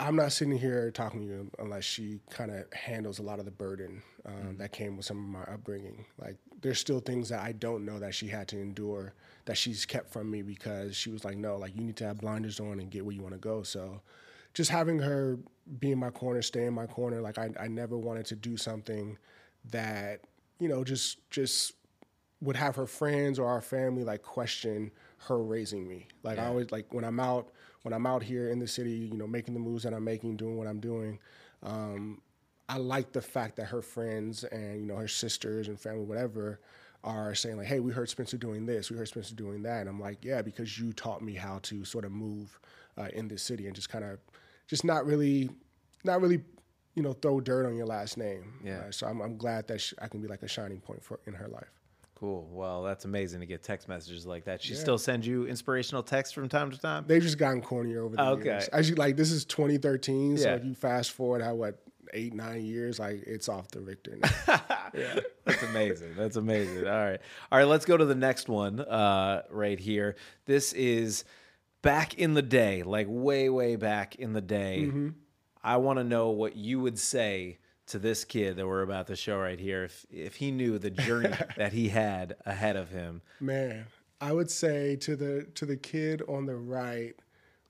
I'm 0.00 0.16
not 0.16 0.32
sitting 0.32 0.58
here 0.58 0.90
talking 0.90 1.20
to 1.20 1.26
you 1.26 1.50
unless 1.60 1.84
she 1.84 2.18
kind 2.28 2.50
of 2.50 2.72
handles 2.72 3.20
a 3.20 3.22
lot 3.22 3.38
of 3.38 3.44
the 3.44 3.52
burden 3.52 4.02
um, 4.26 4.56
that 4.58 4.72
came 4.72 4.96
with 4.96 5.06
some 5.06 5.16
of 5.18 5.24
my 5.24 5.54
upbringing. 5.54 6.04
Like, 6.18 6.38
there's 6.60 6.80
still 6.80 6.98
things 6.98 7.28
that 7.28 7.40
I 7.40 7.52
don't 7.52 7.84
know 7.84 8.00
that 8.00 8.12
she 8.12 8.26
had 8.26 8.48
to 8.48 8.58
endure 8.58 9.14
that 9.44 9.56
she's 9.56 9.84
kept 9.84 10.12
from 10.12 10.30
me 10.30 10.42
because 10.42 10.96
she 10.96 11.10
was 11.10 11.24
like, 11.24 11.36
no, 11.36 11.56
like, 11.56 11.74
you 11.74 11.82
need 11.82 11.96
to 11.96 12.04
have 12.06 12.18
blinders 12.18 12.60
on 12.60 12.80
and 12.80 12.90
get 12.90 13.04
where 13.04 13.14
you 13.14 13.22
want 13.22 13.34
to 13.34 13.40
go. 13.40 13.62
So, 13.62 14.00
just 14.54 14.70
having 14.70 14.98
her 14.98 15.38
be 15.78 15.92
in 15.92 15.98
my 15.98 16.10
corner, 16.10 16.42
stay 16.42 16.66
in 16.66 16.74
my 16.74 16.86
corner, 16.86 17.20
like, 17.20 17.38
I, 17.38 17.50
I 17.58 17.68
never 17.68 17.96
wanted 17.96 18.26
to 18.26 18.36
do 18.36 18.56
something 18.56 19.18
that, 19.70 20.20
you 20.58 20.68
know, 20.68 20.84
just, 20.84 21.18
just 21.30 21.74
would 22.42 22.56
have 22.56 22.74
her 22.76 22.86
friends 22.86 23.38
or 23.38 23.46
our 23.46 23.60
family 23.60 24.02
like 24.02 24.22
question 24.22 24.90
her 25.18 25.42
raising 25.42 25.86
me. 25.86 26.08
Like 26.24 26.38
I 26.38 26.46
always 26.46 26.72
like 26.72 26.92
when 26.92 27.04
I'm 27.04 27.20
out 27.20 27.52
when 27.82 27.94
I'm 27.94 28.06
out 28.06 28.22
here 28.22 28.50
in 28.50 28.58
the 28.58 28.66
city, 28.66 28.90
you 28.90 29.16
know, 29.16 29.26
making 29.26 29.54
the 29.54 29.60
moves 29.60 29.84
that 29.84 29.94
I'm 29.94 30.04
making, 30.04 30.36
doing 30.36 30.56
what 30.56 30.66
I'm 30.66 30.80
doing. 30.80 31.18
Um, 31.62 32.20
I 32.68 32.78
like 32.78 33.12
the 33.12 33.22
fact 33.22 33.56
that 33.56 33.66
her 33.66 33.82
friends 33.82 34.44
and 34.44 34.80
you 34.80 34.86
know 34.86 34.96
her 34.96 35.08
sisters 35.08 35.68
and 35.68 35.78
family, 35.78 36.04
whatever, 36.04 36.60
are 37.04 37.34
saying 37.34 37.56
like, 37.56 37.66
"Hey, 37.66 37.80
we 37.80 37.92
heard 37.92 38.08
Spencer 38.08 38.36
doing 38.36 38.66
this. 38.66 38.90
We 38.90 38.96
heard 38.96 39.08
Spencer 39.08 39.34
doing 39.34 39.62
that." 39.62 39.80
And 39.80 39.88
I'm 39.88 40.00
like, 40.00 40.24
"Yeah, 40.24 40.42
because 40.42 40.78
you 40.78 40.92
taught 40.92 41.22
me 41.22 41.34
how 41.34 41.58
to 41.64 41.84
sort 41.84 42.04
of 42.04 42.12
move 42.12 42.58
uh, 42.96 43.08
in 43.12 43.28
this 43.28 43.42
city 43.42 43.66
and 43.66 43.74
just 43.74 43.88
kind 43.88 44.04
of, 44.04 44.18
just 44.66 44.84
not 44.84 45.04
really, 45.06 45.50
not 46.04 46.20
really." 46.20 46.42
You 46.94 47.02
know, 47.02 47.14
throw 47.14 47.40
dirt 47.40 47.64
on 47.64 47.74
your 47.74 47.86
last 47.86 48.18
name. 48.18 48.52
Yeah. 48.62 48.80
Uh, 48.80 48.90
so 48.90 49.06
I'm, 49.06 49.22
I'm 49.22 49.38
glad 49.38 49.66
that 49.68 49.80
sh 49.80 49.94
I 49.98 50.08
can 50.08 50.20
be 50.20 50.28
like 50.28 50.42
a 50.42 50.46
shining 50.48 50.78
point 50.78 51.02
for 51.02 51.20
in 51.26 51.32
her 51.32 51.48
life. 51.48 51.70
Cool. 52.14 52.46
Well, 52.52 52.82
that's 52.82 53.06
amazing 53.06 53.40
to 53.40 53.46
get 53.46 53.62
text 53.62 53.88
messages 53.88 54.26
like 54.26 54.44
that. 54.44 54.62
She 54.62 54.74
still 54.74 54.98
sends 54.98 55.26
you 55.26 55.46
inspirational 55.46 56.02
texts 56.02 56.34
from 56.34 56.50
time 56.50 56.70
to 56.70 56.78
time. 56.78 57.04
They've 57.06 57.22
just 57.22 57.38
gotten 57.38 57.62
cornier 57.62 58.04
over 58.04 58.14
the 58.14 58.22
Okay. 58.32 58.44
years. 58.50 58.68
As 58.68 58.90
you 58.90 58.94
like, 58.96 59.16
this 59.16 59.30
is 59.30 59.46
2013, 59.46 60.36
so 60.36 60.44
Yeah. 60.50 60.56
if 60.56 60.64
you 60.66 60.74
fast 60.74 61.12
forward 61.12 61.40
how 61.40 61.54
what 61.54 61.82
eight 62.12 62.34
nine 62.34 62.64
years, 62.64 62.98
like 62.98 63.22
it's 63.26 63.48
off 63.48 63.68
the 63.68 63.80
Richter. 63.80 64.16
Now. 64.16 64.60
That's 65.44 65.62
amazing. 65.62 66.14
That's 66.16 66.36
amazing. 66.36 66.86
All 66.86 66.92
right. 66.92 67.20
All 67.50 67.58
right. 67.58 67.66
Let's 67.66 67.84
go 67.84 67.96
to 67.96 68.04
the 68.04 68.14
next 68.14 68.48
one 68.48 68.80
uh, 68.80 69.42
right 69.50 69.78
here. 69.78 70.16
This 70.46 70.72
is 70.72 71.24
back 71.82 72.14
in 72.14 72.34
the 72.34 72.42
day, 72.42 72.82
like 72.82 73.06
way, 73.08 73.48
way 73.48 73.76
back 73.76 74.16
in 74.16 74.32
the 74.32 74.40
day. 74.40 74.84
Mm-hmm. 74.86 75.08
I 75.62 75.76
want 75.76 75.98
to 75.98 76.04
know 76.04 76.30
what 76.30 76.56
you 76.56 76.80
would 76.80 76.98
say 76.98 77.58
to 77.86 77.98
this 77.98 78.24
kid 78.24 78.56
that 78.56 78.66
we're 78.66 78.82
about 78.82 79.08
to 79.08 79.16
show 79.16 79.38
right 79.38 79.58
here 79.58 79.84
if 79.84 80.06
if 80.10 80.36
he 80.36 80.50
knew 80.50 80.78
the 80.78 80.90
journey 80.90 81.34
that 81.56 81.72
he 81.72 81.88
had 81.88 82.36
ahead 82.46 82.76
of 82.76 82.90
him. 82.90 83.22
Man, 83.40 83.86
I 84.20 84.32
would 84.32 84.50
say 84.50 84.96
to 84.96 85.16
the 85.16 85.46
to 85.54 85.66
the 85.66 85.76
kid 85.76 86.22
on 86.28 86.46
the 86.46 86.56
right, 86.56 87.14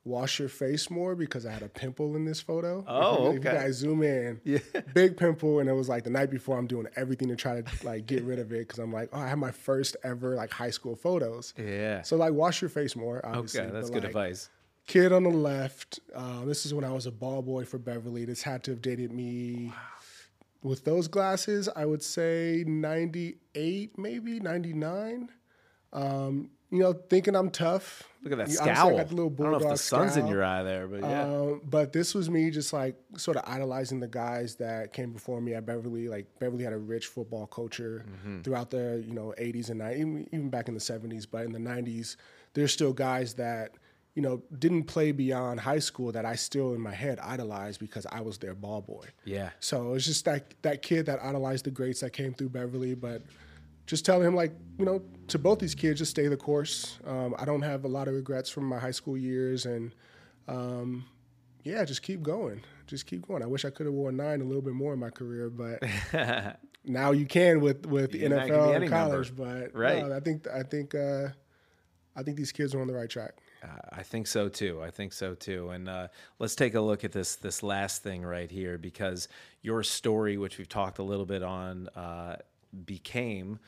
wash 0.05 0.39
your 0.39 0.49
face 0.49 0.91
more 0.91 1.15
because 1.15 1.47
I 1.47 1.53
had 1.53 1.63
a 1.63 1.69
pimple 1.69 2.17
in 2.17 2.25
this 2.25 2.41
photo. 2.41 2.85
Oh, 2.89 3.15
if 3.15 3.21
you, 3.21 3.29
if 3.29 3.35
you 3.35 3.41
guys 3.41 3.75
zoom 3.77 4.03
in, 4.03 4.41
yeah. 4.45 4.59
big 4.95 5.17
pimple, 5.17 5.61
and 5.61 5.69
it 5.69 5.73
was 5.73 5.89
like 5.89 6.05
the 6.05 6.11
night 6.11 6.31
before. 6.31 6.59
I'm 6.59 6.67
doing 6.67 6.87
everything 6.97 7.29
to 7.29 7.37
try 7.37 7.61
to 7.61 7.87
like 7.87 8.07
get 8.07 8.23
rid 8.25 8.39
of 8.39 8.53
it 8.53 8.67
because 8.67 8.79
I'm 8.79 8.93
like, 8.93 9.11
oh, 9.13 9.21
I 9.21 9.29
had 9.29 9.39
my 9.39 9.53
first 9.53 9.97
ever 10.03 10.35
like 10.35 10.51
high 10.51 10.71
school 10.71 10.97
photos. 10.97 11.55
Yeah. 11.57 12.03
So 12.03 12.17
like, 12.17 12.33
wash 12.33 12.61
your 12.61 12.71
face 12.71 12.97
more. 12.97 13.25
Obviously, 13.25 13.61
Okay, 13.61 13.71
that's 13.71 13.91
but, 13.91 13.95
good 13.95 14.05
like, 14.05 14.11
advice. 14.11 14.51
Kid 14.87 15.13
on 15.13 15.23
the 15.23 15.31
left. 15.31 16.01
Uh, 16.15 16.45
this 16.45 16.67
is 16.67 16.75
when 16.75 16.85
I 16.85 16.91
was 16.91 17.07
a 17.07 17.13
ball 17.13 17.41
boy 17.41 17.65
for 17.65 17.79
Beverly. 17.79 18.25
This 18.25 18.43
had 18.43 18.65
to 18.65 18.73
have 18.73 18.83
dated 18.83 19.13
me 19.13 19.73
with 20.63 20.85
those 20.85 21.07
glasses. 21.07 21.69
I 21.75 21.85
would 21.87 22.03
say 22.03 22.65
98, 22.67 23.97
maybe 23.97 24.41
99. 24.41 25.29
Um, 25.93 26.51
you 26.73 26.79
know, 26.79 26.93
thinking 26.95 27.37
I'm 27.37 27.51
tough. 27.51 28.09
Look 28.23 28.33
at 28.33 28.39
that 28.39 28.49
You- 28.49 28.55
scowl. 28.55 28.95
I 28.95 28.97
got 28.99 29.09
the 29.09 29.15
little 29.17 29.33
I 29.33 29.43
don't 29.43 29.51
know 29.53 29.59
if 29.59 29.69
the 29.69 29.77
sun's 29.77 30.17
in 30.17 30.27
your 30.27 30.43
eye 30.45 30.63
there, 30.63 30.87
but 30.89 31.01
yeah. 31.01 31.25
Um, 31.25 31.61
but 31.69 31.93
this 31.93 32.15
was 32.15 32.31
me 32.31 32.51
just 32.51 32.73
like 32.73 32.97
sort 33.17 33.37
of 33.37 33.43
idolizing 33.47 34.01
the 34.01 34.09
guys 34.09 34.55
that 34.57 34.93
came 34.93 35.13
before 35.13 35.41
me 35.41 35.55
at 35.55 35.67
Beverly. 35.67 36.09
Like 36.09 36.27
Beverly 36.39 36.65
had 36.65 36.73
a 36.73 36.79
rich 36.79 37.07
football 37.09 37.47
culture 37.47 38.05
Mm-hmm. 38.09 38.41
throughout 38.43 38.71
the 38.71 39.03
you 39.07 39.13
know 39.13 39.35
80s 39.39 39.71
and 39.71 39.81
90s, 39.81 39.97
even, 39.99 40.29
even 40.33 40.51
back 40.51 40.69
in 40.69 40.75
the 40.75 40.81
70s. 40.81 41.27
But 41.31 41.45
in 41.47 41.53
the 41.53 41.59
90s, 41.59 42.17
there's 42.55 42.73
still 42.73 42.93
guys 42.93 43.35
that 43.35 43.73
you 44.15 44.23
know 44.23 44.43
didn't 44.59 44.85
play 44.85 45.11
beyond 45.11 45.59
high 45.61 45.79
school 45.81 46.13
that 46.13 46.25
I 46.25 46.37
still 46.37 46.75
in 46.75 46.81
my 46.81 46.95
head 46.95 47.19
idolized 47.19 47.81
because 47.81 48.07
I 48.11 48.21
was 48.21 48.39
their 48.39 48.55
ball 48.55 48.83
boy. 48.83 49.07
yeah. 49.25 49.51
So 49.61 49.95
it's 49.95 50.05
just 50.07 50.25
that 50.27 50.55
that 50.63 50.81
kid 50.83 51.07
that 51.07 51.19
idolized 51.23 51.65
the 51.65 51.71
greats 51.71 52.01
that 52.01 52.13
came 52.13 52.35
through 52.35 52.51
Beverly, 52.51 52.95
but 52.95 53.23
just 53.87 54.05
telling 54.05 54.27
him 54.27 54.35
like 54.35 54.53
you 54.79 54.85
know 54.85 55.03
to 55.29 55.39
both 55.39 55.59
these 55.59 55.75
kids 55.75 55.99
just 55.99 56.11
stay 56.11 56.29
the 56.29 56.37
course. 56.37 56.99
Um, 57.07 57.35
I 57.39 57.45
don't 57.45 57.63
have 57.63 57.85
a 57.85 57.89
lot 57.89 58.09
of 58.09 58.15
regrets 58.15 58.51
from 58.51 58.65
my 58.65 58.79
high 58.79 58.91
school 58.91 59.17
years, 59.17 59.67
and 59.67 59.95
um, 60.49 61.05
yeah, 61.65 61.85
just 61.85 62.03
keep 62.03 62.23
going, 62.23 62.63
just 62.87 63.07
keep 63.07 63.27
going. 63.27 63.43
I 63.43 63.47
wish 63.47 63.65
I 63.65 63.71
could 63.71 63.87
have 63.87 63.95
worn 63.95 64.17
nine 64.17 64.41
a 64.41 64.45
little 64.45 64.63
bit 64.63 64.75
more 64.75 64.93
in 64.93 64.99
my 64.99 65.11
career, 65.11 65.51
but 65.51 65.83
now 66.85 67.13
you 67.13 67.27
can 67.27 67.61
with 67.61 67.87
with 67.87 68.15
Yeah, 68.15 68.29
now 68.29 68.37
it 68.39 68.49
can 68.49 68.49
be 68.49 68.55
NFL 68.55 68.77
and 68.77 68.89
college. 68.91 69.29
number. 69.37 69.71
But 69.73 69.79
Right. 69.79 70.07
no, 70.07 70.17
I 70.17 70.21
think 70.21 70.47
I 70.49 70.63
think 70.63 70.95
uh, 70.95 71.29
I 72.17 72.23
think 72.23 72.37
these 72.37 72.53
kids 72.53 72.75
are 72.75 72.81
on 72.81 72.87
the 72.87 72.95
right 72.95 73.09
track. 73.09 73.35
Uh, 73.63 73.69
I 73.93 74.03
think 74.03 74.27
so 74.27 74.49
too. 74.49 74.83
I 74.83 74.91
think 74.91 75.13
so 75.13 75.35
too. 75.37 75.71
And 75.71 75.89
uh, 75.89 76.09
let's 76.41 76.57
take 76.57 76.75
a 76.75 76.81
look 76.81 77.05
at 77.05 77.13
this 77.13 77.37
this 77.37 77.63
last 77.63 78.03
thing 78.03 78.23
right 78.25 78.51
here 78.51 78.77
because 78.77 79.29
your 79.63 79.83
story, 79.85 80.37
which 80.37 80.59
we've 80.59 80.69
talked 80.69 80.99
a 80.99 81.03
little 81.05 81.27
bit 81.27 81.45
on, 81.45 81.89
uh, 81.91 82.37
became 82.87 83.59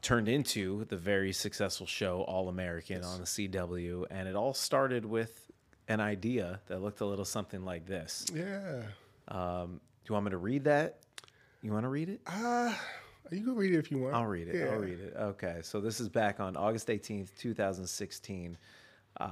turned 0.00 0.28
into 0.28 0.84
the 0.86 0.96
very 0.96 1.32
successful 1.32 1.86
show 1.86 2.22
All 2.22 2.48
American 2.48 3.04
on 3.04 3.20
the 3.20 3.26
CW, 3.26 4.06
and 4.10 4.28
it 4.28 4.34
all 4.34 4.52
started 4.54 5.04
with 5.04 5.50
an 5.88 6.00
idea 6.00 6.60
that 6.66 6.82
looked 6.82 7.00
a 7.00 7.06
little 7.06 7.24
something 7.24 7.64
like 7.64 7.86
this. 7.86 8.26
Yeah, 8.34 8.82
Um, 9.28 9.80
do 10.04 10.08
you 10.08 10.12
want 10.14 10.24
me 10.26 10.30
to 10.32 10.38
read 10.38 10.64
that? 10.64 10.98
You 11.62 11.72
want 11.72 11.84
to 11.84 11.88
read 11.88 12.08
it? 12.08 12.20
uh, 12.26 12.74
you 13.30 13.44
can 13.44 13.54
read 13.54 13.72
it 13.74 13.78
if 13.78 13.90
you 13.92 13.98
want. 13.98 14.14
I'll 14.14 14.26
read 14.26 14.48
it. 14.48 14.56
Yeah. 14.56 14.72
I'll 14.72 14.78
read 14.80 14.98
it. 15.00 15.14
Okay. 15.16 15.60
So 15.62 15.80
this 15.80 16.00
is 16.00 16.08
back 16.08 16.40
on 16.40 16.56
August 16.56 16.88
18th, 16.88 17.28
2016. 17.38 18.58
Uh, 19.20 19.28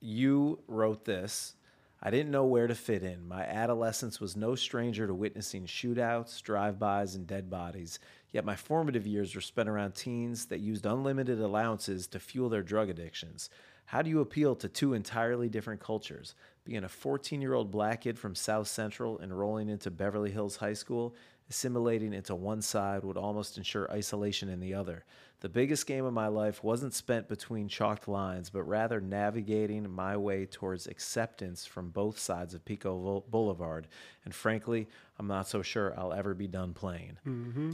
you 0.00 0.58
wrote 0.68 1.04
this. 1.06 1.54
I 2.02 2.10
didn't 2.10 2.30
know 2.32 2.44
where 2.44 2.66
to 2.66 2.74
fit 2.74 3.02
in. 3.02 3.26
My 3.26 3.42
adolescence 3.44 4.20
was 4.20 4.36
no 4.36 4.54
stranger 4.56 5.06
to 5.06 5.14
witnessing 5.14 5.66
shootouts, 5.66 6.42
drive-bys, 6.42 7.14
and 7.14 7.26
dead 7.26 7.48
bodies. 7.48 7.98
Yet 8.32 8.44
my 8.46 8.56
formative 8.56 9.06
years 9.06 9.34
were 9.34 9.40
spent 9.42 9.68
around 9.68 9.94
teens 9.94 10.46
that 10.46 10.60
used 10.60 10.86
unlimited 10.86 11.38
allowances 11.38 12.06
to 12.08 12.18
fuel 12.18 12.48
their 12.48 12.62
drug 12.62 12.88
addictions. 12.88 13.50
How 13.84 14.00
do 14.00 14.08
you 14.08 14.20
appeal 14.20 14.56
to 14.56 14.68
two 14.68 14.94
entirely 14.94 15.48
different 15.48 15.80
cultures? 15.80 16.34
Being 16.64 16.84
a 16.84 16.88
14 16.88 17.42
year 17.42 17.52
old 17.52 17.70
black 17.70 18.02
kid 18.02 18.18
from 18.18 18.34
South 18.34 18.68
Central 18.68 19.20
enrolling 19.20 19.68
into 19.68 19.90
Beverly 19.90 20.30
Hills 20.30 20.56
High 20.56 20.72
School, 20.72 21.14
assimilating 21.50 22.14
into 22.14 22.34
one 22.34 22.62
side 22.62 23.04
would 23.04 23.18
almost 23.18 23.58
ensure 23.58 23.90
isolation 23.90 24.48
in 24.48 24.60
the 24.60 24.72
other. 24.72 25.04
The 25.40 25.50
biggest 25.50 25.86
game 25.86 26.04
of 26.04 26.14
my 26.14 26.28
life 26.28 26.64
wasn't 26.64 26.94
spent 26.94 27.28
between 27.28 27.68
chalked 27.68 28.08
lines, 28.08 28.48
but 28.48 28.62
rather 28.62 29.00
navigating 29.00 29.90
my 29.90 30.16
way 30.16 30.46
towards 30.46 30.86
acceptance 30.86 31.66
from 31.66 31.90
both 31.90 32.18
sides 32.18 32.54
of 32.54 32.64
Pico 32.64 33.24
Boulevard. 33.28 33.88
And 34.24 34.34
frankly, 34.34 34.88
I'm 35.18 35.26
not 35.26 35.48
so 35.48 35.60
sure 35.60 35.92
I'll 35.98 36.12
ever 36.12 36.32
be 36.32 36.46
done 36.46 36.72
playing. 36.72 37.18
Mm-hmm. 37.26 37.72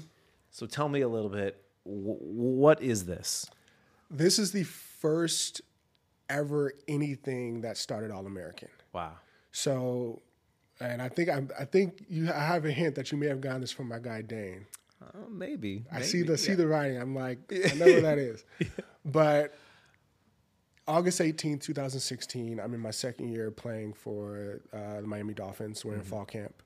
So 0.51 0.67
tell 0.67 0.89
me 0.89 1.01
a 1.03 1.09
little 1.09 1.31
bit 1.31 1.63
wh- 1.85 2.21
what 2.23 2.83
is 2.83 3.05
this? 3.07 3.47
This 4.11 4.39
is 4.39 4.53
the 4.53 4.65
first 4.65 5.61
ever 6.29 6.73
anything 6.89 7.61
that 7.63 7.77
started 7.77 8.11
All 8.11 8.27
American. 8.27 8.69
Wow. 8.93 9.13
So, 9.53 10.23
and 10.81 11.01
I 11.03 11.09
think 11.09 11.29
I, 11.29 11.43
I 11.59 11.65
think 11.65 12.05
you 12.09 12.31
I 12.31 12.41
have 12.41 12.65
a 12.65 12.71
hint 12.71 12.95
that 12.97 13.13
you 13.13 13.19
may 13.19 13.27
have 13.27 13.41
gotten 13.41 13.61
this 13.61 13.73
from 13.73 13.89
my 13.89 13.99
guy 13.99 14.23
Dane. 14.23 14.67
Uh, 15.03 15.19
maybe. 15.31 15.85
I 15.93 16.03
see 16.03 16.19
maybe, 16.19 16.29
the 16.29 16.39
see 16.39 16.55
the 16.55 16.67
writing. 16.67 16.99
I'm 17.01 17.15
like, 17.15 17.39
I 17.53 17.75
know 17.75 17.87
what 17.87 18.03
that 18.03 18.19
is. 18.19 18.45
But 19.05 19.55
August 20.87 21.21
18th, 21.21 21.63
2016, 21.63 22.59
I'm 22.61 22.75
in 22.75 22.81
my 22.81 22.91
second 22.91 23.29
year 23.29 23.51
playing 23.51 23.93
for 23.95 24.61
uh, 24.73 25.01
the 25.01 25.07
Miami 25.07 25.35
Dolphins. 25.35 25.85
We're 25.85 25.95
in 25.95 26.01
Mm-hmm. 26.01 26.09
fall 26.09 26.25
camp. 26.25 26.63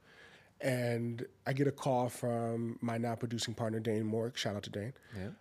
And 0.63 1.27
I 1.45 1.53
get 1.53 1.67
a 1.67 1.73
call 1.73 2.09
from 2.09 2.79
my 2.81 2.97
now 2.97 3.17
producing 3.17 3.53
partner, 3.53 3.81
Dane 3.81 4.05
Mork. 4.05 4.37
Shout 4.37 4.55
out 4.55 4.63
to 4.63 4.71
Dane. 4.71 4.93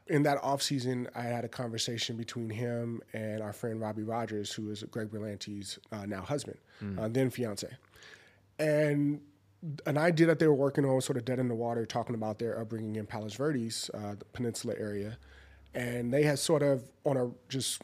In 0.08 0.24
that 0.24 0.40
off 0.42 0.64
season, 0.64 1.08
I 1.16 1.22
had 1.22 1.46
a 1.46 1.48
conversation 1.48 2.18
between 2.18 2.50
him 2.50 3.02
and 3.14 3.42
our 3.44 3.54
friend 3.54 3.80
Robbie 3.80 4.02
Rogers, 4.02 4.52
who 4.52 4.72
is 4.72 4.84
Greg 4.90 5.10
Berlanti's 5.12 5.78
uh, 5.92 6.08
now 6.08 6.22
husband, 6.22 6.58
uh, 6.98 7.08
then 7.08 7.30
fiance. 7.30 7.68
And 8.58 9.22
an 9.86 9.98
idea 9.98 10.26
that 10.26 10.40
they 10.40 10.48
were 10.48 10.56
working 10.56 10.86
on 10.86 10.96
was 10.96 11.06
sort 11.06 11.18
of 11.18 11.26
dead 11.26 11.38
in 11.38 11.48
the 11.48 11.56
water, 11.56 11.86
talking 11.86 12.16
about 12.16 12.40
their 12.40 12.60
upbringing 12.60 12.96
in 12.96 13.06
Palos 13.06 13.36
Verdes, 13.36 13.92
uh, 13.94 14.16
the 14.18 14.26
peninsula 14.34 14.74
area. 14.80 15.18
And 15.76 16.12
they 16.12 16.24
had 16.24 16.40
sort 16.40 16.64
of 16.64 16.84
on 17.06 17.18
a 17.18 17.30
just 17.48 17.84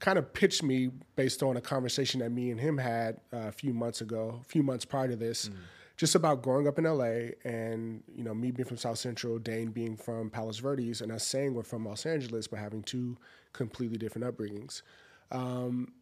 kind 0.00 0.18
of 0.18 0.32
pitched 0.32 0.62
me 0.62 0.90
based 1.16 1.42
on 1.42 1.56
a 1.56 1.60
conversation 1.60 2.20
that 2.20 2.30
me 2.30 2.50
and 2.50 2.60
him 2.60 2.76
had 2.78 3.16
uh, 3.32 3.48
a 3.48 3.52
few 3.52 3.72
months 3.72 4.00
ago, 4.02 4.38
a 4.40 4.44
few 4.44 4.62
months 4.62 4.84
prior 4.84 5.08
to 5.08 5.16
this, 5.16 5.50
just 5.98 6.14
about 6.14 6.42
growing 6.42 6.66
up 6.66 6.78
in 6.78 6.84
LA 6.84 7.32
and, 7.44 8.02
you 8.14 8.24
know, 8.24 8.32
me 8.32 8.50
being 8.50 8.66
from 8.66 8.78
South 8.78 8.98
Central, 8.98 9.38
Dane 9.38 9.70
being 9.72 9.96
from 9.96 10.30
Palos 10.30 10.58
Verdes, 10.58 11.02
and 11.02 11.12
us 11.12 11.26
saying 11.26 11.52
we're 11.52 11.62
from 11.62 11.84
Los 11.84 12.06
Angeles, 12.06 12.46
but 12.46 12.58
having 12.58 12.82
two 12.82 13.18
completely 13.52 13.98
different 13.98 14.26
upbringings 14.26 14.80
um, 15.30 15.92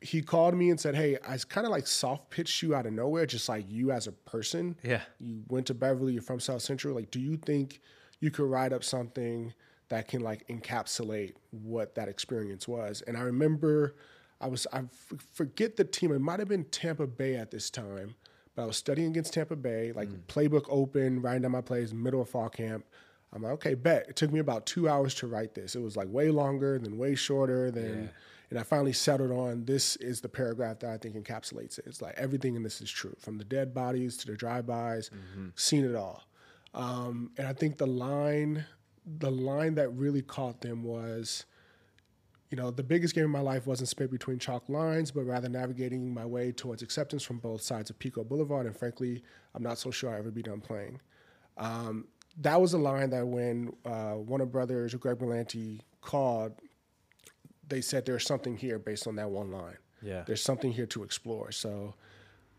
he 0.00 0.20
called 0.20 0.54
me 0.54 0.70
and 0.70 0.80
said, 0.80 0.94
"Hey, 0.94 1.16
I 1.26 1.38
kind 1.48 1.66
of 1.66 1.70
like 1.70 1.86
soft 1.86 2.30
pitched 2.30 2.62
you 2.62 2.74
out 2.74 2.86
of 2.86 2.92
nowhere, 2.92 3.26
just 3.26 3.48
like 3.48 3.64
you 3.68 3.92
as 3.92 4.06
a 4.06 4.12
person. 4.12 4.76
Yeah. 4.82 5.02
you 5.20 5.42
went 5.48 5.66
to 5.68 5.74
Beverly. 5.74 6.14
You're 6.14 6.22
from 6.22 6.40
South 6.40 6.62
Central. 6.62 6.94
Like, 6.94 7.10
do 7.10 7.20
you 7.20 7.36
think 7.36 7.80
you 8.20 8.30
could 8.30 8.46
write 8.50 8.72
up 8.72 8.82
something 8.84 9.54
that 9.88 10.08
can 10.08 10.20
like 10.20 10.46
encapsulate 10.48 11.34
what 11.50 11.94
that 11.94 12.08
experience 12.08 12.66
was?" 12.66 13.02
And 13.02 13.16
I 13.16 13.20
remember, 13.20 13.94
I 14.40 14.48
was 14.48 14.66
I 14.72 14.78
f- 14.78 15.12
forget 15.32 15.76
the 15.76 15.84
team. 15.84 16.12
It 16.12 16.20
might 16.20 16.40
have 16.40 16.48
been 16.48 16.64
Tampa 16.64 17.06
Bay 17.06 17.36
at 17.36 17.50
this 17.52 17.70
time, 17.70 18.16
but 18.54 18.62
I 18.62 18.66
was 18.66 18.76
studying 18.76 19.08
against 19.08 19.32
Tampa 19.34 19.56
Bay, 19.56 19.92
like 19.92 20.08
playbook 20.28 20.66
open, 20.68 21.22
writing 21.22 21.42
down 21.42 21.52
my 21.52 21.60
plays, 21.60 21.92
middle 21.94 22.20
of 22.20 22.28
fall 22.28 22.48
camp. 22.48 22.84
I'm 23.32 23.42
like, 23.42 23.52
okay, 23.54 23.74
bet. 23.74 24.06
It 24.08 24.16
took 24.16 24.30
me 24.30 24.40
about 24.40 24.66
two 24.66 24.88
hours 24.88 25.14
to 25.16 25.26
write 25.26 25.54
this. 25.54 25.74
It 25.74 25.80
was 25.80 25.96
like 25.96 26.08
way 26.08 26.30
longer, 26.30 26.78
then 26.78 26.98
way 26.98 27.14
shorter, 27.14 27.70
then 27.70 28.10
and 28.50 28.58
I 28.58 28.64
finally 28.64 28.92
settled 28.92 29.30
on 29.30 29.64
this 29.64 29.96
is 29.96 30.20
the 30.20 30.28
paragraph 30.28 30.80
that 30.80 30.90
I 30.90 30.98
think 30.98 31.14
encapsulates 31.16 31.78
it. 31.78 31.86
It's 31.86 32.02
like 32.02 32.14
everything 32.18 32.54
in 32.54 32.62
this 32.62 32.82
is 32.82 32.90
true, 32.90 33.14
from 33.18 33.38
the 33.38 33.44
dead 33.44 33.72
bodies 33.72 34.18
to 34.18 34.26
the 34.26 34.36
drive-bys, 34.36 35.10
seen 35.54 35.86
it 35.86 35.94
all. 35.94 36.24
Um, 36.74 37.30
and 37.38 37.46
I 37.46 37.54
think 37.54 37.78
the 37.78 37.86
line, 37.86 38.66
the 39.06 39.30
line 39.30 39.76
that 39.76 39.88
really 39.90 40.20
caught 40.20 40.60
them 40.60 40.82
was, 40.82 41.46
you 42.52 42.56
know, 42.56 42.70
the 42.70 42.82
biggest 42.82 43.14
game 43.14 43.24
of 43.24 43.30
my 43.30 43.40
life 43.40 43.66
wasn't 43.66 43.88
spent 43.88 44.10
between 44.10 44.38
chalk 44.38 44.68
lines, 44.68 45.10
but 45.10 45.22
rather 45.22 45.48
navigating 45.48 46.12
my 46.12 46.26
way 46.26 46.52
towards 46.52 46.82
acceptance 46.82 47.22
from 47.22 47.38
both 47.38 47.62
sides 47.62 47.88
of 47.88 47.98
Pico 47.98 48.22
Boulevard. 48.22 48.66
And 48.66 48.76
frankly, 48.76 49.22
I'm 49.54 49.62
not 49.62 49.78
so 49.78 49.90
sure 49.90 50.10
I'll 50.10 50.18
ever 50.18 50.30
be 50.30 50.42
done 50.42 50.60
playing. 50.60 51.00
Um, 51.56 52.08
that 52.42 52.60
was 52.60 52.74
a 52.74 52.78
line 52.78 53.08
that 53.08 53.26
when 53.26 53.72
uh, 53.86 54.16
Warner 54.16 54.44
Brothers 54.44 54.92
or 54.92 54.98
Greg 54.98 55.16
Berlanti 55.16 55.80
called, 56.02 56.52
they 57.68 57.80
said 57.80 58.04
there's 58.04 58.26
something 58.26 58.54
here 58.54 58.78
based 58.78 59.06
on 59.06 59.16
that 59.16 59.30
one 59.30 59.50
line. 59.50 59.78
Yeah. 60.02 60.24
There's 60.26 60.42
something 60.42 60.72
here 60.72 60.86
to 60.86 61.04
explore. 61.04 61.52
So 61.52 61.94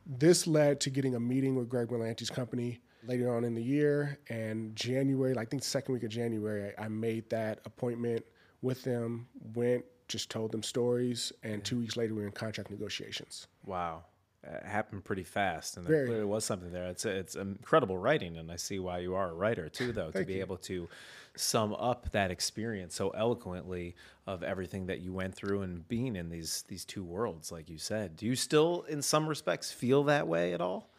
this 0.08 0.48
led 0.48 0.80
to 0.82 0.90
getting 0.90 1.14
a 1.14 1.20
meeting 1.20 1.56
with 1.56 1.70
Greg 1.70 1.90
Berlanti's 1.90 2.32
company 2.32 2.80
later 3.06 3.32
on 3.32 3.44
in 3.44 3.54
the 3.54 3.64
year. 3.64 4.18
And 4.28 4.76
January, 4.76 5.38
I 5.38 5.46
think 5.46 5.64
second 5.64 5.94
week 5.94 6.04
of 6.04 6.10
January, 6.10 6.74
I, 6.80 6.86
I 6.86 6.88
made 6.88 7.30
that 7.30 7.60
appointment 7.66 8.26
with 8.64 8.82
them, 8.84 9.28
went, 9.54 9.86
just 10.08 10.32
told 10.32 10.52
them 10.52 10.64
stories, 10.64 11.32
and 11.44 11.64
two 11.64 11.78
weeks 11.78 11.96
later 11.96 12.16
we 12.16 12.22
were 12.22 12.28
in 12.28 12.34
contract 12.34 12.72
negotiations. 12.72 13.48
Wow. 13.66 14.06
It 14.46 14.66
happened 14.66 15.06
pretty 15.06 15.24
fast, 15.24 15.78
and 15.78 15.86
there 15.86 16.06
clearly 16.06 16.26
was 16.26 16.44
something 16.44 16.72
there. 16.72 16.88
It's 16.88 17.06
it's 17.06 17.36
incredible 17.36 17.98
writing, 17.98 18.36
and 18.36 18.52
I 18.52 18.58
see 18.58 18.78
why 18.78 19.00
you 19.00 19.16
are 19.16 19.30
a 19.30 19.34
writer 19.34 19.70
too, 19.70 19.94
though, 19.94 20.12
to 20.12 20.26
be 20.26 20.34
you. 20.34 20.42
able 20.42 20.58
to 20.58 20.90
sum 21.38 21.74
up 21.76 22.12
that 22.12 22.30
experience 22.30 22.94
so 22.94 23.12
eloquently 23.12 23.96
of 24.28 24.44
everything 24.44 24.88
that 24.88 25.00
you 25.00 25.14
went 25.14 25.34
through 25.34 25.62
and 25.62 25.88
being 25.88 26.18
in 26.18 26.30
these 26.30 26.66
these 26.68 26.84
two 26.84 27.06
worlds, 27.06 27.54
like 27.54 27.70
you 27.70 27.78
said. 27.78 28.18
Do 28.18 28.26
you 28.26 28.36
still, 28.36 28.84
in 28.90 29.02
some 29.02 29.28
respects, 29.28 29.72
feel 29.72 30.04
that 30.04 30.28
way 30.28 30.54
at 30.54 30.60
all? 30.60 30.90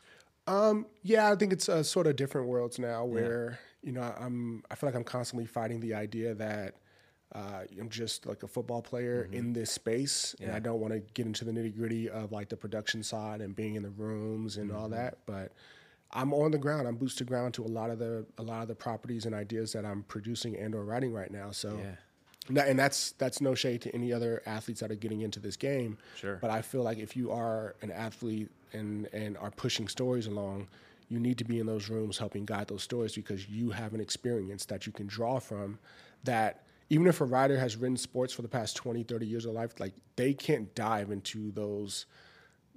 Yeah, 1.02 1.30
I 1.30 1.36
think 1.36 1.52
it's 1.52 1.68
uh, 1.68 1.82
sort 1.82 2.06
of 2.06 2.16
different 2.16 2.48
worlds 2.48 2.78
now 2.78 3.04
where, 3.04 3.58
you 3.82 3.92
know, 3.92 4.14
I'm, 4.18 4.62
I 4.70 4.74
feel 4.74 4.88
like 4.88 4.96
I'm 4.96 5.04
constantly 5.04 5.46
fighting 5.46 5.80
the 5.80 5.92
idea 5.92 6.34
that 6.34 6.76
uh, 7.34 7.62
I'm 7.80 7.88
just 7.88 8.26
like 8.26 8.42
a 8.44 8.48
football 8.48 8.80
player 8.82 9.28
in 9.32 9.52
this 9.52 9.70
space. 9.72 10.34
And 10.40 10.50
I 10.52 10.58
don't 10.60 10.80
want 10.80 10.92
to 10.92 11.00
get 11.14 11.26
into 11.26 11.44
the 11.44 11.50
nitty 11.52 11.76
gritty 11.76 12.08
of 12.08 12.30
like 12.32 12.48
the 12.48 12.56
production 12.56 13.02
side 13.02 13.40
and 13.40 13.54
being 13.56 13.74
in 13.74 13.82
the 13.82 13.90
rooms 13.90 14.56
and 14.56 14.70
all 14.72 14.88
that. 14.90 15.18
But 15.26 15.52
I'm 16.12 16.32
on 16.32 16.52
the 16.52 16.58
ground. 16.58 16.86
I'm 16.86 16.94
boots 16.96 17.16
to 17.16 17.24
ground 17.24 17.54
to 17.54 17.64
a 17.64 17.66
lot 17.66 17.90
of 17.90 17.98
the, 17.98 18.24
a 18.38 18.42
lot 18.42 18.62
of 18.62 18.68
the 18.68 18.74
properties 18.76 19.26
and 19.26 19.34
ideas 19.34 19.72
that 19.72 19.84
I'm 19.84 20.04
producing 20.04 20.56
and 20.56 20.74
or 20.74 20.84
writing 20.84 21.12
right 21.12 21.30
now. 21.30 21.50
So, 21.50 21.76
That- 22.50 22.68
and 22.68 22.78
that's 22.78 23.12
that's 23.12 23.40
no 23.40 23.54
shade 23.54 23.80
to 23.82 23.94
any 23.94 24.12
other 24.12 24.42
athletes 24.46 24.80
that 24.80 24.90
are 24.92 24.96
getting 24.96 25.22
into 25.22 25.40
this 25.40 25.56
game. 25.56 25.96
Sure. 26.14 26.36
But 26.36 26.50
I 26.50 26.60
feel 26.62 26.82
like 26.82 26.98
if 26.98 27.16
you 27.16 27.32
are 27.32 27.74
an 27.82 27.90
athlete 27.90 28.50
and 28.74 29.08
and 29.12 29.36
are 29.38 29.50
pushing 29.50 29.88
stories 29.88 30.26
along, 30.26 30.68
you 31.08 31.18
need 31.18 31.38
to 31.38 31.44
be 31.44 31.58
in 31.58 31.66
those 31.66 31.88
rooms 31.88 32.18
helping 32.18 32.44
guide 32.44 32.68
those 32.68 32.82
stories 32.82 33.14
because 33.14 33.48
you 33.48 33.70
have 33.70 33.94
an 33.94 34.00
experience 34.00 34.66
that 34.66 34.86
you 34.86 34.92
can 34.92 35.06
draw 35.06 35.38
from 35.40 35.78
that 36.24 36.63
even 36.90 37.06
if 37.06 37.20
a 37.20 37.24
writer 37.24 37.58
has 37.58 37.76
written 37.76 37.96
sports 37.96 38.32
for 38.32 38.42
the 38.42 38.48
past 38.48 38.76
20 38.76 39.02
30 39.02 39.26
years 39.26 39.44
of 39.46 39.52
life 39.52 39.78
like 39.80 39.94
they 40.16 40.34
can't 40.34 40.74
dive 40.74 41.10
into 41.10 41.50
those 41.52 42.06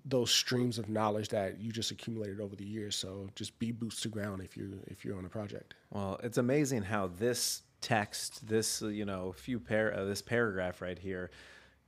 those 0.09 0.31
streams 0.31 0.77
of 0.77 0.89
knowledge 0.89 1.29
that 1.29 1.59
you 1.59 1.71
just 1.71 1.91
accumulated 1.91 2.39
over 2.39 2.55
the 2.55 2.65
years. 2.65 2.95
So 2.95 3.29
just 3.35 3.57
be 3.59 3.71
boots 3.71 4.01
to 4.01 4.09
ground 4.09 4.41
if 4.41 4.55
you 4.55 4.79
if 4.87 5.03
you're 5.03 5.17
on 5.17 5.25
a 5.25 5.29
project. 5.29 5.73
Well, 5.91 6.19
it's 6.23 6.37
amazing 6.37 6.83
how 6.83 7.07
this 7.07 7.63
text, 7.81 8.47
this 8.47 8.81
uh, 8.81 8.87
you 8.87 9.05
know 9.05 9.33
few 9.33 9.59
pair 9.59 9.93
uh, 9.93 10.05
this 10.05 10.21
paragraph 10.21 10.81
right 10.81 10.97
here 10.97 11.29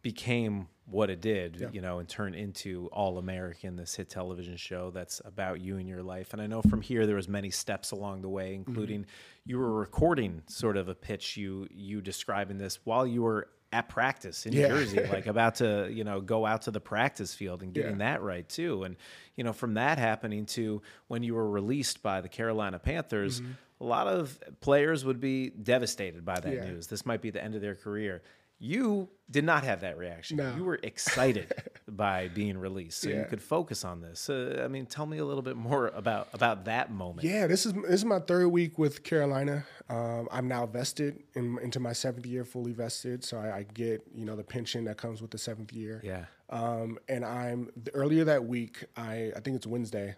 became 0.02 0.68
what 0.86 1.10
it 1.10 1.20
did, 1.20 1.70
you 1.74 1.82
know, 1.82 2.00
and 2.00 2.08
turned 2.08 2.34
into 2.34 2.88
All 2.94 3.18
American, 3.18 3.76
this 3.76 3.96
hit 3.96 4.10
television 4.10 4.56
show 4.56 4.92
that's 4.92 5.22
about 5.26 5.60
you 5.60 5.78
and 5.78 5.90
your 5.90 6.02
life. 6.02 6.32
And 6.32 6.42
I 6.42 6.48
know 6.48 6.62
from 6.62 6.82
here 6.82 7.06
there 7.06 7.18
was 7.18 7.28
many 7.28 7.52
steps 7.52 7.92
along 7.92 8.22
the 8.22 8.30
way, 8.30 8.56
including 8.56 9.06
you 9.50 9.58
were 9.58 9.74
recording 9.74 10.44
sort 10.48 10.78
of 10.78 10.88
a 10.90 10.94
pitch 10.96 11.36
you 11.36 11.68
you 11.72 12.02
describing 12.02 12.58
this 12.60 12.80
while 12.86 13.06
you 13.08 13.24
were 13.24 13.48
at 13.74 13.90
practice 13.90 14.46
in 14.46 14.54
Yeah. 14.54 14.68
Jersey, 14.70 15.00
like 15.12 15.26
about 15.28 15.56
to, 15.56 15.90
you 15.92 16.04
know, 16.04 16.22
go 16.22 16.46
out 16.46 16.62
to 16.64 16.72
the 16.72 16.80
practice 16.80 17.34
field 17.34 17.62
and 17.64 17.74
getting 17.74 18.00
Yeah. 18.00 18.12
that 18.14 18.22
right 18.22 18.48
too. 18.48 18.84
And, 18.84 18.96
you 19.36 19.44
know, 19.44 19.54
from 19.54 19.74
that 19.76 19.98
happening 19.98 20.46
to 20.58 20.82
when 21.08 21.24
you 21.24 21.34
were 21.36 21.50
released 21.50 22.02
by 22.04 22.22
the 22.22 22.30
Carolina 22.30 22.78
Panthers, 22.80 23.42
a 23.82 23.84
lot 23.84 24.08
of 24.08 24.40
players 24.60 25.04
would 25.06 25.20
be 25.20 25.50
devastated 25.50 26.24
by 26.26 26.36
that 26.36 26.46
Mm-hmm. 26.46 26.64
Yeah. 26.64 26.72
news. 26.72 26.88
This 26.88 27.06
might 27.06 27.22
be 27.22 27.30
the 27.32 27.44
end 27.44 27.56
of 27.56 27.62
their 27.62 27.76
career. 27.76 28.22
You 28.62 29.08
did 29.32 29.46
not 29.46 29.64
have 29.64 29.82
that 29.82 29.98
reaction. 29.98 30.38
No. 30.38 30.54
You 30.56 30.66
were 30.66 30.80
excited 30.84 31.54
by 31.88 32.28
being 32.28 32.58
released, 32.58 33.00
so 33.00 33.10
you 33.10 33.26
could 33.30 33.42
focus 33.42 33.86
on 33.86 34.02
this. 34.02 34.30
Uh, 34.30 34.62
I 34.64 34.68
mean, 34.68 34.86
tell 34.86 35.06
me 35.06 35.20
a 35.20 35.26
little 35.26 35.42
bit 35.42 35.56
more 35.56 35.88
about 35.88 36.28
about 36.34 36.66
that 36.66 36.92
moment. 36.92 37.26
Yeah, 37.26 37.48
this 37.48 37.66
is 37.66 37.72
this 37.74 37.94
is 37.94 38.06
my 38.06 38.20
third 38.20 38.50
week 38.50 38.78
with 38.78 39.04
Carolina. 39.04 39.66
Um, 39.90 40.28
I'm 40.30 40.48
now 40.50 40.66
vested 40.66 41.24
in, 41.36 41.58
into 41.64 41.80
my 41.80 41.94
seventh 41.94 42.26
year, 42.26 42.44
fully 42.44 42.74
vested. 42.74 43.24
So 43.24 43.38
I, 43.38 43.60
I 43.60 43.64
get 43.64 44.04
you 44.14 44.26
know 44.26 44.36
the 44.36 44.44
pension 44.44 44.84
that 44.86 44.98
comes 44.98 45.22
with 45.22 45.32
the 45.32 45.38
seventh 45.38 45.72
year. 45.72 46.02
Yeah. 46.04 46.26
Um, 46.50 47.00
and 47.08 47.24
I'm 47.24 47.70
earlier 47.94 48.26
that 48.26 48.46
week. 48.46 48.84
I 48.98 49.32
I 49.36 49.40
think 49.40 49.56
it's 49.56 49.68
Wednesday. 49.68 50.16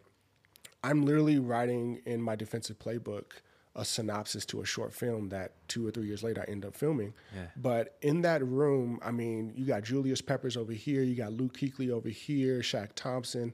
I'm 0.84 1.06
literally 1.06 1.38
writing 1.38 2.02
in 2.06 2.24
my 2.24 2.36
defensive 2.36 2.80
playbook 2.80 3.34
a 3.76 3.86
synopsis 3.86 4.46
to 4.46 4.62
a 4.62 4.66
short 4.66 4.94
film 4.94 5.30
that 5.30 5.54
two 5.68 5.88
or 5.88 5.92
three 5.92 6.06
years 6.06 6.24
later 6.24 6.44
I 6.46 6.52
end 6.52 6.66
up 6.66 6.76
filming. 6.76 7.14
Yeah. 7.34 7.46
But 7.56 7.96
in 8.02 8.22
that 8.24 8.46
room, 8.46 9.00
I 9.02 9.12
mean, 9.12 9.54
you 9.56 9.66
got 9.66 9.84
Julius 9.84 10.22
Peppers 10.22 10.58
over 10.58 10.74
here, 10.74 11.04
you 11.04 11.16
got 11.16 11.32
Luke 11.32 11.58
Kuechly 11.58 11.90
over 11.90 12.10
here, 12.10 12.60
Shaq 12.60 12.90
Thompson, 12.96 13.54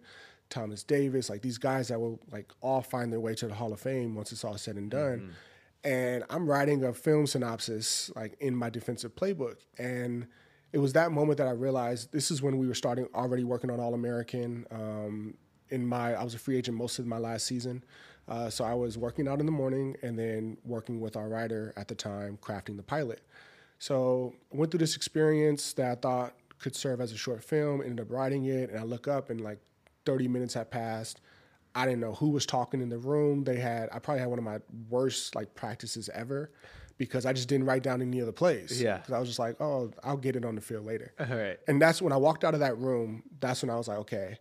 Thomas 0.49 0.83
Davis, 0.83 1.29
like 1.29 1.41
these 1.41 1.57
guys 1.57 1.89
that 1.89 1.99
will 1.99 2.19
like 2.31 2.51
all 2.61 2.81
find 2.81 3.11
their 3.11 3.19
way 3.19 3.35
to 3.35 3.47
the 3.47 3.53
Hall 3.53 3.71
of 3.73 3.79
Fame 3.79 4.15
once 4.15 4.31
it's 4.31 4.43
all 4.43 4.57
said 4.57 4.75
and 4.75 4.89
done. 4.89 5.33
And 5.83 6.23
I'm 6.29 6.49
writing 6.49 6.83
a 6.83 6.93
film 6.93 7.27
synopsis 7.27 8.09
like 8.15 8.35
in 8.39 8.55
my 8.55 8.69
defensive 8.69 9.15
playbook. 9.15 9.57
And 9.77 10.27
it 10.73 10.79
was 10.79 10.93
that 10.93 11.11
moment 11.11 11.37
that 11.37 11.47
I 11.47 11.51
realized 11.51 12.11
this 12.11 12.31
is 12.31 12.41
when 12.41 12.57
we 12.57 12.67
were 12.67 12.73
starting 12.73 13.07
already 13.13 13.43
working 13.43 13.69
on 13.69 13.79
All 13.79 13.93
American. 13.93 14.65
Um, 14.71 15.35
in 15.69 15.85
my, 15.85 16.13
I 16.13 16.23
was 16.23 16.33
a 16.33 16.39
free 16.39 16.57
agent 16.57 16.77
most 16.77 16.97
of 16.99 17.05
my 17.05 17.17
last 17.17 17.45
season. 17.45 17.83
Uh, 18.27 18.49
so 18.49 18.65
I 18.65 18.73
was 18.73 18.97
working 18.97 19.27
out 19.27 19.39
in 19.39 19.45
the 19.45 19.51
morning 19.51 19.95
and 20.01 20.17
then 20.17 20.57
working 20.65 20.99
with 20.99 21.15
our 21.15 21.29
writer 21.29 21.73
at 21.77 21.87
the 21.87 21.95
time, 21.95 22.37
crafting 22.41 22.75
the 22.75 22.83
pilot. 22.83 23.21
So 23.79 24.33
I 24.53 24.57
went 24.57 24.71
through 24.71 24.79
this 24.79 24.95
experience 24.95 25.73
that 25.73 25.91
I 25.91 25.95
thought 25.95 26.33
could 26.59 26.75
serve 26.75 26.99
as 26.99 27.11
a 27.11 27.17
short 27.17 27.43
film, 27.43 27.81
ended 27.81 28.01
up 28.01 28.11
writing 28.11 28.45
it, 28.45 28.69
and 28.69 28.79
I 28.79 28.83
look 28.83 29.07
up 29.07 29.29
and 29.29 29.39
like 29.39 29.59
30 30.05 30.27
minutes 30.27 30.53
had 30.53 30.71
passed. 30.71 31.21
I 31.75 31.85
didn't 31.85 31.99
know 31.99 32.13
who 32.13 32.29
was 32.29 32.45
talking 32.45 32.81
in 32.81 32.89
the 32.89 32.97
room. 32.97 33.43
They 33.43 33.57
had, 33.57 33.89
I 33.93 33.99
probably 33.99 34.21
had 34.21 34.29
one 34.29 34.39
of 34.39 34.45
my 34.45 34.59
worst 34.89 35.35
like 35.35 35.53
practices 35.53 36.09
ever 36.13 36.51
because 36.97 37.25
I 37.25 37.33
just 37.33 37.47
didn't 37.47 37.67
write 37.67 37.83
down 37.83 38.01
any 38.01 38.19
of 38.19 38.25
the 38.25 38.33
plays. 38.33 38.81
Yeah. 38.81 38.97
Because 38.97 39.13
I 39.13 39.19
was 39.19 39.29
just 39.29 39.39
like, 39.39 39.61
oh, 39.61 39.91
I'll 40.03 40.17
get 40.17 40.35
it 40.35 40.43
on 40.43 40.55
the 40.55 40.61
field 40.61 40.85
later. 40.85 41.13
All 41.19 41.27
right. 41.27 41.59
And 41.67 41.79
that's 41.79 42.01
when 42.01 42.11
I 42.11 42.17
walked 42.17 42.43
out 42.43 42.55
of 42.55 42.61
that 42.61 42.77
room, 42.79 43.23
that's 43.39 43.61
when 43.61 43.69
I 43.69 43.75
was 43.75 43.87
like, 43.87 43.99
okay, 43.99 44.39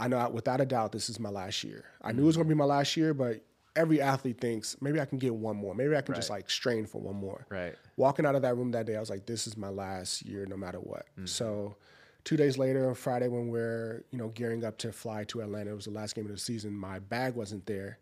I 0.00 0.08
know 0.08 0.28
without 0.30 0.60
a 0.60 0.66
doubt 0.66 0.92
this 0.92 1.10
is 1.10 1.20
my 1.20 1.28
last 1.28 1.62
year. 1.62 1.84
I 2.00 2.12
knew 2.12 2.22
it 2.22 2.26
was 2.26 2.36
going 2.36 2.48
to 2.48 2.54
be 2.54 2.58
my 2.58 2.64
last 2.64 2.96
year, 2.96 3.12
but 3.12 3.44
every 3.76 4.00
athlete 4.00 4.40
thinks 4.40 4.76
maybe 4.80 4.98
I 4.98 5.04
can 5.04 5.18
get 5.18 5.34
one 5.34 5.56
more. 5.56 5.74
Maybe 5.74 5.94
I 5.94 6.00
can 6.00 6.14
just 6.14 6.30
like 6.30 6.48
strain 6.48 6.86
for 6.86 7.00
one 7.00 7.16
more. 7.16 7.46
Right. 7.50 7.74
Walking 7.96 8.24
out 8.24 8.34
of 8.34 8.42
that 8.42 8.56
room 8.56 8.70
that 8.72 8.86
day, 8.86 8.96
I 8.96 9.00
was 9.00 9.10
like, 9.10 9.26
this 9.26 9.46
is 9.46 9.56
my 9.58 9.68
last 9.68 10.22
year, 10.22 10.46
no 10.46 10.56
matter 10.56 10.78
what. 10.78 11.06
Mm-hmm. 11.12 11.26
So, 11.26 11.76
two 12.24 12.36
days 12.38 12.56
later, 12.56 12.88
on 12.88 12.94
Friday, 12.94 13.28
when 13.28 13.48
we're 13.48 14.04
you 14.10 14.18
know 14.18 14.28
gearing 14.28 14.64
up 14.64 14.78
to 14.78 14.92
fly 14.92 15.24
to 15.24 15.42
Atlanta, 15.42 15.70
it 15.70 15.76
was 15.76 15.84
the 15.84 15.90
last 15.90 16.14
game 16.14 16.24
of 16.24 16.32
the 16.32 16.38
season. 16.38 16.72
My 16.72 16.98
bag 16.98 17.34
wasn't 17.34 17.66
there. 17.66 17.98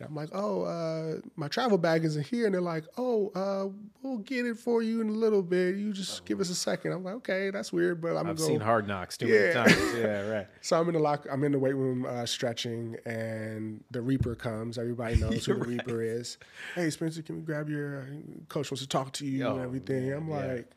And 0.00 0.08
I'm 0.08 0.14
like, 0.14 0.28
oh, 0.32 0.62
uh, 0.62 1.16
my 1.34 1.48
travel 1.48 1.76
bag 1.76 2.04
isn't 2.04 2.24
here. 2.26 2.46
And 2.46 2.54
they're 2.54 2.60
like, 2.60 2.84
oh, 2.96 3.30
uh, 3.34 3.68
we'll 4.02 4.18
get 4.18 4.46
it 4.46 4.56
for 4.56 4.80
you 4.80 5.00
in 5.00 5.08
a 5.08 5.12
little 5.12 5.42
bit. 5.42 5.74
You 5.74 5.92
just 5.92 6.24
give 6.24 6.38
us 6.40 6.50
a 6.50 6.54
second. 6.54 6.92
I'm 6.92 7.02
like, 7.02 7.14
okay, 7.14 7.50
that's 7.50 7.72
weird, 7.72 8.00
but 8.00 8.10
I'm 8.12 8.18
I've 8.18 8.24
gonna 8.26 8.34
go. 8.38 8.46
seen 8.46 8.60
Hard 8.60 8.86
Knocks 8.86 9.16
too 9.16 9.26
many 9.26 9.52
times. 9.52 9.76
Yeah, 9.98 10.20
right. 10.28 10.46
So 10.60 10.78
I'm 10.80 10.86
in 10.88 10.94
the 10.94 11.00
lock. 11.00 11.26
I'm 11.30 11.42
in 11.42 11.50
the 11.50 11.58
weight 11.58 11.74
room 11.74 12.06
uh, 12.06 12.26
stretching, 12.26 12.96
and 13.06 13.82
the 13.90 14.00
Reaper 14.00 14.36
comes. 14.36 14.78
Everybody 14.78 15.16
knows 15.20 15.44
who 15.46 15.54
the 15.54 15.64
Reaper 15.64 16.00
is. 16.02 16.38
Hey, 16.76 16.90
Spencer, 16.90 17.22
can 17.22 17.34
we 17.36 17.42
grab 17.42 17.68
your 17.68 18.02
uh, 18.02 18.04
coach 18.48 18.70
wants 18.70 18.82
to 18.82 18.88
talk 18.88 19.12
to 19.14 19.26
you 19.26 19.44
Oh, 19.44 19.54
and 19.56 19.64
everything? 19.64 20.12
I'm 20.12 20.28
yeah. 20.28 20.36
like, 20.46 20.70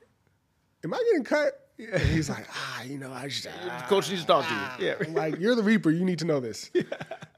am 0.84 0.94
I 0.96 1.04
getting 1.12 1.24
cut? 1.26 1.70
And 1.92 2.02
he's 2.02 2.30
like, 2.36 2.48
ah, 2.52 2.84
you 2.84 2.98
know, 2.98 3.12
I 3.12 3.28
just 3.28 3.48
ah, 3.48 3.86
Coach 3.88 4.10
needs 4.10 4.22
to 4.22 4.28
talk 4.28 4.48
to 4.48 4.84
you. 4.84 4.88
Yeah. 4.88 4.96
Like, 5.10 5.40
you're 5.40 5.56
the 5.56 5.64
Reaper. 5.64 5.92
You 5.92 6.06
need 6.06 6.20
to 6.20 6.26
know 6.26 6.40
this. 6.40 6.70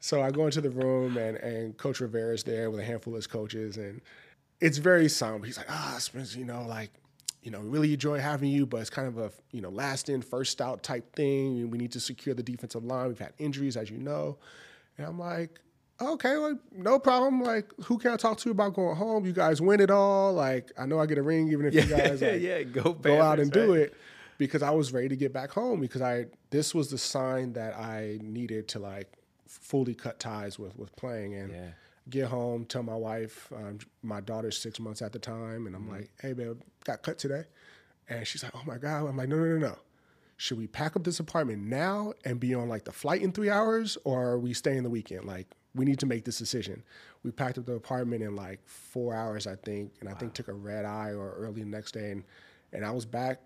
So 0.04 0.20
I 0.20 0.30
go 0.30 0.44
into 0.44 0.60
the 0.60 0.68
room, 0.68 1.16
and 1.16 1.38
and 1.38 1.74
Coach 1.78 2.00
Rivera's 2.00 2.44
there 2.44 2.70
with 2.70 2.78
a 2.78 2.84
handful 2.84 3.14
of 3.14 3.16
his 3.16 3.26
coaches, 3.26 3.78
and 3.78 4.02
it's 4.60 4.76
very 4.76 5.08
somber. 5.08 5.46
He's 5.46 5.56
like, 5.56 5.70
ah, 5.70 5.96
Spencer, 5.98 6.38
you 6.38 6.44
know, 6.44 6.62
like, 6.68 6.90
you 7.42 7.50
know, 7.50 7.60
we 7.60 7.68
really 7.68 7.94
enjoy 7.94 8.18
having 8.18 8.50
you, 8.50 8.66
but 8.66 8.82
it's 8.82 8.90
kind 8.90 9.08
of 9.08 9.16
a 9.16 9.32
you 9.50 9.62
know 9.62 9.70
last 9.70 10.10
in 10.10 10.20
first 10.20 10.60
out 10.60 10.82
type 10.82 11.16
thing. 11.16 11.70
We 11.70 11.78
need 11.78 11.90
to 11.92 12.00
secure 12.00 12.34
the 12.34 12.42
defensive 12.42 12.84
line. 12.84 13.08
We've 13.08 13.18
had 13.18 13.32
injuries, 13.38 13.78
as 13.78 13.88
you 13.88 13.96
know, 13.96 14.36
and 14.98 15.06
I'm 15.06 15.18
like. 15.18 15.58
Okay, 16.02 16.36
like 16.36 16.56
no 16.72 16.98
problem. 16.98 17.40
Like, 17.40 17.70
who 17.84 17.98
can 17.98 18.10
I 18.10 18.16
talk 18.16 18.36
to 18.38 18.50
about 18.50 18.74
going 18.74 18.96
home? 18.96 19.24
You 19.24 19.32
guys 19.32 19.62
win 19.62 19.78
it 19.78 19.92
all. 19.92 20.32
Like, 20.32 20.72
I 20.76 20.86
know 20.86 20.98
I 20.98 21.06
get 21.06 21.18
a 21.18 21.22
ring, 21.22 21.52
even 21.52 21.66
if 21.66 21.72
you 21.72 21.82
guys 21.82 22.20
like, 22.22 22.40
yeah, 22.40 22.64
go 22.64 22.94
go 22.94 23.22
out 23.22 23.38
and 23.38 23.52
Panthers, 23.52 23.68
do 23.68 23.72
it 23.74 23.94
because 24.38 24.62
I 24.62 24.70
was 24.70 24.92
ready 24.92 25.08
to 25.08 25.16
get 25.16 25.32
back 25.32 25.50
home 25.50 25.80
because 25.80 26.02
I 26.02 26.26
this 26.50 26.74
was 26.74 26.90
the 26.90 26.98
sign 26.98 27.52
that 27.54 27.76
I 27.76 28.18
needed 28.22 28.68
to 28.68 28.78
like 28.78 29.12
fully 29.46 29.94
cut 29.94 30.18
ties 30.18 30.58
with 30.58 30.76
with 30.76 30.94
playing. 30.96 31.34
And 31.34 31.52
Yeah. 31.52 31.70
get 32.10 32.26
home 32.28 32.64
tell 32.66 32.82
my 32.82 32.96
wife 32.96 33.50
um, 33.54 33.78
my 34.02 34.20
daughter's 34.20 34.58
six 34.58 34.78
months 34.78 35.00
at 35.02 35.12
the 35.12 35.18
time 35.18 35.66
and 35.66 35.74
I'm 35.76 35.82
Mm-hmm. 35.84 35.92
like 35.92 36.10
hey 36.20 36.32
babe 36.32 36.60
got 36.84 37.02
cut 37.02 37.18
today. 37.18 37.44
And 38.08 38.26
she's 38.26 38.42
like 38.42 38.52
oh 38.54 38.62
my 38.66 38.78
god. 38.78 39.06
I'm 39.06 39.16
like 39.16 39.28
no 39.28 39.36
no 39.36 39.44
no 39.44 39.58
no. 39.58 39.78
Should 40.36 40.58
we 40.58 40.66
pack 40.66 40.96
up 40.96 41.04
this 41.04 41.20
apartment 41.20 41.62
now 41.62 42.12
and 42.24 42.40
be 42.40 42.54
on 42.54 42.68
like 42.68 42.84
the 42.84 42.92
flight 42.92 43.22
in 43.22 43.30
three 43.32 43.50
hours 43.50 43.96
or 44.04 44.22
are 44.30 44.38
we 44.38 44.52
staying 44.52 44.82
the 44.82 44.90
weekend? 44.90 45.24
Like 45.26 45.46
we 45.76 45.84
need 45.84 45.98
to 46.00 46.06
make 46.06 46.24
this 46.24 46.38
decision. 46.38 46.82
We 47.22 47.30
packed 47.30 47.56
up 47.58 47.66
the 47.66 47.72
apartment 47.74 48.22
in 48.22 48.36
like 48.36 48.60
four 48.66 49.14
hours 49.14 49.46
i 49.46 49.56
think 49.56 49.92
and 50.00 50.08
i 50.10 50.12
think 50.12 50.34
took 50.34 50.48
a 50.48 50.52
red 50.52 50.84
eye 50.84 51.10
or 51.12 51.32
early 51.38 51.62
the 51.62 51.68
next 51.68 51.92
day 51.92 52.10
and, 52.10 52.22
and 52.74 52.84
i 52.84 52.90
was 52.90 53.06
back 53.06 53.40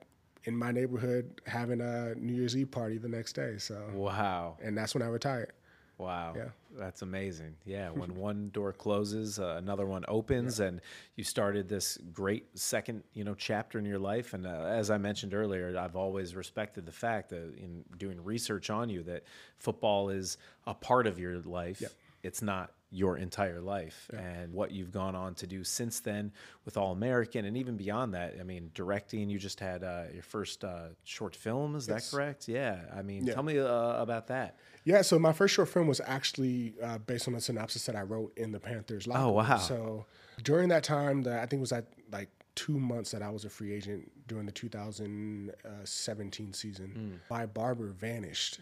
in 0.48 0.56
my 0.56 0.72
neighborhood 0.72 1.40
having 1.46 1.80
a 1.80 2.14
new 2.16 2.32
year's 2.32 2.56
eve 2.56 2.70
party 2.70 2.96
the 2.98 3.08
next 3.08 3.34
day 3.34 3.54
so 3.58 3.76
Wow. 3.94 4.56
and 4.62 4.76
that's 4.76 4.94
when 4.94 5.02
i 5.02 5.06
retired 5.06 5.52
Wow. 5.98 6.34
Yeah. 6.36 6.50
That's 6.78 7.02
amazing. 7.02 7.56
Yeah. 7.64 7.90
When 8.00 8.14
one 8.14 8.50
door 8.50 8.72
closes, 8.72 9.40
uh, 9.40 9.56
another 9.58 9.84
one 9.84 10.04
opens, 10.06 10.60
and 10.60 10.80
you 11.16 11.24
started 11.24 11.68
this 11.68 11.98
great 12.12 12.56
second, 12.56 13.02
you 13.14 13.24
know, 13.24 13.34
chapter 13.34 13.80
in 13.80 13.84
your 13.84 13.98
life. 13.98 14.32
And 14.32 14.46
uh, 14.46 14.66
as 14.68 14.90
I 14.92 14.98
mentioned 14.98 15.34
earlier, 15.34 15.76
I've 15.76 15.96
always 15.96 16.36
respected 16.36 16.86
the 16.86 16.92
fact 16.92 17.30
that 17.30 17.52
in 17.58 17.84
doing 17.96 18.22
research 18.22 18.70
on 18.70 18.88
you, 18.88 19.02
that 19.10 19.24
football 19.56 20.08
is 20.10 20.38
a 20.68 20.74
part 20.74 21.08
of 21.08 21.18
your 21.18 21.40
life. 21.40 21.82
It's 22.22 22.42
not 22.42 22.70
your 22.90 23.18
entire 23.18 23.60
life 23.60 24.08
and 24.16 24.50
what 24.52 24.70
you've 24.70 24.90
gone 24.90 25.14
on 25.14 25.34
to 25.34 25.46
do 25.46 25.62
since 25.62 26.00
then 26.00 26.32
with 26.64 26.78
all 26.78 26.92
american 26.92 27.44
and 27.44 27.54
even 27.56 27.76
beyond 27.76 28.14
that 28.14 28.34
i 28.40 28.42
mean 28.42 28.70
directing 28.74 29.28
you 29.28 29.38
just 29.38 29.60
had 29.60 29.84
uh, 29.84 30.04
your 30.14 30.22
first 30.22 30.64
uh, 30.64 30.86
short 31.04 31.36
film 31.36 31.76
is 31.76 31.86
that 31.86 32.02
correct 32.10 32.48
yeah 32.48 32.78
i 32.96 33.02
mean 33.02 33.26
tell 33.26 33.42
me 33.42 33.58
uh, 33.58 34.00
about 34.02 34.26
that 34.28 34.56
Yeah, 34.84 35.02
so 35.02 35.18
my 35.18 35.34
first 35.34 35.54
short 35.54 35.68
film 35.68 35.86
was 35.86 36.00
actually 36.06 36.74
uh, 36.82 36.96
based 36.98 37.28
on 37.28 37.34
a 37.34 37.40
synopsis 37.40 37.84
that 37.84 37.94
I 37.96 38.00
wrote 38.02 38.32
in 38.38 38.52
the 38.52 38.60
Panthers. 38.60 39.06
locker 39.06 39.22
Oh, 39.22 39.32
wow. 39.32 39.58
So 39.58 40.06
during 40.42 40.70
that 40.70 40.82
time, 40.82 41.22
that 41.24 41.40
I 41.42 41.46
think 41.46 41.60
it 41.60 41.66
was 41.68 41.72
at 41.72 41.84
like 42.10 42.30
two 42.54 42.78
months 42.78 43.10
that 43.10 43.20
I 43.20 43.28
was 43.28 43.44
a 43.44 43.50
free 43.50 43.72
agent 43.74 44.10
during 44.28 44.46
the 44.46 44.52
2017 44.52 46.52
season. 46.52 46.90
Hmm. 46.90 47.34
My 47.34 47.46
barber 47.46 47.88
vanished, 47.88 48.60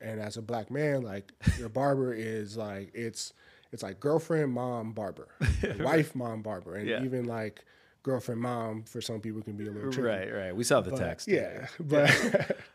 and 0.00 0.20
as 0.20 0.36
a 0.36 0.42
black 0.42 0.70
man, 0.70 1.02
like 1.02 1.32
your 1.58 1.68
barber 1.68 2.12
is 2.12 2.56
like 2.56 2.90
it's 2.94 3.32
it's 3.74 3.82
like 3.82 4.00
girlfriend, 4.00 4.52
mom, 4.52 4.92
barber, 4.92 5.28
wife, 5.80 6.14
mom, 6.14 6.40
barber, 6.40 6.76
and 6.76 6.88
Yeah. 6.88 7.02
even 7.04 7.26
like 7.26 7.64
girlfriend, 8.02 8.40
mom 8.40 8.82
for 8.84 9.00
some 9.00 9.18
people 9.20 9.40
can 9.42 9.56
be 9.56 9.66
a 9.66 9.70
little 9.70 9.90
tricky. 9.90 10.06
right 10.06 10.30
right 10.32 10.54
we 10.56 10.62
saw 10.62 10.80
the 10.82 10.90
text 10.96 11.26
Yeah, 11.26 11.66
but 11.80 12.10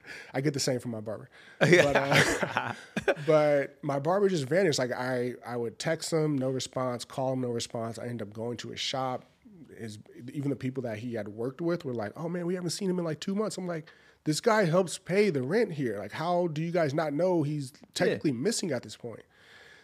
I 0.33 0.41
get 0.41 0.53
the 0.53 0.59
same 0.59 0.79
from 0.79 0.91
my 0.91 1.01
barber. 1.01 1.29
But, 1.59 1.95
uh, 1.95 2.73
but 3.27 3.77
my 3.83 3.99
barber 3.99 4.29
just 4.29 4.45
vanished. 4.45 4.79
Like 4.79 4.91
I, 4.91 5.33
I 5.45 5.55
would 5.55 5.79
text 5.79 6.11
him, 6.11 6.37
no 6.37 6.49
response. 6.49 7.05
Call 7.05 7.33
him, 7.33 7.41
no 7.41 7.49
response. 7.49 7.99
I 7.99 8.07
end 8.07 8.21
up 8.21 8.33
going 8.33 8.57
to 8.57 8.69
his 8.69 8.79
shop. 8.79 9.25
His 9.77 9.99
even 10.33 10.49
the 10.49 10.55
people 10.55 10.83
that 10.83 10.97
he 10.97 11.13
had 11.13 11.27
worked 11.29 11.61
with 11.61 11.85
were 11.85 11.93
like, 11.93 12.11
"Oh 12.17 12.27
man, 12.27 12.45
we 12.45 12.55
haven't 12.55 12.71
seen 12.71 12.89
him 12.89 12.99
in 12.99 13.05
like 13.05 13.19
two 13.19 13.35
months." 13.35 13.57
I'm 13.57 13.67
like, 13.67 13.87
"This 14.25 14.41
guy 14.41 14.65
helps 14.65 14.97
pay 14.97 15.29
the 15.29 15.41
rent 15.41 15.71
here. 15.71 15.97
Like, 15.99 16.11
how 16.11 16.47
do 16.47 16.61
you 16.61 16.71
guys 16.71 16.93
not 16.93 17.13
know 17.13 17.43
he's 17.43 17.71
technically 17.93 18.31
missing 18.33 18.71
at 18.71 18.83
this 18.83 18.97
point?" 18.97 19.21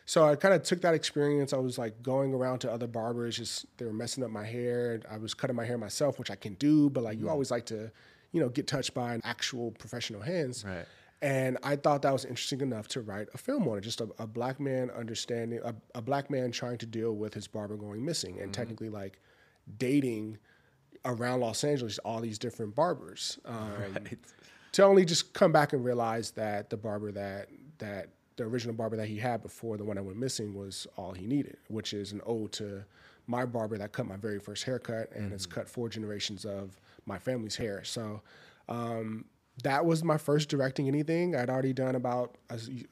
So 0.05 0.23
I 0.25 0.35
kind 0.35 0.53
of 0.53 0.63
took 0.63 0.81
that 0.81 0.93
experience. 0.93 1.51
I 1.51 1.57
was 1.57 1.77
like 1.77 2.03
going 2.03 2.33
around 2.33 2.59
to 2.59 2.71
other 2.71 2.87
barbers, 2.87 3.37
just 3.37 3.65
they 3.77 3.85
were 3.85 3.93
messing 3.93 4.23
up 4.23 4.29
my 4.29 4.45
hair. 4.45 5.01
I 5.09 5.17
was 5.17 5.33
cutting 5.33 5.55
my 5.55 5.65
hair 5.65 5.77
myself, 5.77 6.19
which 6.19 6.29
I 6.29 6.35
can 6.35 6.53
do, 6.55 6.89
but 6.91 7.03
like 7.03 7.19
you 7.19 7.29
always 7.29 7.49
like 7.49 7.65
to, 7.67 7.91
you 8.31 8.39
know, 8.39 8.49
get 8.49 8.67
touched 8.67 8.93
by 8.93 9.13
an 9.15 9.21
actual 9.23 9.71
professional 9.71 10.21
hands. 10.21 10.63
Right. 10.63 10.85
And 11.21 11.57
I 11.63 11.75
thought 11.75 12.03
that 12.03 12.13
was 12.13 12.23
interesting 12.23 12.61
enough 12.61 12.87
to 12.89 13.01
write 13.01 13.29
a 13.33 13.37
film 13.37 13.67
on 13.67 13.79
it. 13.79 13.81
Just 13.81 13.99
a, 13.99 14.09
a 14.19 14.27
black 14.27 14.59
man 14.59 14.91
understanding, 14.91 15.59
a, 15.63 15.73
a 15.95 16.01
black 16.01 16.29
man 16.29 16.51
trying 16.51 16.77
to 16.79 16.85
deal 16.85 17.15
with 17.15 17.33
his 17.33 17.47
barber 17.47 17.75
going 17.75 18.05
missing, 18.05 18.39
and 18.39 18.53
technically 18.53 18.89
like 18.89 19.19
dating 19.77 20.37
around 21.03 21.39
Los 21.39 21.63
Angeles 21.63 21.97
all 21.99 22.19
these 22.19 22.37
different 22.37 22.75
barbers. 22.75 23.39
Um, 23.45 24.05
To 24.73 24.83
only 24.83 25.05
just 25.05 25.33
come 25.33 25.53
back 25.53 25.71
and 25.71 25.85
realize 25.85 26.31
that 26.31 26.69
the 26.69 26.75
barber 26.75 27.09
that 27.13 27.47
that 27.77 28.09
the 28.37 28.43
original 28.43 28.73
barber 28.75 28.97
that 28.97 29.07
he 29.07 29.17
had 29.17 29.41
before 29.41 29.77
the 29.77 29.83
one 29.83 29.95
that 29.95 30.03
went 30.03 30.17
missing 30.17 30.53
was 30.53 30.87
all 30.97 31.13
he 31.13 31.25
needed, 31.25 31.57
which 31.67 31.93
is 31.93 32.11
an 32.11 32.21
ode 32.25 32.51
to 32.53 32.83
my 33.27 33.45
barber 33.45 33.77
that 33.77 33.91
cut 33.91 34.05
my 34.05 34.17
very 34.17 34.39
first 34.39 34.63
haircut 34.65 35.09
and 35.15 35.31
it's 35.33 35.45
cut 35.45 35.67
four 35.67 35.89
generations 35.89 36.45
of 36.45 36.79
my 37.05 37.17
family's 37.17 37.55
hair. 37.55 37.83
So 37.83 38.21
um, 38.69 39.25
that 39.63 39.85
was 39.85 40.03
my 40.03 40.17
first 40.17 40.49
directing 40.49 40.87
anything. 40.87 41.35
I'd 41.35 41.49
already 41.49 41.73
done 41.73 41.95
about 41.95 42.35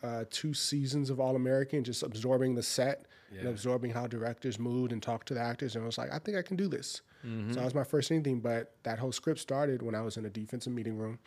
uh, 0.02 0.24
two 0.30 0.54
seasons 0.54 1.10
of 1.10 1.20
All 1.20 1.36
American, 1.36 1.84
just 1.84 2.04
absorbing 2.04 2.56
the 2.56 2.64
set 2.64 3.06
and 3.32 3.48
absorbing 3.50 3.92
how 3.92 4.08
directors 4.08 4.58
moved 4.60 4.92
and 4.92 5.02
talked 5.04 5.28
to 5.28 5.34
the 5.34 5.42
actors. 5.42 5.76
And 5.76 5.84
I 5.84 5.86
was 5.88 5.98
like, 5.98 6.12
I 6.12 6.20
think 6.20 6.38
I 6.38 6.42
can 6.42 6.56
do 6.56 6.68
this. 6.68 7.02
So 7.24 7.56
that 7.56 7.66
was 7.66 7.76
my 7.76 7.84
first 7.84 8.12
anything. 8.12 8.40
But 8.40 8.74
that 8.84 8.98
whole 9.00 9.12
script 9.12 9.40
started 9.40 9.82
when 9.82 9.94
I 9.96 10.02
was 10.02 10.18
in 10.18 10.26
a 10.26 10.30
defensive 10.30 10.72
meeting 10.74 10.98
room, 10.98 11.20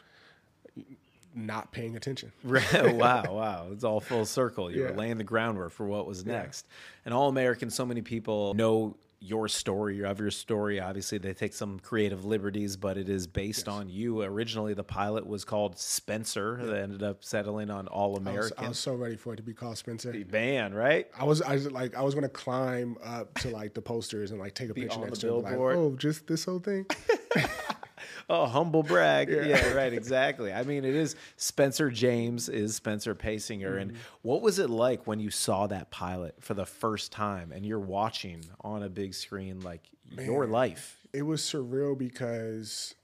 not 1.37 1.70
paying 1.70 1.97
attention. 1.97 2.32
Wow, 2.43 3.24
wow. 3.28 3.68
It's 3.72 3.84
all 3.84 4.01
full 4.01 4.24
circle. 4.24 4.70
You 4.70 4.82
were 4.82 4.93
laying 4.93 5.18
the 5.18 5.24
groundwork 5.24 5.72
for 5.72 5.87
what 5.87 6.07
was 6.07 6.24
next. 6.24 6.66
And 7.05 7.12
All 7.12 7.28
American, 7.28 7.70
so 7.70 7.84
many 7.84 8.01
people 8.03 8.55
know 8.55 8.97
your 9.18 9.49
story, 9.49 9.97
you 9.97 10.05
have 10.05 10.18
your 10.20 10.30
story. 10.30 10.78
Obviously, 10.80 11.18
they 11.18 11.32
take 11.34 11.55
some 11.55 11.78
creative 11.80 12.24
liberties, 12.24 12.76
but 12.76 12.97
it 12.99 13.09
is 13.09 13.26
based 13.26 13.66
on 13.66 13.89
you. 13.89 14.22
Originally, 14.22 14.74
the 14.74 14.84
pilot 14.84 15.26
was 15.26 15.45
called 15.45 15.78
Spencer. 15.78 16.61
They 16.62 16.80
ended 16.80 17.03
up 17.03 17.24
settling 17.24 17.70
on 17.70 17.89
All 17.89 18.14
I 18.14 18.18
American. 18.18 18.64
I 18.64 18.68
was 18.68 18.78
so 18.78 18.95
ready 18.95 19.16
for 19.16 19.32
it 19.32 19.37
to 19.37 19.43
be 19.43 19.55
called 19.55 19.78
Spencer. 19.78 20.14
Man, 20.30 20.74
right? 20.74 21.09
I 21.18 21.24
was, 21.24 21.43
I 21.43 21.55
was 21.55 21.70
like, 21.70 21.95
I 21.97 22.03
was 22.03 22.14
gonna 22.14 22.28
climb 22.28 22.97
up 23.03 23.34
to 23.39 23.51
like 23.51 23.74
the 23.74 23.82
posters 23.82 24.30
and 24.30 24.41
like 24.41 24.55
take 24.55 24.70
a 24.70 24.74
picture 24.74 24.99
on 24.99 25.07
next 25.07 25.20
the 25.20 25.28
to 25.28 25.34
it. 25.34 25.43
Like, 25.43 25.53
billboard. 25.53 25.76
oh, 25.76 25.97
just 25.97 26.26
this 26.26 26.45
whole 26.45 26.59
thing. 26.61 26.87
Oh, 28.28 28.46
humble 28.46 28.82
brag. 28.82 29.28
Yeah. 29.28 29.72
right, 29.74 29.92
exactly. 29.92 30.52
I 30.52 30.62
mean, 30.64 30.84
it 30.84 30.94
is 30.94 31.14
Spencer 31.36 31.90
James 31.90 32.48
is 32.48 32.74
Spencer 32.74 33.14
Paysinger. 33.14 33.80
And 33.80 33.92
Mm-hmm. 33.92 34.00
what 34.22 34.42
was 34.42 34.59
it 34.59 34.68
like 34.70 35.07
when 35.07 35.20
you 35.20 35.30
saw 35.30 35.66
that 35.68 35.90
pilot 35.90 36.36
for 36.40 36.54
the 36.54 36.66
first 36.66 37.12
time 37.12 37.52
and 37.52 37.64
you're 37.64 37.78
watching 37.78 38.44
on 38.62 38.82
a 38.82 38.88
big 38.88 39.14
screen 39.14 39.61
like 39.61 39.88
your 40.18 40.46
life? 40.46 40.98
it 41.12 41.22
was 41.22 41.40
surreal 41.40 41.96
because 41.96 42.94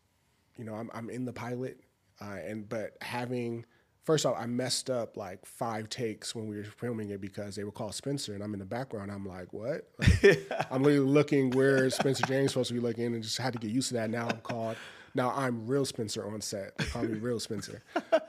you 0.59 0.65
know 0.65 0.75
I'm, 0.75 0.91
I'm 0.93 1.09
in 1.09 1.25
the 1.25 1.33
pilot 1.33 1.81
uh, 2.21 2.37
and 2.45 2.69
but 2.69 2.97
having 3.01 3.65
first 4.05 4.27
off 4.27 4.37
i 4.39 4.47
messed 4.47 4.91
up 4.91 5.17
like 5.17 5.45
five 5.47 5.89
takes 5.89 6.35
when 6.35 6.47
we 6.47 6.57
were 6.57 6.65
filming 6.65 7.11
it 7.11 7.21
because 7.21 7.57
they 7.57 7.65
were 7.65 7.73
called 7.73 7.95
spencer 7.95 8.35
and 8.35 8.43
i'm 8.43 8.53
in 8.53 8.59
the 8.59 8.65
background. 8.65 9.11
I'm 9.11 9.27
like 9.27 9.53
what? 9.53 9.89
Like, 9.99 10.47
i'm 10.71 10.83
literally 10.83 11.09
looking 11.09 11.51
where 11.51 11.89
spencer 11.91 12.25
james 12.27 12.53
supposed 12.53 12.69
to 12.69 12.75
be 12.75 12.81
looking 12.81 13.07
and 13.07 13.23
just 13.23 13.39
had 13.39 13.53
to 13.53 13.59
get 13.59 13.71
used 13.71 13.89
to 13.89 13.95
that. 13.95 14.11
Now 14.11 14.29
i'm 14.29 14.41
called 14.41 14.77
now 15.15 15.33
i'm 15.37 15.67
real 15.67 15.85
spencer 15.85 16.27
on 16.27 16.41
set. 16.41 16.77
They 16.79 16.85
call 16.87 17.03
me 17.03 17.19
real 17.19 17.41
spencer. 17.41 17.83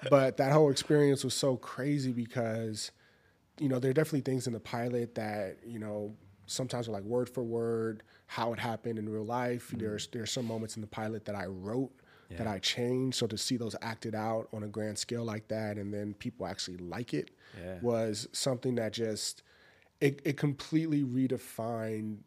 But 0.09 0.37
that 0.37 0.51
whole 0.51 0.69
experience 0.69 1.23
was 1.23 1.33
so 1.33 1.55
crazy 1.57 2.11
because 2.11 2.91
you 3.59 3.69
know, 3.69 3.79
there 3.79 3.91
are 3.91 3.93
definitely 3.93 4.21
things 4.21 4.47
in 4.47 4.53
the 4.53 4.59
pilot 4.59 5.15
that, 5.15 5.57
you 5.65 5.79
know, 5.79 6.15
sometimes 6.45 6.87
are 6.87 6.91
like 6.91 7.03
word 7.03 7.29
for 7.29 7.43
word, 7.43 8.03
how 8.27 8.53
it 8.53 8.59
happened 8.59 8.97
in 8.97 9.07
real 9.07 9.25
life. 9.25 9.67
Mm-hmm. 9.67 9.79
There's 9.79 10.07
there's 10.07 10.31
some 10.31 10.45
moments 10.45 10.75
in 10.75 10.81
the 10.81 10.87
pilot 10.87 11.25
that 11.25 11.35
I 11.35 11.45
wrote 11.45 11.91
that 12.37 12.47
I 12.47 12.59
changed. 12.59 13.17
So 13.17 13.27
to 13.27 13.37
see 13.37 13.57
those 13.57 13.75
acted 13.81 14.15
out 14.15 14.47
on 14.53 14.63
a 14.63 14.67
grand 14.67 14.97
scale 14.97 15.23
like 15.23 15.47
that 15.49 15.77
and 15.77 15.93
then 15.93 16.13
people 16.15 16.45
actually 16.45 16.77
like 16.77 17.13
it 17.13 17.31
Yeah. 17.61 17.79
was 17.81 18.27
something 18.31 18.75
that 18.75 18.93
just 18.93 19.43
it, 20.01 20.21
it 20.25 20.37
completely 20.37 21.03
redefined 21.03 22.17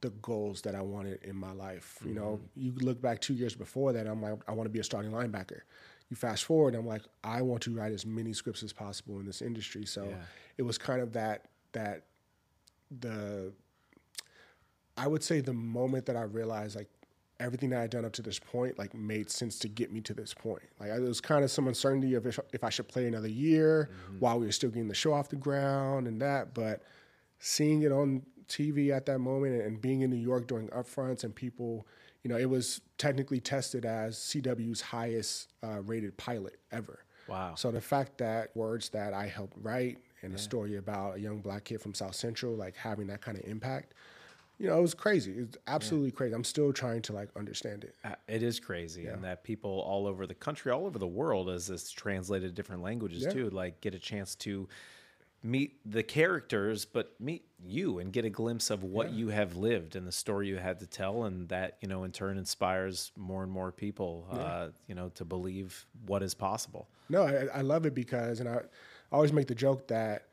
the 0.00 0.10
goals 0.10 0.62
that 0.62 0.74
I 0.74 0.82
wanted 0.82 1.22
in 1.22 1.36
my 1.36 1.52
life. 1.52 1.98
You 2.04 2.14
know, 2.14 2.40
mm-hmm. 2.40 2.60
you 2.60 2.72
look 2.80 3.00
back 3.00 3.20
two 3.20 3.34
years 3.34 3.54
before 3.54 3.92
that, 3.92 4.06
I'm 4.06 4.22
like, 4.22 4.34
I 4.46 4.52
want 4.52 4.66
to 4.66 4.70
be 4.70 4.78
a 4.78 4.84
starting 4.84 5.10
linebacker. 5.10 5.60
You 6.08 6.16
fast 6.16 6.44
forward, 6.44 6.74
I'm 6.74 6.86
like, 6.86 7.02
I 7.24 7.42
want 7.42 7.62
to 7.62 7.74
write 7.74 7.92
as 7.92 8.06
many 8.06 8.32
scripts 8.32 8.62
as 8.62 8.72
possible 8.72 9.18
in 9.18 9.26
this 9.26 9.42
industry. 9.42 9.84
So 9.84 10.14
it 10.56 10.62
was 10.62 10.78
kind 10.78 11.00
of 11.00 11.12
that 11.14 11.46
that 11.72 12.04
the 13.00 13.52
I 14.96 15.06
would 15.06 15.22
say 15.22 15.40
the 15.40 15.52
moment 15.52 16.06
that 16.06 16.16
I 16.16 16.22
realized 16.22 16.76
like 16.76 16.88
everything 17.38 17.70
that 17.70 17.80
I'd 17.80 17.90
done 17.90 18.04
up 18.04 18.12
to 18.14 18.22
this 18.22 18.38
point 18.38 18.78
like 18.78 18.94
made 18.94 19.30
sense 19.30 19.58
to 19.60 19.68
get 19.68 19.92
me 19.92 20.00
to 20.02 20.14
this 20.14 20.32
point. 20.32 20.62
Like 20.80 20.90
there 20.90 21.00
was 21.00 21.20
kind 21.20 21.44
of 21.44 21.50
some 21.50 21.68
uncertainty 21.68 22.14
of 22.14 22.26
if, 22.26 22.38
if 22.52 22.64
I 22.64 22.70
should 22.70 22.88
play 22.88 23.06
another 23.06 23.28
year 23.28 23.90
while 24.20 24.38
we 24.38 24.46
were 24.46 24.52
still 24.52 24.70
getting 24.70 24.88
the 24.88 24.94
show 24.94 25.12
off 25.12 25.28
the 25.28 25.36
ground 25.36 26.06
and 26.06 26.20
that, 26.22 26.54
but 26.54 26.82
seeing 27.38 27.82
it 27.82 27.92
on 27.92 28.22
TV 28.48 28.90
at 28.90 29.06
that 29.06 29.18
moment 29.18 29.60
and 29.62 29.80
being 29.80 30.02
in 30.02 30.10
New 30.10 30.16
York 30.16 30.46
during 30.46 30.68
upfronts 30.68 31.24
and 31.24 31.34
people, 31.34 31.86
you 32.22 32.30
know, 32.30 32.36
it 32.36 32.48
was 32.48 32.80
technically 32.96 33.40
tested 33.40 33.84
as 33.84 34.16
CW's 34.16 34.80
highest 34.80 35.52
uh, 35.62 35.80
rated 35.82 36.16
pilot 36.16 36.58
ever. 36.72 37.04
Wow. 37.28 37.54
So 37.56 37.70
the 37.70 37.80
fact 37.80 38.18
that 38.18 38.56
words 38.56 38.88
that 38.90 39.12
I 39.12 39.26
helped 39.26 39.56
write 39.60 39.98
and 40.22 40.32
a 40.32 40.38
story 40.38 40.76
about 40.76 41.16
a 41.16 41.20
young 41.20 41.40
black 41.40 41.64
kid 41.64 41.80
from 41.80 41.92
South 41.92 42.14
Central, 42.14 42.54
like 42.54 42.76
having 42.76 43.08
that 43.08 43.20
kind 43.20 43.36
of 43.36 43.44
impact, 43.44 43.94
you 44.58 44.68
know, 44.68 44.78
it 44.78 44.82
was 44.82 44.94
crazy. 44.94 45.32
It's 45.32 45.56
absolutely 45.66 46.10
crazy. 46.12 46.34
I'm 46.34 46.44
still 46.44 46.72
trying 46.72 47.02
to 47.02 47.12
like 47.12 47.28
understand 47.36 47.84
it. 47.84 47.94
Uh, 48.04 48.14
It 48.28 48.42
is 48.42 48.58
crazy, 48.60 49.06
and 49.06 49.22
that 49.24 49.44
people 49.44 49.80
all 49.86 50.06
over 50.06 50.26
the 50.26 50.34
country, 50.34 50.72
all 50.72 50.86
over 50.86 50.98
the 50.98 51.06
world, 51.06 51.48
as 51.50 51.66
this 51.66 51.90
translated 51.90 52.50
to 52.50 52.54
different 52.54 52.82
languages 52.82 53.24
Yeah. 53.24 53.30
too, 53.30 53.50
like 53.50 53.80
get 53.80 53.94
a 53.94 53.98
chance 53.98 54.34
to 54.36 54.68
meet 55.42 55.78
the 55.84 56.02
characters, 56.02 56.84
but 56.84 57.14
meet 57.20 57.44
you 57.62 57.98
and 58.00 58.12
get 58.12 58.24
a 58.24 58.30
glimpse 58.30 58.70
of 58.70 58.82
what 58.82 59.12
you 59.12 59.28
have 59.28 59.54
lived 59.56 59.94
and 59.94 60.04
the 60.06 60.10
story 60.12 60.48
you 60.48 60.56
had 60.56 60.80
to 60.80 60.86
tell, 60.86 61.24
and 61.24 61.48
that 61.50 61.76
you 61.82 61.88
know 61.88 62.04
in 62.04 62.10
turn 62.12 62.38
inspires 62.38 63.12
more 63.16 63.42
and 63.42 63.52
more 63.52 63.70
people, 63.70 64.26
uh, 64.30 64.68
you 64.88 64.94
know, 64.94 65.10
to 65.10 65.24
believe 65.24 65.86
what 66.06 66.22
is 66.22 66.34
possible. 66.34 66.88
No, 67.08 67.22
I, 67.22 67.58
I 67.58 67.60
love 67.60 67.86
it 67.86 67.94
because, 67.94 68.40
and 68.40 68.48
I, 68.48 68.54
I 68.54 68.60
always 69.12 69.32
make 69.32 69.46
the 69.46 69.54
joke 69.54 69.86
that 69.88 70.26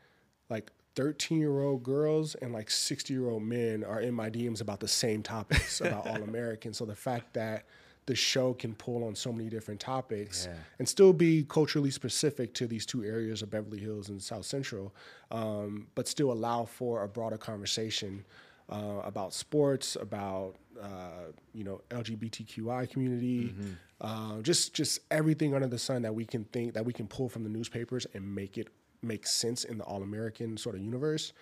like 0.49 0.71
13 0.95 1.39
year 1.39 1.61
old 1.61 1.83
girls 1.83 2.35
and 2.35 2.53
like 2.53 2.69
60 2.69 3.13
year 3.13 3.29
old 3.29 3.43
men 3.43 3.83
are 3.83 4.01
in 4.01 4.13
my 4.13 4.29
DMs 4.29 4.61
about 4.61 4.79
the 4.79 4.87
same 4.87 5.23
topics 5.23 5.81
about 5.87 6.07
All 6.07 6.21
American. 6.23 6.73
So 6.73 6.85
the 6.85 6.95
fact 6.95 7.33
that 7.33 7.65
the 8.05 8.15
show 8.15 8.53
can 8.53 8.75
pull 8.75 9.05
on 9.05 9.15
so 9.15 9.31
many 9.31 9.49
different 9.49 9.79
topics 9.79 10.47
and 10.77 10.87
still 10.87 11.13
be 11.13 11.45
culturally 11.47 11.89
specific 11.89 12.53
to 12.55 12.67
these 12.67 12.85
two 12.85 13.03
areas 13.05 13.41
of 13.41 13.49
Beverly 13.49 13.79
Hills 13.79 14.09
and 14.09 14.21
South 14.21 14.45
Central, 14.45 14.93
um, 15.31 15.87
but 15.95 16.07
still 16.07 16.31
allow 16.33 16.65
for 16.65 17.03
a 17.03 17.07
broader 17.07 17.37
conversation 17.37 18.25
uh, 18.69 19.01
about 19.05 19.33
sports, 19.33 19.95
about 19.95 20.55
uh, 20.81 21.31
you 21.53 21.63
know 21.63 21.81
LGBTQI 21.91 22.89
community, 22.89 23.53
uh, 24.01 24.41
just 24.41 24.73
just 24.73 24.99
everything 25.09 25.53
under 25.55 25.67
the 25.67 25.79
sun 25.79 26.01
that 26.01 26.13
we 26.13 26.25
can 26.25 26.43
think 26.45 26.73
that 26.73 26.85
we 26.85 26.91
can 26.91 27.07
pull 27.07 27.29
from 27.29 27.43
the 27.43 27.49
newspapers 27.49 28.05
and 28.13 28.35
make 28.35 28.57
it 28.57 28.67
make 29.03 29.27
sense 29.27 29.63
in 29.63 29.77
the 29.77 29.83
All 29.83 30.03
American 30.03 30.57
sort 30.57 30.75
of 30.75 30.81
universe. 30.81 31.33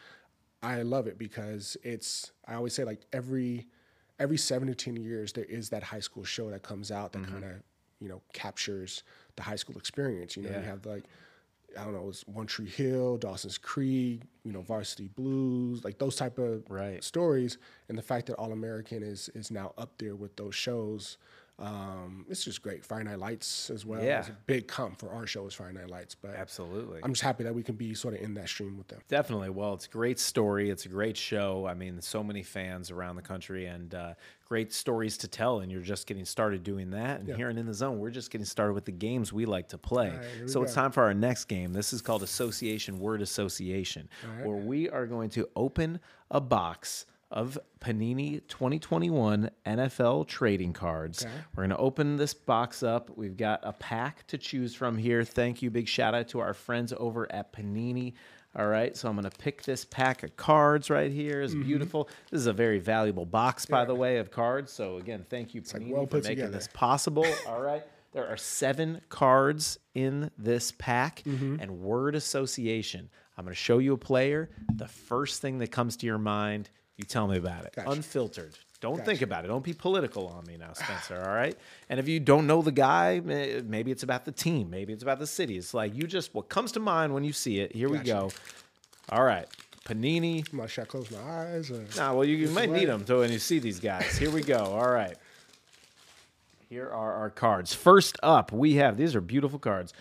I 0.64 0.82
love 0.84 1.08
it 1.08 1.18
because 1.18 1.78
it's 1.84 2.32
I 2.48 2.56
always 2.56 2.74
say 2.74 2.84
like 2.84 3.02
every 3.14 3.68
every 4.20 4.38
seven 4.38 4.68
to 4.68 4.76
ten 4.76 4.96
years 4.96 5.34
there 5.34 5.46
is 5.46 5.70
that 5.70 5.84
high 5.84 6.00
school 6.00 6.24
show 6.24 6.50
that 6.52 6.62
comes 6.64 6.92
out 6.92 7.14
that 7.14 7.24
mm-hmm. 7.24 7.32
kind 7.32 7.44
of 7.46 7.52
you 8.00 8.08
know 8.10 8.22
captures 8.34 9.04
the 9.36 9.44
high 9.44 9.56
school 9.56 9.78
experience. 9.78 10.36
You 10.36 10.44
know, 10.44 10.50
Yeah. 10.50 10.60
you 10.60 10.66
have 10.66 10.86
like 10.86 11.04
I 11.80 11.86
don't 11.86 11.94
know, 11.94 12.10
it's 12.10 12.28
One 12.28 12.48
Tree 12.48 12.68
Hill, 12.68 13.16
Dawson's 13.18 13.58
Creek, 13.58 14.24
you 14.44 14.52
know, 14.52 14.62
Varsity 14.62 15.08
Blues, 15.08 15.86
like 15.86 16.00
those 16.00 16.18
type 16.18 16.38
of 16.38 16.70
Right. 16.70 17.02
stories. 17.02 17.58
And 17.88 17.98
the 17.98 18.02
fact 18.02 18.26
that 18.28 18.36
All 18.36 18.52
American 18.52 19.04
is 19.04 19.30
is 19.30 19.52
now 19.52 19.74
up 19.78 19.98
there 19.98 20.16
with 20.16 20.36
those 20.36 20.54
shows, 20.54 21.18
um, 21.62 22.26
it's 22.28 22.44
just 22.44 22.62
great. 22.64 22.84
Friday 22.84 23.06
Night 23.06 23.20
Lights 23.20 23.70
as 23.70 23.86
well. 23.86 24.04
Yeah. 24.04 24.20
It's 24.20 24.30
a 24.30 24.38
big 24.48 24.68
comp 24.68 25.00
for 25.00 25.10
our 25.12 25.28
show 25.28 25.46
is 25.46 25.54
Friday 25.54 25.78
Night 25.78 25.90
Lights, 25.90 26.16
but 26.16 26.36
Absolutely. 26.36 27.00
I'm 27.04 27.14
just 27.14 27.22
happy 27.22 27.44
that 27.44 27.54
we 27.54 27.62
can 27.62 27.76
be 27.76 27.94
sort 27.94 28.16
of 28.16 28.22
in 28.22 28.34
that 28.34 28.50
stream 28.50 28.78
with 28.78 28.88
them. 28.88 29.00
Definitely. 29.08 29.52
Well, 29.52 29.76
it's 29.76 29.86
a 29.86 29.90
great 29.90 30.20
story. 30.20 30.72
It's 30.72 30.86
a 30.86 30.90
great 30.90 31.16
show. 31.16 31.68
I 31.68 31.76
mean, 31.76 32.02
so 32.02 32.24
many 32.24 32.42
fans 32.42 32.90
around 32.90 33.16
the 33.16 33.22
country 33.22 33.68
and 33.68 33.94
uh, 33.94 34.14
great 34.46 34.74
stories 34.74 35.18
to 35.20 35.28
tell. 35.28 35.60
And 35.60 35.72
you're 35.72 35.82
just 35.82 36.08
getting 36.08 36.26
started 36.26 36.64
doing 36.64 36.90
that. 36.92 37.20
And 37.20 37.30
here 37.36 37.50
and 37.50 37.60
in 37.60 37.68
the 37.68 37.74
zone, 37.76 38.00
we're 38.00 38.10
just 38.10 38.32
getting 38.32 38.46
started 38.46 38.74
with 38.74 38.86
the 38.86 38.92
games 38.92 39.32
we 39.32 39.46
like 39.46 39.70
to 39.70 39.78
play. 39.78 40.10
right, 40.10 40.50
so 40.50 40.64
it's 40.64 40.74
go. 40.74 40.82
time 40.82 40.92
for 40.92 41.04
our 41.04 41.14
next 41.14 41.46
game. 41.46 41.74
This 41.74 41.94
is 41.94 42.02
called 42.02 42.24
Association 42.24 42.98
Word 42.98 43.22
Association, 43.22 44.10
where 44.42 44.58
we 44.58 44.90
are 44.90 45.06
going 45.06 45.30
to 45.32 45.48
open 45.56 46.00
a 46.32 46.42
box 46.42 47.06
of 47.32 47.58
Panini 47.80 48.42
2021 48.48 49.50
NFL 49.66 50.28
trading 50.28 50.74
cards. 50.74 51.26
We're 51.56 51.64
going 51.64 51.70
to 51.72 51.78
open 51.78 52.18
this 52.18 52.34
box 52.34 52.84
up. 52.84 53.10
We've 53.18 53.38
got 53.38 53.62
a 53.64 53.74
pack 53.74 54.28
to 54.28 54.38
choose 54.38 54.76
from 54.76 54.98
here. 54.98 55.24
Thank 55.24 55.62
you. 55.62 55.70
Big 55.72 55.88
shout 55.88 56.14
out 56.14 56.28
to 56.30 56.40
our 56.40 56.54
friends 56.54 56.94
over 56.98 57.32
at 57.32 57.54
Panini. 57.54 58.14
All 58.54 58.68
right, 58.68 58.98
so 58.98 59.08
I'm 59.08 59.16
gonna 59.16 59.30
pick 59.30 59.64
this 59.64 59.86
pack 59.86 60.24
of 60.24 60.36
cards 60.36 60.90
right 60.90 61.10
here. 61.10 61.42
It's 61.42 61.54
beautiful. 61.54 62.10
This 62.32 62.42
is 62.42 62.48
a 62.48 62.52
very 62.54 62.80
valuable 62.80 63.26
box, 63.26 63.66
by 63.66 63.86
the 63.86 63.96
way, 63.96 64.18
of 64.18 64.30
cards. 64.30 64.74
So 64.74 64.98
again, 64.98 65.26
thank 65.30 65.54
you, 65.56 65.62
Panini, 65.62 65.92
well 65.94 66.06
for 66.06 66.18
making 66.18 66.32
together. 66.36 66.52
this 66.52 66.68
possible. 66.74 67.26
All 67.48 67.62
right, 67.62 67.82
there 68.12 68.28
are 68.28 68.36
seven 68.36 69.00
cards 69.08 69.80
in 69.96 70.32
this 70.38 70.74
pack, 70.78 71.24
Mm-hmm. 71.26 71.62
and 71.62 71.80
word 71.80 72.14
association. 72.14 73.10
I'm 73.38 73.46
gonna 73.46 73.56
show 73.56 73.78
you 73.78 73.94
a 73.94 73.98
player. 73.98 74.50
The 74.76 74.90
first 74.90 75.42
thing 75.42 75.60
that 75.60 75.72
comes 75.72 75.96
to 75.98 76.06
your 76.06 76.18
mind, 76.18 76.70
you 76.98 77.04
tell 77.06 77.28
me 77.28 77.38
about 77.38 77.66
it, 77.66 77.74
Gotcha. 77.76 77.90
unfiltered. 77.90 78.58
Don't 78.80 79.06
think 79.06 79.22
about 79.22 79.46
it. 79.46 79.48
Don't 79.50 79.64
be 79.64 79.74
political 79.74 80.28
on 80.28 80.44
me 80.46 80.58
now, 80.58 80.74
Spencer. 80.74 81.22
All 81.24 81.36
right. 81.36 81.56
And 81.88 82.00
if 82.00 82.08
you 82.08 82.20
don't 82.20 82.48
know 82.48 82.64
the 82.64 82.72
guy, 82.72 83.20
maybe 83.20 83.92
it's 83.92 84.02
about 84.02 84.26
the 84.26 84.32
team. 84.32 84.72
Maybe 84.72 84.92
it's 84.92 85.04
about 85.04 85.20
the 85.20 85.28
city. 85.28 85.56
It's 85.56 85.76
like 85.76 85.96
you 85.96 86.08
just 86.08 86.34
what 86.34 86.50
comes 86.50 86.72
to 86.72 86.80
mind 86.80 87.14
when 87.14 87.24
you 87.24 87.32
see 87.32 87.60
it. 87.60 87.76
Here 87.76 87.90
we 87.90 88.00
go. 88.00 88.32
All 89.10 89.24
right. 89.24 89.48
Panini. 89.86 90.44
Should 90.68 90.82
I 90.82 90.86
close 90.86 91.12
my 91.12 91.20
eyes? 91.22 91.70
Or? 91.70 91.86
Nah, 91.96 92.14
well, 92.14 92.26
you, 92.26 92.36
you 92.36 92.50
might 92.50 92.72
need 92.72 92.86
them 92.86 93.04
when 93.06 93.32
you 93.32 93.40
see 93.40 93.60
these 93.60 93.80
guys. 93.80 94.18
Here 94.18 94.32
we 94.32 94.42
go. 94.42 94.58
All 94.58 94.90
right. 94.90 95.16
Here 96.70 96.90
are 96.90 97.14
our 97.14 97.30
cards. 97.30 97.74
First 97.74 98.18
up, 98.24 98.52
we 98.52 98.76
have 98.76 98.98
these 98.98 99.16
are 99.16 99.22
beautiful 99.22 99.60
cards. 99.60 99.94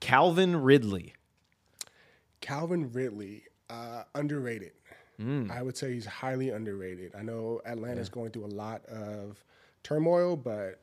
Calvin 0.00 0.60
Ridley. 0.60 1.14
Calvin 2.40 2.92
Ridley, 2.92 3.44
uh, 3.70 4.02
underrated. 4.14 4.72
Mm. 5.20 5.50
I 5.50 5.62
would 5.62 5.76
say 5.76 5.92
he's 5.92 6.06
highly 6.06 6.50
underrated. 6.50 7.14
I 7.16 7.22
know 7.22 7.60
Atlanta's 7.64 8.08
going 8.08 8.30
through 8.30 8.46
a 8.46 8.54
lot 8.54 8.84
of 8.86 9.42
turmoil, 9.82 10.36
but 10.36 10.80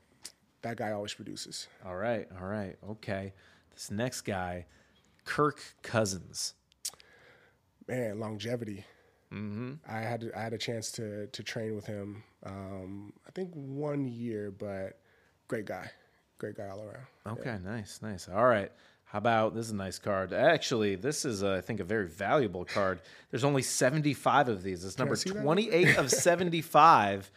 that 0.61 0.77
guy 0.77 0.91
always 0.91 1.13
produces. 1.13 1.67
All 1.85 1.95
right. 1.95 2.27
All 2.39 2.47
right. 2.47 2.77
Okay. 2.91 3.33
This 3.71 3.91
next 3.91 4.21
guy, 4.21 4.65
Kirk 5.25 5.61
Cousins. 5.81 6.53
Man, 7.87 8.19
longevity. 8.19 8.85
Mm-hmm. 9.33 9.73
I 9.87 9.99
had 9.99 10.29
I 10.35 10.41
had 10.41 10.53
a 10.53 10.57
chance 10.57 10.91
to 10.93 11.27
to 11.27 11.43
train 11.43 11.75
with 11.75 11.85
him. 11.85 12.23
Um, 12.45 13.13
I 13.27 13.31
think 13.31 13.51
one 13.53 14.07
year, 14.07 14.51
but 14.51 14.99
great 15.47 15.65
guy, 15.65 15.89
great 16.37 16.55
guy 16.55 16.67
all 16.67 16.81
around. 16.81 17.39
Okay, 17.39 17.57
nice, 17.63 17.99
nice. 18.01 18.27
All 18.27 18.45
right. 18.45 18.71
How 19.11 19.17
about 19.17 19.53
this 19.55 19.65
is 19.65 19.73
a 19.73 19.75
nice 19.75 19.99
card? 19.99 20.31
Actually, 20.31 20.95
this 20.95 21.25
is, 21.25 21.43
uh, 21.43 21.55
I 21.55 21.61
think, 21.61 21.81
a 21.81 21.83
very 21.83 22.07
valuable 22.07 22.63
card. 22.63 23.01
There's 23.29 23.43
only 23.43 23.61
75 23.61 24.47
of 24.47 24.63
these. 24.63 24.85
It's 24.85 24.97
number 24.97 25.17
see 25.17 25.31
that? 25.31 25.43
28 25.43 25.97
of 25.97 26.09
75. 26.09 27.29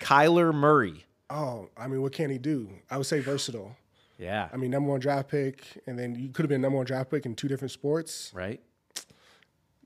Kyler 0.00 0.54
Murray. 0.54 1.04
Oh, 1.28 1.68
I 1.76 1.88
mean, 1.88 2.00
what 2.00 2.12
can 2.12 2.30
he 2.30 2.38
do? 2.38 2.68
I 2.88 2.96
would 2.96 3.06
say 3.06 3.18
versatile. 3.18 3.76
Yeah. 4.18 4.48
I 4.52 4.56
mean, 4.56 4.70
number 4.70 4.88
one 4.88 5.00
draft 5.00 5.28
pick, 5.28 5.64
and 5.88 5.98
then 5.98 6.14
you 6.14 6.28
could 6.28 6.44
have 6.44 6.48
been 6.48 6.60
number 6.60 6.76
one 6.76 6.86
draft 6.86 7.10
pick 7.10 7.26
in 7.26 7.34
two 7.34 7.48
different 7.48 7.72
sports. 7.72 8.30
right? 8.32 8.60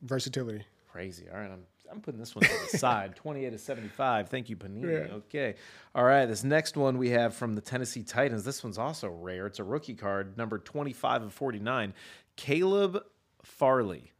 Versatility. 0.02 0.64
Crazy. 0.92 1.24
All 1.32 1.38
right, 1.38 1.50
I'm 1.50 1.64
I'm 1.90 2.00
putting 2.00 2.20
this 2.20 2.34
one 2.34 2.44
to 2.44 2.50
the 2.70 2.78
side. 2.78 3.16
28 3.16 3.50
to 3.50 3.58
75. 3.58 4.28
Thank 4.28 4.48
you, 4.48 4.56
Panini. 4.56 5.08
Yeah. 5.08 5.14
Okay. 5.14 5.54
All 5.94 6.04
right, 6.04 6.26
this 6.26 6.44
next 6.44 6.76
one 6.76 6.98
we 6.98 7.10
have 7.10 7.34
from 7.34 7.54
the 7.54 7.60
Tennessee 7.60 8.02
Titans. 8.02 8.44
This 8.44 8.62
one's 8.62 8.78
also 8.78 9.08
rare. 9.08 9.46
It's 9.46 9.58
a 9.58 9.64
rookie 9.64 9.94
card, 9.94 10.36
number 10.38 10.58
25 10.58 11.24
of 11.24 11.32
49. 11.32 11.92
Caleb 12.36 13.04
Farley. 13.42 14.12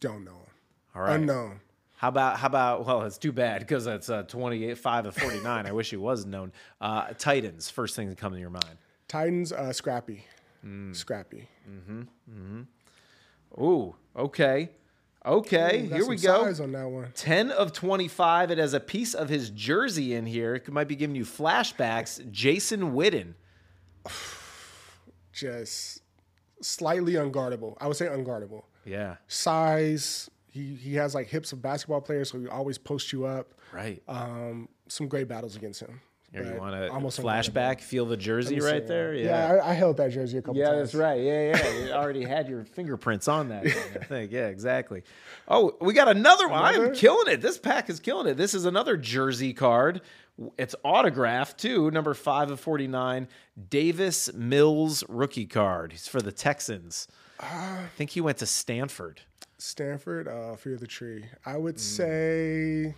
Don't 0.00 0.24
know 0.24 0.32
him. 0.32 0.52
All 0.94 1.02
right. 1.02 1.16
Unknown. 1.16 1.60
How 1.96 2.08
about 2.08 2.36
how 2.36 2.46
about 2.46 2.86
well, 2.86 3.02
it's 3.02 3.18
too 3.18 3.32
bad 3.32 3.58
because 3.60 3.88
it's 3.88 4.08
uh, 4.08 4.22
28 4.22 4.78
5 4.78 5.06
of 5.06 5.16
49. 5.16 5.66
I 5.66 5.72
wish 5.72 5.90
he 5.90 5.96
was 5.96 6.24
known. 6.24 6.52
Uh, 6.80 7.08
Titans, 7.18 7.70
first 7.70 7.96
thing 7.96 8.08
that 8.08 8.16
come 8.16 8.32
to 8.32 8.38
your 8.38 8.50
mind. 8.50 8.78
Titans, 9.08 9.52
uh, 9.52 9.72
scrappy. 9.72 10.24
Mm. 10.64 10.94
Scrappy. 10.94 11.48
Mm-hmm. 11.68 12.02
Mm-hmm. 12.30 13.62
Ooh, 13.64 13.96
okay. 14.16 14.70
Okay, 15.28 15.86
Got 15.88 15.96
here 15.96 16.08
we 16.08 16.16
go. 16.16 16.44
on 16.44 16.72
that 16.72 16.88
one. 16.88 17.12
10 17.14 17.50
of 17.50 17.72
25. 17.74 18.50
It 18.50 18.58
has 18.58 18.72
a 18.72 18.80
piece 18.80 19.12
of 19.14 19.28
his 19.28 19.50
jersey 19.50 20.14
in 20.14 20.24
here. 20.24 20.54
It 20.54 20.68
might 20.72 20.88
be 20.88 20.96
giving 20.96 21.14
you 21.16 21.24
flashbacks. 21.24 22.30
Jason 22.32 22.92
Witten. 22.92 23.34
Just 25.32 26.00
slightly 26.60 27.12
unguardable. 27.14 27.76
I 27.80 27.86
would 27.86 27.96
say 27.96 28.06
unguardable. 28.06 28.62
Yeah, 28.84 29.16
Size. 29.28 30.30
He 30.50 30.74
he 30.74 30.94
has 30.94 31.14
like 31.14 31.26
hips 31.28 31.52
of 31.52 31.60
basketball 31.60 32.00
players, 32.00 32.30
so 32.30 32.40
he 32.40 32.48
always 32.48 32.78
posts 32.78 33.12
you 33.12 33.26
up. 33.26 33.52
right. 33.72 34.02
Um, 34.08 34.68
some 34.88 35.06
great 35.08 35.28
battles 35.28 35.54
against 35.56 35.80
him. 35.80 36.00
Here, 36.32 36.44
you 36.44 36.60
want 36.60 36.90
almost 36.90 37.20
flashback? 37.20 37.80
Feel 37.80 38.04
the 38.04 38.16
jersey 38.16 38.60
right 38.60 38.86
there? 38.86 39.14
Yeah, 39.14 39.60
I, 39.64 39.70
I 39.70 39.72
held 39.74 39.96
that 39.96 40.10
jersey 40.12 40.38
a 40.38 40.42
couple 40.42 40.56
Yeah, 40.60 40.66
times. 40.70 40.92
that's 40.92 40.94
right. 40.94 41.20
Yeah, 41.22 41.54
yeah. 41.56 41.84
You 41.86 41.92
already 41.92 42.24
had 42.24 42.48
your 42.48 42.64
fingerprints 42.64 43.28
on 43.28 43.48
that 43.48 43.64
thing, 43.64 43.96
I 44.00 44.04
think. 44.04 44.32
Yeah, 44.32 44.48
exactly. 44.48 45.02
Oh, 45.48 45.74
we 45.80 45.94
got 45.94 46.08
another 46.08 46.46
one. 46.48 46.62
I'm 46.62 46.94
killing 46.94 47.32
it. 47.32 47.40
This 47.40 47.58
pack 47.58 47.88
is 47.88 47.98
killing 48.00 48.26
it. 48.26 48.36
This 48.36 48.52
is 48.54 48.66
another 48.66 48.96
jersey 48.96 49.54
card. 49.54 50.02
It's 50.58 50.74
autographed 50.84 51.58
too, 51.58 51.90
number 51.90 52.14
five 52.14 52.50
of 52.50 52.60
49. 52.60 53.26
Davis 53.70 54.32
Mills 54.34 55.02
rookie 55.08 55.46
card. 55.46 55.92
He's 55.92 56.06
for 56.06 56.20
the 56.20 56.30
Texans. 56.30 57.08
Ah. 57.40 57.80
I 57.84 57.86
think 57.96 58.10
he 58.10 58.20
went 58.20 58.38
to 58.38 58.46
Stanford. 58.46 59.22
Stanford, 59.56 60.28
uh, 60.28 60.54
Fear 60.56 60.76
the 60.76 60.86
Tree. 60.86 61.24
I 61.44 61.54
Mm. 61.54 61.60
would 61.62 61.80
say, 61.80 62.94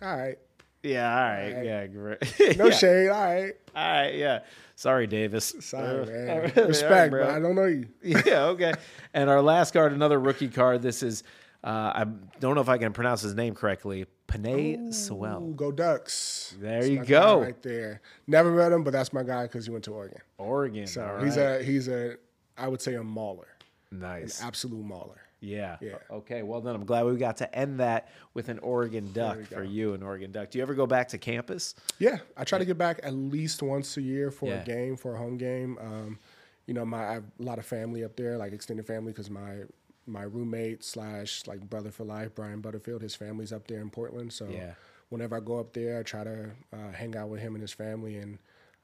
all 0.00 0.16
right. 0.16 0.38
Yeah, 0.82 1.08
all 1.08 1.28
right. 1.28 1.64
Yeah, 1.64 1.86
great. 1.86 2.18
No 2.58 2.66
yeah. 2.66 2.70
shade. 2.72 3.08
All 3.08 3.20
right. 3.20 3.54
All 3.74 3.92
right, 3.92 4.14
yeah. 4.14 4.40
Sorry, 4.74 5.06
Davis. 5.06 5.54
Sorry, 5.60 6.06
man. 6.06 6.30
all 6.30 6.40
right, 6.40 6.56
Respect, 6.56 7.12
right, 7.12 7.26
but 7.26 7.30
I 7.30 7.38
don't 7.38 7.54
know 7.54 7.66
you. 7.66 7.86
yeah, 8.02 8.46
okay. 8.46 8.72
And 9.14 9.30
our 9.30 9.40
last 9.40 9.72
card, 9.72 9.92
another 9.92 10.18
rookie 10.18 10.48
card. 10.48 10.82
This 10.82 11.02
is, 11.02 11.22
uh, 11.62 11.68
I 11.94 12.06
don't 12.40 12.56
know 12.56 12.60
if 12.60 12.68
I 12.68 12.78
can 12.78 12.92
pronounce 12.92 13.20
his 13.22 13.34
name 13.34 13.54
correctly. 13.54 14.06
Penei 14.26 14.92
Sewell. 14.92 15.52
Go 15.52 15.70
Ducks. 15.70 16.56
There 16.58 16.80
That's 16.80 16.88
you 16.88 17.04
go. 17.04 17.42
Right 17.42 17.62
there. 17.62 18.00
Never 18.26 18.50
met 18.50 18.72
him, 18.72 18.82
but 18.82 18.92
that's 18.92 19.12
my 19.12 19.22
guy 19.22 19.42
because 19.42 19.66
he 19.66 19.72
went 19.72 19.84
to 19.84 19.92
Oregon. 19.92 20.20
Oregon. 20.38 20.86
So 20.86 21.04
all 21.04 21.24
he's 21.24 21.36
a 21.36 21.62
he's 21.62 21.88
a 21.88 22.16
I 22.56 22.68
would 22.68 22.80
say 22.80 22.94
a 22.94 23.02
mauler, 23.02 23.48
nice. 23.90 24.42
absolute 24.42 24.84
mauler. 24.84 25.21
Yeah. 25.42 25.76
Yeah. 25.80 25.96
Okay. 26.10 26.42
Well, 26.42 26.60
then 26.60 26.74
I'm 26.74 26.84
glad 26.84 27.04
we 27.04 27.16
got 27.16 27.36
to 27.38 27.54
end 27.54 27.80
that 27.80 28.08
with 28.32 28.48
an 28.48 28.58
Oregon 28.60 29.12
Duck 29.12 29.42
for 29.46 29.64
you, 29.64 29.92
an 29.94 30.02
Oregon 30.02 30.30
Duck. 30.32 30.50
Do 30.50 30.58
you 30.58 30.62
ever 30.62 30.74
go 30.74 30.86
back 30.86 31.08
to 31.08 31.18
campus? 31.18 31.74
Yeah, 31.98 32.18
I 32.36 32.44
try 32.44 32.58
to 32.58 32.64
get 32.64 32.78
back 32.78 33.00
at 33.02 33.12
least 33.12 33.62
once 33.62 33.96
a 33.96 34.02
year 34.02 34.30
for 34.30 34.48
Yeah. 34.50 34.60
a 34.62 34.64
game, 34.64 34.96
for 34.96 35.14
a 35.16 35.18
home 35.18 35.36
game. 35.36 35.76
Um, 35.80 36.18
you 36.66 36.74
know, 36.74 36.84
my 36.84 37.08
I 37.08 37.12
have 37.14 37.24
a 37.40 37.42
lot 37.42 37.58
of 37.58 37.66
family 37.66 38.04
up 38.04 38.14
there, 38.16 38.38
like 38.38 38.52
extended 38.52 38.86
family, 38.86 39.12
because 39.12 39.28
my 39.30 39.62
my 40.06 40.22
roommate 40.22 40.82
slash 40.84 41.46
like 41.46 41.60
brother 41.68 41.90
for 41.90 42.04
life, 42.04 42.34
Brian 42.34 42.60
Butterfield, 42.60 43.02
his 43.02 43.14
family's 43.14 43.52
up 43.52 43.66
there 43.66 43.80
in 43.80 43.90
Portland. 43.90 44.32
So 44.32 44.48
Yeah. 44.48 44.74
whenever 45.08 45.36
I 45.36 45.40
go 45.40 45.58
up 45.58 45.72
there, 45.72 45.98
I 45.98 46.02
try 46.04 46.24
to 46.24 46.50
uh, 46.72 46.92
hang 46.92 47.16
out 47.16 47.28
with 47.28 47.40
him 47.40 47.54
and 47.54 47.62
his 47.62 47.72
family, 47.72 48.16
and 48.18 48.38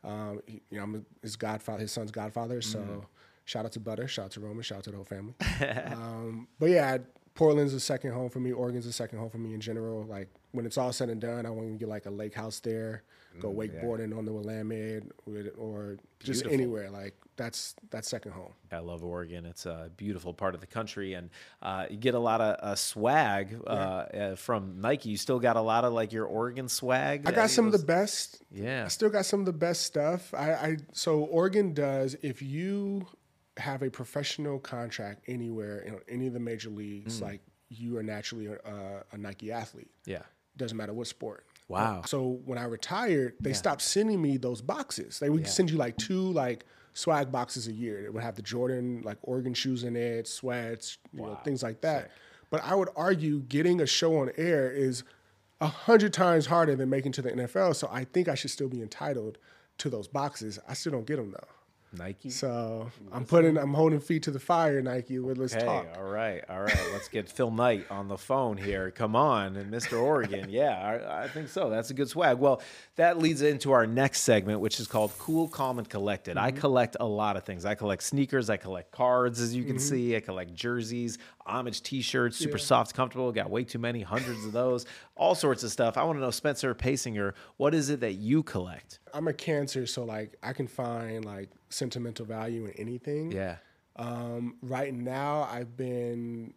um, 0.05 0.41
you 0.49 0.61
know, 0.73 0.83
I'm 0.83 1.07
his 1.23 1.37
godfather, 1.37 1.81
his 1.81 1.93
son's 1.93 2.11
godfather. 2.11 2.61
So 2.63 2.79
Mm-hmm. 2.81 3.01
Shout 3.49 3.64
out 3.64 3.72
to 3.72 3.80
Butter, 3.80 4.07
shout 4.07 4.26
out 4.26 4.30
to 4.32 4.40
Roman, 4.40 4.62
shout 4.62 4.78
out 4.78 4.84
to 4.84 4.90
the 4.90 4.96
whole 4.96 5.07
family. 5.07 5.32
um, 5.94 6.49
but 6.59 6.68
yeah, 6.68 6.99
Portland's 7.34 7.72
a 7.72 7.80
second 7.80 8.12
home 8.12 8.28
for 8.28 8.40
me. 8.40 8.53
Oregon's 8.53 8.84
a 8.84 8.92
second 8.92 9.18
home 9.18 9.30
for 9.30 9.38
me 9.38 9.55
in 9.55 9.61
general. 9.61 10.05
Like 10.05 10.28
when 10.53 10.66
it's 10.66 10.76
all 10.76 10.92
said 10.92 11.09
and 11.09 11.20
done, 11.20 11.46
I 11.46 11.51
want 11.51 11.72
to 11.72 11.78
get 11.78 11.88
like 11.88 12.05
a 12.05 12.11
lake 12.11 12.34
house 12.34 12.61
there, 12.61 13.05
go 13.40 13.51
wakeboarding 13.51 14.16
on 14.16 14.26
the 14.26 14.32
Willamette, 14.32 15.05
with, 15.24 15.49
or 15.57 15.96
just 16.20 16.42
Beautiful. 16.42 16.53
anywhere. 16.53 16.90
Like 16.90 17.14
that's 17.36 17.74
that's 17.88 18.07
second 18.07 18.32
home. 18.32 18.53
I 18.70 18.80
love 18.80 19.03
Oregon. 19.03 19.46
It's 19.46 19.64
a 19.64 19.90
beautiful 19.96 20.34
part 20.34 20.55
of 20.55 20.61
the 20.61 20.66
country, 20.66 21.14
and 21.14 21.30
uh, 21.62 21.86
you 21.88 21.96
get 21.96 22.14
a 22.14 22.18
lot 22.18 22.42
of 22.42 22.57
uh, 22.61 22.74
swag 22.74 23.57
uh, 23.66 23.70
uh, 23.70 24.36
from 24.36 24.82
Nike. 24.82 25.09
You 25.09 25.16
still 25.16 25.38
got 25.38 25.57
a 25.57 25.62
lot 25.62 25.84
of 25.84 25.94
like 25.94 26.12
your 26.12 26.26
Oregon 26.26 26.68
swag. 26.68 27.22
I 27.24 27.32
got 27.32 27.49
some 27.49 27.64
of 27.64 27.72
the 27.72 27.78
best. 27.78 28.42
Yeah. 28.51 28.84
I 28.84 28.88
still 28.88 29.09
got 29.09 29.24
some 29.24 29.40
of 29.40 29.46
the 29.46 29.55
best 29.55 29.84
stuff. 29.84 30.34
I, 30.34 30.53
I 30.53 30.76
so 30.92 31.20
Oregon 31.20 31.72
does 31.72 32.14
if 32.20 32.42
you 32.42 33.07
have 33.59 33.83
a 33.83 33.91
professional 33.91 34.59
contract 34.59 35.25
anywhere 35.27 35.81
in 35.81 35.99
any 36.09 36.27
of 36.27 36.33
the 36.33 36.41
major 36.41 36.71
leagues, 36.71 37.21
mm. 37.21 37.23
like 37.23 37.41
you 37.69 37.97
are 37.99 38.03
naturally 38.03 38.47
a, 38.47 39.05
a 39.13 39.19
Nike 39.19 39.53
athlete. 39.53 39.91
Yeah. 40.07 40.23
Doesn't 40.57 40.77
matter 40.77 40.93
what 40.93 41.07
sport. 41.07 41.47
Wow. 41.69 42.03
So 42.07 42.41
when 42.47 42.59
I 42.59 42.65
retired, 42.65 43.35
they 43.41 43.53
stopped 43.53 43.83
sending 43.83 44.21
me 44.23 44.39
those 44.39 44.63
boxes. 44.63 45.19
They 45.19 45.29
would 45.29 45.47
send 45.47 45.71
you 45.71 45.77
like 45.77 45.97
two 45.99 46.33
like 46.33 46.65
swag 46.95 47.31
boxes 47.31 47.69
a 47.69 47.73
year. 47.73 48.05
It 48.05 48.13
would 48.13 48.23
have 48.23 48.37
the 48.37 48.43
Jordan 48.43 49.03
like 49.05 49.19
Oregon 49.23 49.55
shoes 49.55 49.85
in 49.85 49.95
it, 49.95 50.27
sweats, 50.27 50.99
you 51.13 51.23
know, 51.23 51.39
things 51.45 51.63
like 51.63 51.83
that. 51.83 52.11
But 52.51 52.65
I 52.65 52.75
would 52.75 52.89
argue 52.97 53.41
getting 53.41 53.81
a 53.83 53.87
show 53.87 54.19
on 54.19 54.31
air 54.39 54.71
is 54.71 55.05
a 55.61 55.67
hundred 55.67 56.15
times 56.15 56.47
harder 56.47 56.75
than 56.75 56.89
making 56.89 57.13
to 57.13 57.23
the 57.23 57.31
NFL. 57.33 57.77
So 57.77 57.89
I 57.93 58.05
think 58.05 58.29
I 58.29 58.35
should 58.35 58.51
still 58.51 58.69
be 58.69 58.81
entitled 58.81 59.37
to 59.79 59.91
those 59.91 60.09
boxes. 60.09 60.59
I 60.67 60.75
still 60.75 60.93
don't 60.93 61.07
get 61.07 61.17
them 61.17 61.33
though. 61.33 61.47
Nike. 61.97 62.30
So 62.30 62.91
I'm 63.12 63.24
putting, 63.24 63.57
I'm 63.57 63.72
holding 63.74 64.01
feet 64.01 64.22
to 64.24 64.30
the 64.30 64.39
fire, 64.39 64.82
Nike. 64.82 65.18
Let's 65.18 65.55
Hey, 65.55 65.61
talk. 65.64 65.86
all 65.97 66.05
right, 66.05 66.43
all 66.49 66.61
right. 66.61 66.89
Let's 66.93 67.09
get 67.09 67.28
Phil 67.30 67.51
Knight 67.51 67.86
on 67.91 68.09
the 68.09 68.18
phone 68.18 68.57
here. 68.59 68.91
Come 68.91 69.16
on, 69.16 69.57
and 69.57 69.72
Mr. 69.72 70.01
Oregon. 70.03 70.47
Yeah, 70.51 70.76
I, 70.78 71.24
I 71.24 71.28
think 71.28 71.49
so. 71.49 71.70
That's 71.70 71.91
a 71.91 71.95
good 71.95 72.09
swag. 72.09 72.39
Well, 72.39 72.61
that 72.97 73.18
leads 73.18 73.43
into 73.43 73.72
our 73.72 73.86
next 73.86 74.20
segment, 74.22 74.61
which 74.61 74.80
is 74.80 74.86
called 74.86 75.12
Cool, 75.18 75.49
Calm, 75.49 75.78
and 75.78 75.89
Collected. 75.89 76.36
I 76.36 76.51
Mm-hmm. 76.51 76.61
collect 76.61 76.97
a 77.01 77.07
lot 77.07 77.36
of 77.36 77.45
things. 77.45 77.64
I 77.64 77.74
collect 77.74 78.03
sneakers. 78.03 78.51
I 78.51 78.57
collect 78.57 78.91
cards, 78.93 79.41
as 79.41 79.55
you 79.55 79.62
Mm-hmm. 79.62 79.70
can 79.72 79.78
see. 79.78 80.16
I 80.16 80.20
collect 80.20 80.55
jerseys, 80.55 81.18
homage 81.47 81.82
T-shirts, 81.82 82.36
super 82.36 82.59
soft, 82.59 82.95
comfortable. 82.95 83.30
Got 83.32 83.51
way 83.51 83.64
too 83.64 83.78
many, 83.78 84.03
hundreds 84.03 84.45
of 84.45 84.53
those, 84.53 84.86
all 85.16 85.34
sorts 85.34 85.62
of 85.62 85.70
stuff. 85.70 85.97
I 85.97 86.05
want 86.05 86.16
to 86.18 86.20
know, 86.20 86.30
Spencer 86.30 86.74
Paysinger, 86.74 87.32
what 87.57 87.74
is 87.74 87.91
it 87.91 88.01
that 88.01 88.14
you 88.14 88.43
collect? 88.43 88.99
I'm 89.14 89.26
a 89.28 89.32
Cancer, 89.32 89.86
so 89.86 90.05
like 90.05 90.36
I 90.43 90.53
can 90.53 90.66
find 90.66 91.24
like 91.24 91.49
sentimental 91.71 92.25
value 92.27 92.64
in 92.66 92.73
anything. 92.73 93.33
Yeah. 93.33 93.57
Um, 93.97 94.57
right 94.62 94.95
now, 94.95 95.49
I've 95.51 95.77
been 95.77 96.55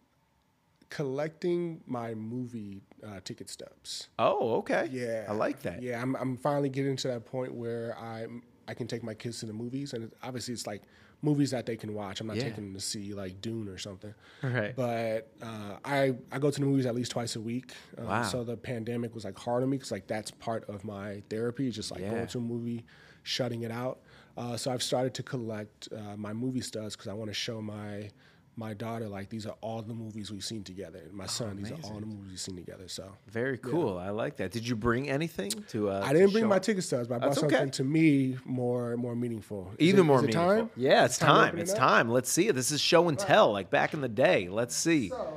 collecting 0.90 1.80
my 1.86 2.14
movie 2.14 2.82
uh, 3.06 3.20
ticket 3.24 3.48
stubs. 3.48 4.08
Oh, 4.18 4.56
okay. 4.56 4.88
Yeah, 4.90 5.24
I 5.28 5.32
like 5.32 5.60
that. 5.62 5.82
Yeah, 5.82 6.00
I'm, 6.00 6.14
I'm 6.16 6.36
finally 6.36 6.68
getting 6.68 6.96
to 6.96 7.08
that 7.08 7.24
point 7.24 7.54
where 7.54 7.96
I 7.98 8.26
I 8.68 8.74
can 8.74 8.86
take 8.86 9.02
my 9.02 9.14
kids 9.14 9.40
to 9.40 9.46
the 9.46 9.52
movies, 9.52 9.92
and 9.92 10.04
it- 10.04 10.12
obviously 10.22 10.54
it's 10.54 10.66
like 10.66 10.82
movies 11.20 11.50
that 11.52 11.66
they 11.66 11.76
can 11.76 11.94
watch. 11.94 12.20
I'm 12.20 12.26
not 12.26 12.36
Yeah. 12.36 12.44
taking 12.44 12.64
them 12.64 12.74
to 12.74 12.80
see 12.80 13.12
like 13.14 13.40
Dune 13.40 13.68
or 13.68 13.78
something. 13.78 14.14
Right. 14.42 14.74
But 14.76 15.32
uh, 15.42 15.78
I 15.84 16.14
I 16.30 16.38
go 16.38 16.50
to 16.50 16.60
the 16.60 16.66
movies 16.66 16.86
at 16.86 16.94
least 16.94 17.10
twice 17.10 17.36
a 17.36 17.40
week. 17.40 17.72
Um, 17.98 18.06
Wow. 18.06 18.22
So 18.22 18.44
the 18.44 18.56
pandemic 18.56 19.14
was 19.14 19.24
like 19.24 19.38
hard 19.38 19.62
on 19.62 19.70
me 19.70 19.76
because 19.78 19.90
like 19.92 20.06
that's 20.06 20.30
part 20.30 20.64
of 20.68 20.84
my 20.84 21.22
therapy, 21.30 21.70
just 21.70 21.90
like 21.90 22.00
Yeah. 22.02 22.10
going 22.10 22.26
to 22.28 22.38
a 22.38 22.40
movie, 22.40 22.84
shutting 23.24 23.62
it 23.62 23.70
out. 23.72 24.00
Uh, 24.36 24.56
so 24.56 24.70
I've 24.70 24.82
started 24.82 25.14
to 25.14 25.22
collect 25.22 25.88
uh, 25.96 26.16
my 26.16 26.32
movie 26.32 26.60
studs 26.62 26.96
because 26.96 27.08
I 27.08 27.12
want 27.14 27.30
to 27.30 27.34
show 27.34 27.60
my 27.60 28.10
my 28.54 28.74
daughter 28.74 29.08
like 29.08 29.30
these 29.30 29.46
are 29.46 29.56
all 29.62 29.80
the 29.80 29.94
movies 29.94 30.30
we've 30.30 30.44
seen 30.44 30.62
together. 30.62 30.98
And 30.98 31.12
Oh, 31.12 31.16
my 31.16 31.26
son, 31.26 31.56
these 31.56 31.72
are 31.72 31.78
all 31.84 32.00
the 32.00 32.04
movies 32.06 32.28
we've 32.32 32.40
seen 32.40 32.56
together. 32.56 32.86
So 32.86 33.10
Very 33.28 33.56
cool. 33.56 33.96
I 33.96 34.10
like 34.10 34.36
that. 34.36 34.50
Did 34.50 34.68
you 34.68 34.76
bring 34.76 35.08
anything 35.08 35.50
to? 35.68 35.88
Uh, 35.88 36.02
I 36.04 36.12
didn't 36.12 36.32
bring 36.32 36.44
show 36.44 36.48
my 36.48 36.58
ticket 36.58 36.84
stubs, 36.84 37.08
but 37.08 37.14
I 37.14 37.18
brought 37.18 37.28
That's 37.30 37.40
something 37.40 37.58
okay. 37.58 37.70
to 37.70 37.84
me 37.84 38.36
more 38.44 38.94
more 38.98 39.16
meaningful. 39.16 39.70
Is 39.78 39.88
Even 39.88 40.00
it- 40.00 40.04
more 40.04 40.20
meaningful. 40.20 40.44
time? 40.56 40.70
Yeah, 40.76 41.06
it's 41.06 41.16
Time 41.16 41.52
time. 41.52 41.58
It's 41.58 41.72
up? 41.72 41.78
time. 41.78 42.10
Let's 42.10 42.30
see 42.30 42.48
it. 42.48 42.54
This 42.54 42.70
is 42.72 42.80
show 42.80 43.08
and 43.08 43.18
tell, 43.18 43.52
like 43.52 43.70
back 43.70 43.94
in 43.94 44.02
the 44.02 44.08
day. 44.08 44.48
Let's 44.50 44.74
see. 44.76 45.08
So 45.08 45.34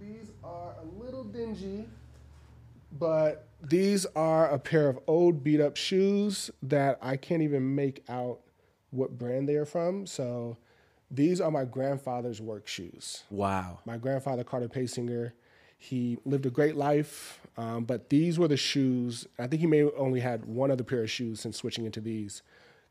these 0.00 0.32
are 0.42 0.74
a 0.82 1.02
little 1.04 1.22
dingy, 1.22 1.86
but 2.98 3.45
these 3.68 4.06
are 4.14 4.48
a 4.48 4.58
pair 4.58 4.88
of 4.88 4.98
old 5.06 5.42
beat 5.42 5.60
up 5.60 5.76
shoes 5.76 6.50
that 6.62 6.98
I 7.02 7.16
can't 7.16 7.42
even 7.42 7.74
make 7.74 8.04
out 8.08 8.40
what 8.90 9.18
brand 9.18 9.48
they 9.48 9.56
are 9.56 9.64
from. 9.64 10.06
So 10.06 10.56
these 11.10 11.40
are 11.40 11.50
my 11.50 11.64
grandfather's 11.64 12.40
work 12.40 12.66
shoes. 12.68 13.24
Wow. 13.30 13.80
My 13.84 13.96
grandfather, 13.96 14.44
Carter 14.44 14.68
Paysinger, 14.68 15.32
he 15.78 16.18
lived 16.24 16.46
a 16.46 16.50
great 16.50 16.76
life, 16.76 17.40
um, 17.56 17.84
but 17.84 18.08
these 18.08 18.38
were 18.38 18.48
the 18.48 18.56
shoes. 18.56 19.26
I 19.38 19.46
think 19.46 19.60
he 19.60 19.66
may 19.66 19.78
have 19.78 19.90
only 19.96 20.20
had 20.20 20.44
one 20.46 20.70
other 20.70 20.84
pair 20.84 21.02
of 21.02 21.10
shoes 21.10 21.40
since 21.40 21.56
switching 21.56 21.84
into 21.84 22.00
these. 22.00 22.42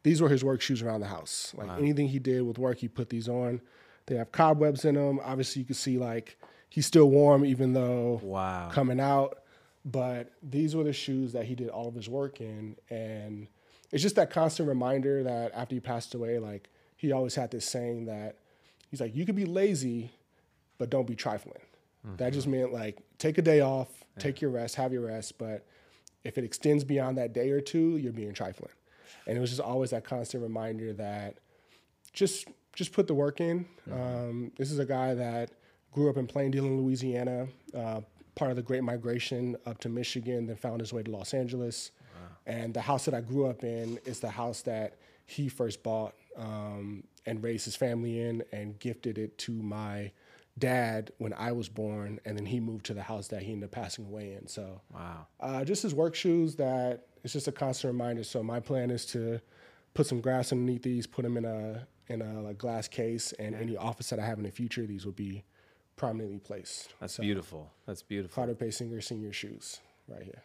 These 0.04 0.22
were 0.22 0.30
his 0.30 0.44
work 0.44 0.62
shoes 0.62 0.82
around 0.84 1.00
the 1.02 1.08
house. 1.08 1.54
Like 1.58 1.80
anything 1.80 2.08
he 2.10 2.20
did 2.20 2.44
with 2.44 2.60
work, 2.60 2.78
he 2.78 2.88
put 2.88 3.10
these 3.10 3.28
on. 3.28 3.60
They 4.06 4.16
have 4.18 4.32
cobwebs 4.32 4.86
in 4.86 4.96
them. 4.96 5.20
Obviously, 5.24 5.62
you 5.62 5.66
can 5.66 5.74
see 5.76 5.98
like 5.98 6.38
he's 6.70 6.86
still 6.86 7.10
warm 7.10 7.44
even 7.44 7.74
though 7.74 8.20
Wow. 8.22 8.70
coming 8.72 9.00
out. 9.00 9.40
But 9.86 10.32
these 10.42 10.76
were 10.76 10.84
the 10.84 10.94
shoes 10.94 11.34
that 11.34 11.46
he 11.46 11.54
did 11.54 11.70
all 11.70 11.88
of 11.88 11.94
his 11.94 12.10
work 12.10 12.42
in, 12.42 12.76
and 12.90 13.48
it's 13.92 14.02
just 14.02 14.16
that 14.16 14.32
constant 14.32 14.68
reminder 14.68 15.24
that 15.24 15.52
after 15.54 15.76
he 15.76 15.80
passed 15.80 16.16
away, 16.16 16.40
like 16.40 16.70
he 16.98 17.12
always 17.12 17.36
had 17.36 17.52
this 17.52 17.66
saying 17.66 18.06
that 18.06 18.38
he's 18.90 19.00
like, 19.00 19.16
you 19.16 19.26
could 19.26 19.36
be 19.36 19.46
lazy, 19.46 20.12
but 20.80 20.90
don't 20.90 21.06
be 21.06 21.16
trifling. 21.16 21.62
That 22.18 22.34
just 22.34 22.48
meant 22.48 22.72
like 22.74 23.00
take 23.18 23.38
a 23.38 23.42
day 23.42 23.62
off, 23.62 23.88
take 24.20 24.42
your 24.42 24.52
rest, 24.52 24.76
have 24.76 24.92
your 24.94 25.02
rest, 25.08 25.38
but 25.38 25.66
if 26.24 26.38
it 26.38 26.44
extends 26.44 26.84
beyond 26.84 27.18
that 27.18 27.34
day 27.34 27.50
or 27.52 27.62
two, 27.62 27.98
you're 27.98 28.12
being 28.14 28.34
trifling. 28.34 28.72
And 29.28 29.38
it 29.38 29.42
was 29.42 29.50
just 29.50 29.62
always 29.62 29.92
that 29.92 30.04
constant 30.04 30.44
reminder 30.44 30.94
that 30.94 31.38
just 32.14 32.48
just 32.74 32.92
put 32.92 33.08
the 33.08 33.14
work 33.14 33.40
in. 33.40 33.66
Um, 33.92 34.52
this 34.58 34.72
is 34.72 34.80
a 34.80 34.86
guy 34.86 35.14
that 35.14 35.52
grew 35.92 36.10
up 36.10 36.18
in 36.18 36.28
Plain 36.28 36.52
Dealing 36.52 36.80
Louisiana, 36.82 37.48
uh, 37.76 38.02
part 38.36 38.52
of 38.52 38.58
the 38.58 38.64
Great 38.64 38.84
Migration 38.84 39.56
up 39.66 39.80
to 39.80 39.90
Michigan, 39.90 40.46
then 40.48 40.56
found 40.56 40.82
his 40.82 40.92
way 40.94 41.04
to 41.04 41.12
Los 41.12 41.34
Angeles. 41.34 41.92
And 42.48 42.74
the 42.76 42.82
house 42.82 43.06
that 43.06 43.14
I 43.16 43.22
grew 43.22 43.48
up 43.48 43.64
in 43.64 43.98
is 44.06 44.20
the 44.20 44.30
house 44.30 44.62
that 44.64 44.94
he 45.26 45.50
first 45.50 45.82
bought 45.82 46.14
um, 46.38 47.04
and 47.26 47.42
raised 47.44 47.66
his 47.66 47.76
family 47.76 48.22
in, 48.22 48.44
and 48.52 48.78
gifted 48.78 49.18
it 49.18 49.36
to 49.40 49.52
my 49.52 50.12
dad 50.60 51.12
when 51.18 51.34
I 51.34 51.52
was 51.54 51.68
born, 51.70 52.20
and 52.24 52.38
then 52.38 52.46
he 52.46 52.60
moved 52.60 52.86
to 52.86 52.94
the 52.94 53.02
house 53.02 53.28
that 53.30 53.42
he 53.42 53.52
ended 53.54 53.66
up 53.70 53.72
passing 53.72 54.06
away 54.06 54.34
in. 54.34 54.48
So, 54.48 54.82
Wow. 54.94 55.26
uh, 55.40 55.66
just 55.66 55.82
his 55.82 55.96
work 55.96 56.14
shoes 56.14 56.56
that 56.58 57.08
it's 57.24 57.34
just 57.34 57.48
a 57.48 57.52
constant 57.52 57.94
reminder. 57.94 58.24
So 58.24 58.44
my 58.44 58.60
plan 58.60 58.92
is 58.92 59.06
to 59.08 59.42
put 59.96 60.06
some 60.06 60.22
grass 60.22 60.52
underneath 60.52 60.84
these, 60.84 61.08
put 61.08 61.24
them 61.24 61.38
in 61.38 61.46
a 61.46 61.88
in 62.08 62.22
a 62.22 62.42
like, 62.44 62.60
glass 62.60 62.88
case, 62.88 63.34
and 63.40 63.56
any 63.56 63.76
office 63.76 64.10
that 64.12 64.20
I 64.20 64.26
have 64.26 64.38
in 64.38 64.44
the 64.44 64.52
future, 64.52 64.86
these 64.86 65.04
will 65.06 65.12
be 65.14 65.44
prominently 65.96 66.39
placed. 66.39 66.93
That's 67.00 67.16
So, 67.16 67.24
beautiful. 67.24 67.72
That's 67.86 68.02
beautiful. 68.04 68.36
Carter 68.36 68.56
Paysinger 68.56 69.04
senior 69.04 69.32
shoes 69.34 69.80
right 70.08 70.24
here. 70.24 70.43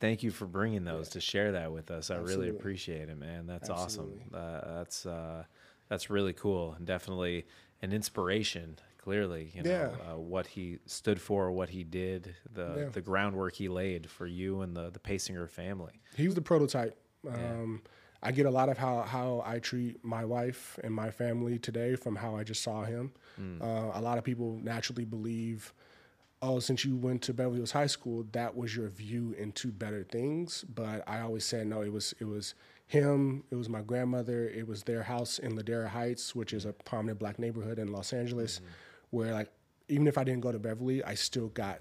Thank 0.00 0.22
you 0.22 0.30
for 0.30 0.46
bringing 0.46 0.84
those 0.84 1.08
to 1.10 1.20
share 1.20 1.52
that 1.52 1.72
with 1.72 1.90
us. 1.90 2.10
I 2.10 2.16
really 2.18 2.48
appreciate 2.50 3.08
it, 3.08 3.18
man. 3.18 3.46
That's 3.46 3.68
Absolutely. 3.68 4.22
awesome. 4.32 4.34
Uh, 4.34 4.74
that's 4.78 5.06
uh, 5.06 5.44
that's 5.88 6.08
really 6.10 6.32
cool 6.32 6.74
and 6.74 6.86
definitely 6.86 7.46
an 7.82 7.92
inspiration. 7.92 8.78
Clearly, 8.98 9.50
you 9.54 9.62
know 9.62 9.70
Yeah. 9.70 10.12
uh, 10.12 10.18
what 10.18 10.46
he 10.48 10.78
stood 10.86 11.20
for, 11.20 11.50
what 11.50 11.70
he 11.70 11.82
did, 11.82 12.34
the 12.52 12.74
Yeah. 12.84 12.88
the 12.90 13.00
groundwork 13.00 13.54
he 13.54 13.68
laid 13.68 14.08
for 14.10 14.26
you 14.26 14.60
and 14.60 14.76
the 14.76 14.90
the 14.90 14.98
Paysinger 15.00 15.48
family. 15.48 16.00
He 16.16 16.26
was 16.26 16.34
the 16.34 16.42
prototype. 16.42 16.96
Um, 17.28 17.82
I 18.22 18.32
get 18.32 18.46
a 18.46 18.50
lot 18.50 18.68
of 18.68 18.76
how, 18.78 19.02
how 19.02 19.42
I 19.46 19.58
treat 19.60 20.04
my 20.04 20.24
wife 20.24 20.78
and 20.82 20.92
my 20.92 21.10
family 21.10 21.58
today 21.58 21.94
from 21.94 22.16
how 22.16 22.36
I 22.36 22.42
just 22.44 22.62
saw 22.62 22.84
him. 22.84 23.12
Uh, 23.62 23.90
a 23.94 24.00
lot 24.00 24.18
of 24.18 24.24
people 24.24 24.58
naturally 24.62 25.04
believe, 25.04 25.72
oh, 26.42 26.58
since 26.58 26.84
you 26.84 26.96
went 26.96 27.22
to 27.22 27.32
Beverly 27.34 27.58
Hills 27.58 27.70
High 27.70 27.86
School, 27.86 28.26
that 28.32 28.56
was 28.56 28.74
your 28.74 28.88
view 28.88 29.34
into 29.38 29.70
better 29.70 30.02
things. 30.02 30.64
But 30.74 31.04
I 31.06 31.20
always 31.20 31.44
said 31.44 31.68
no. 31.68 31.82
It 31.82 31.92
was 31.92 32.12
it 32.18 32.24
was 32.24 32.54
him. 32.88 33.44
It 33.50 33.54
was 33.54 33.68
my 33.68 33.82
grandmother. 33.82 34.48
It 34.48 34.66
was 34.66 34.82
their 34.82 35.02
house 35.04 35.38
in 35.38 35.56
Ladera 35.56 35.88
Heights, 35.88 36.34
which 36.34 36.52
is 36.52 36.64
a 36.64 36.72
prominent 36.72 37.20
black 37.20 37.38
neighborhood 37.38 37.78
in 37.78 37.92
Los 37.92 38.12
Angeles, 38.12 38.60
where 39.10 39.32
like 39.32 39.50
even 39.88 40.06
if 40.08 40.18
I 40.18 40.24
didn't 40.24 40.40
go 40.40 40.50
to 40.50 40.58
Beverly, 40.58 41.04
I 41.04 41.14
still 41.14 41.48
got 41.48 41.80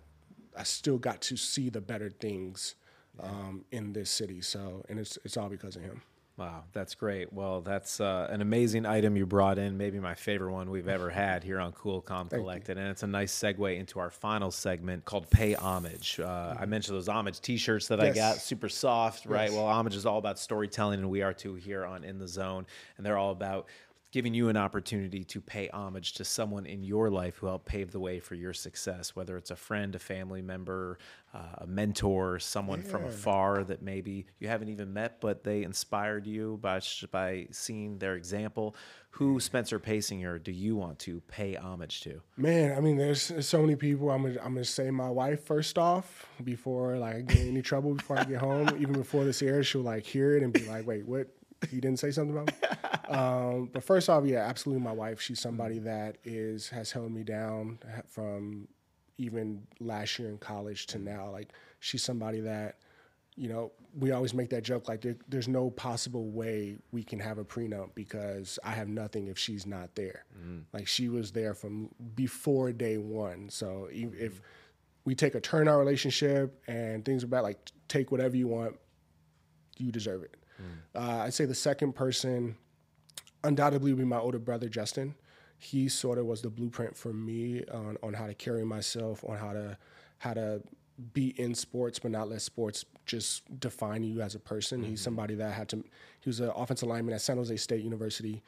I 0.55 0.63
still 0.63 0.97
got 0.99 1.21
to 1.21 1.37
see 1.37 1.69
the 1.69 1.81
better 1.81 2.09
things 2.09 2.75
um, 3.19 3.65
in 3.71 3.93
this 3.93 4.09
city. 4.11 4.41
So, 4.41 4.83
and 4.89 4.99
it's 4.99 5.17
it's 5.23 5.37
all 5.37 5.49
because 5.49 5.75
of 5.75 5.81
him. 5.81 6.01
Wow, 6.37 6.65
that's 6.71 6.93
great. 6.93 7.33
Well, 7.33 7.61
that's 7.61 7.99
uh, 7.99 8.27
an 8.29 8.41
amazing 8.41 8.85
item 8.85 9.17
you 9.17 9.25
brought 9.25 9.57
in. 9.57 9.75
Maybe 9.75 9.99
my 9.99 10.13
favorite 10.13 10.51
one 10.51 10.69
we've 10.69 10.87
ever 10.87 11.09
had 11.09 11.43
here 11.43 11.59
on 11.59 11.71
Cool 11.71 11.99
Com 11.99 12.29
Collected, 12.29 12.77
and 12.77 12.89
it's 12.89 13.01
a 13.01 13.07
nice 13.07 13.33
segue 13.33 13.75
into 13.75 13.99
our 13.99 14.11
final 14.11 14.51
segment 14.51 15.03
called 15.03 15.27
Pay 15.31 15.55
Homage. 15.55 16.19
Uh, 16.19 16.55
I 16.59 16.67
mentioned 16.67 16.95
those 16.95 17.09
homage 17.09 17.41
T-shirts 17.41 17.87
that 17.87 17.99
I 17.99 18.11
got, 18.11 18.37
super 18.37 18.69
soft, 18.69 19.25
right? 19.25 19.45
Yes. 19.45 19.53
Well, 19.53 19.65
homage 19.65 19.95
is 19.95 20.05
all 20.05 20.19
about 20.19 20.37
storytelling, 20.37 20.99
and 20.99 21.09
we 21.09 21.23
are 21.23 21.33
too 21.33 21.55
here 21.55 21.83
on 21.83 22.03
In 22.03 22.19
the 22.19 22.27
Zone, 22.27 22.67
and 22.97 23.05
they're 23.05 23.17
all 23.17 23.31
about 23.31 23.65
giving 24.17 24.33
you 24.33 24.49
an 24.49 24.57
opportunity 24.57 25.23
to 25.23 25.39
pay 25.39 25.69
homage 25.69 26.13
to 26.13 26.25
someone 26.25 26.65
in 26.65 26.83
your 26.83 27.11
life 27.11 27.35
who 27.37 27.45
helped 27.45 27.67
pave 27.67 27.91
the 27.91 27.99
way 27.99 28.19
for 28.19 28.33
your 28.33 28.51
success, 28.51 29.15
whether 29.15 29.37
it's 29.37 29.51
a 29.51 29.55
friend, 29.55 29.93
a 29.93 29.99
family 29.99 30.41
member, 30.41 30.97
uh, 31.35 31.59
a 31.59 31.67
mentor, 31.67 32.39
someone 32.39 32.81
from 32.81 33.05
afar 33.05 33.63
that 33.63 33.83
maybe 33.83 34.25
you 34.39 34.47
haven't 34.47 34.69
even 34.69 34.91
met, 34.91 35.21
but 35.21 35.43
they 35.43 35.61
inspired 35.61 36.25
you 36.25 36.57
by 36.63 36.81
by 37.11 37.45
seeing 37.51 37.99
their 37.99 38.15
example. 38.15 38.75
Who 39.11 39.39
Spencer 39.39 39.79
Paysinger 39.79 40.41
do 40.41 40.51
you 40.51 40.75
want 40.75 40.97
to 40.99 41.21
pay 41.27 41.55
homage 41.55 42.01
to? 42.01 42.19
Man, 42.37 42.75
I 42.75 42.81
mean, 42.81 42.97
there's, 42.97 43.31
so 43.45 43.61
many 43.61 43.75
people. 43.75 44.09
I'm 44.09 44.23
gonna, 44.23 44.39
I'm 44.43 44.55
gonna 44.55 44.65
say 44.65 44.89
my 44.89 45.11
wife 45.11 45.45
first 45.45 45.77
off 45.77 46.25
before 46.43 46.97
like 46.97 47.17
I 47.17 47.21
get 47.21 47.37
in 47.37 47.49
any 47.49 47.61
trouble 47.61 47.93
before 47.93 48.17
I 48.17 48.23
get 48.23 48.39
home. 48.39 48.69
Even 48.79 48.93
before 48.93 49.25
this 49.25 49.43
airs, 49.43 49.67
she'll 49.67 49.81
like 49.81 50.07
hear 50.07 50.35
it 50.35 50.41
and 50.41 50.51
be 50.51 50.65
like, 50.65 50.87
"Wait, 50.87 51.05
what? 51.05 51.27
You 51.71 51.81
didn't 51.81 51.99
say 51.99 52.11
something 52.11 52.37
about 52.37 52.47
me?" 52.47 53.15
um, 53.15 53.69
but 53.71 53.83
first 53.83 54.09
off, 54.09 54.25
yeah, 54.25 54.45
absolutely, 54.45 54.83
my 54.83 54.91
wife. 54.91 55.21
She's 55.21 55.39
somebody 55.39 55.79
that 55.79 56.17
is 56.23 56.69
has 56.69 56.91
held 56.91 57.11
me 57.11 57.23
down 57.23 57.79
from 58.07 58.67
even 59.17 59.63
last 59.79 60.19
year 60.19 60.29
in 60.29 60.37
college 60.37 60.85
to 60.87 60.97
mm. 60.97 61.05
now. 61.05 61.29
Like, 61.31 61.51
she's 61.79 62.03
somebody 62.03 62.41
that 62.41 62.77
you 63.37 63.47
know, 63.47 63.71
we 63.97 64.11
always 64.11 64.33
make 64.33 64.49
that 64.49 64.63
joke 64.63 64.89
like 64.89 65.01
there, 65.01 65.15
there's 65.29 65.47
no 65.47 65.69
possible 65.69 66.29
way 66.31 66.75
we 66.91 67.03
can 67.03 67.19
have 67.19 67.37
a 67.37 67.45
prenup 67.45 67.91
because 67.93 68.57
I 68.63 68.71
have 68.71 68.89
nothing 68.89 69.27
if 69.27 69.37
she's 69.37 69.65
not 69.65 69.93
there. 69.95 70.25
Mm. 70.43 70.63
Like 70.73 70.87
she 70.87 71.07
was 71.07 71.31
there 71.31 71.53
from 71.53 71.89
before 72.15 72.71
day 72.71 72.97
one. 72.97 73.49
So 73.49 73.89
e- 73.91 74.05
mm-hmm. 74.05 74.25
if 74.25 74.41
we 75.05 75.13
take 75.13 75.35
a 75.35 75.39
turn 75.39 75.63
in 75.63 75.67
our 75.67 75.77
relationship 75.77 76.61
and 76.67 77.05
things 77.05 77.23
are 77.23 77.27
bad, 77.27 77.41
like 77.41 77.59
take 77.87 78.11
whatever 78.11 78.35
you 78.35 78.47
want, 78.47 78.75
you 79.77 79.91
deserve 79.91 80.23
it. 80.23 80.35
Uh, 80.95 81.19
I'd 81.23 81.33
say 81.33 81.45
the 81.45 81.55
second 81.55 81.93
person, 81.93 82.55
undoubtedly 83.43 83.93
would 83.93 83.99
be 83.99 84.05
my 84.05 84.19
older 84.19 84.39
brother 84.39 84.69
Justin. 84.69 85.15
He 85.59 85.89
sort 85.89 86.17
of 86.17 86.25
was 86.25 86.41
the 86.41 86.49
blueprint 86.49 86.95
for 86.95 87.13
me 87.13 87.63
on, 87.71 87.97
on 88.03 88.13
how 88.13 88.27
to 88.27 88.33
carry 88.33 88.63
myself, 88.63 89.23
on 89.27 89.37
how 89.37 89.53
to 89.53 89.77
how 90.19 90.33
to 90.33 90.61
be 91.13 91.39
in 91.39 91.53
sports, 91.53 91.99
but 91.99 92.11
not 92.11 92.27
let 92.27 92.41
sports 92.41 92.85
just 93.05 93.59
define 93.59 94.03
you 94.03 94.21
as 94.21 94.33
a 94.35 94.39
person. 94.39 94.83
He's 94.83 95.01
somebody 95.01 95.35
that 95.35 95.53
had 95.53 95.69
to. 95.69 95.77
He 96.21 96.29
was 96.29 96.39
an 96.39 96.51
offensive 96.55 96.89
lineman 96.89 97.13
at 97.13 97.21
San 97.21 97.37
Jose 97.37 97.55
State 97.57 97.83
University. 97.83 98.43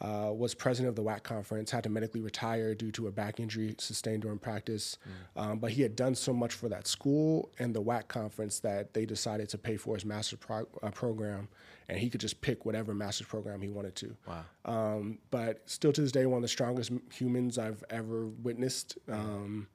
Uh, 0.00 0.32
was 0.32 0.54
president 0.54 0.88
of 0.88 0.96
the 0.96 1.02
WAC 1.02 1.22
conference, 1.22 1.70
had 1.70 1.84
to 1.84 1.90
medically 1.90 2.22
retire 2.22 2.74
due 2.74 2.90
to 2.90 3.06
a 3.06 3.10
back 3.10 3.38
injury 3.38 3.74
sustained 3.78 4.22
during 4.22 4.38
practice. 4.38 4.96
Um, 5.36 5.58
but 5.58 5.72
he 5.72 5.82
had 5.82 5.94
done 5.94 6.14
so 6.14 6.32
much 6.32 6.54
for 6.54 6.70
that 6.70 6.86
school 6.86 7.50
and 7.58 7.74
the 7.74 7.82
WAC 7.82 8.08
conference 8.08 8.60
that 8.60 8.94
they 8.94 9.04
decided 9.04 9.50
to 9.50 9.58
pay 9.58 9.76
for 9.76 9.94
his 9.94 10.06
master's 10.06 10.38
pro- 10.38 10.66
uh, 10.82 10.90
program, 10.90 11.48
and 11.90 11.98
he 11.98 12.08
could 12.08 12.20
just 12.20 12.40
pick 12.40 12.64
whatever 12.64 12.94
master's 12.94 13.26
program 13.26 13.60
he 13.60 13.68
wanted 13.68 13.94
to. 13.96 14.16
Wow. 14.26 14.44
Um, 14.64 15.18
but 15.30 15.68
still 15.68 15.92
to 15.92 16.00
this 16.00 16.12
day, 16.12 16.24
one 16.24 16.38
of 16.38 16.42
the 16.42 16.48
strongest 16.48 16.92
humans 17.12 17.58
I've 17.58 17.84
ever 17.90 18.26
witnessed. 18.26 18.96
Um, 19.06 19.68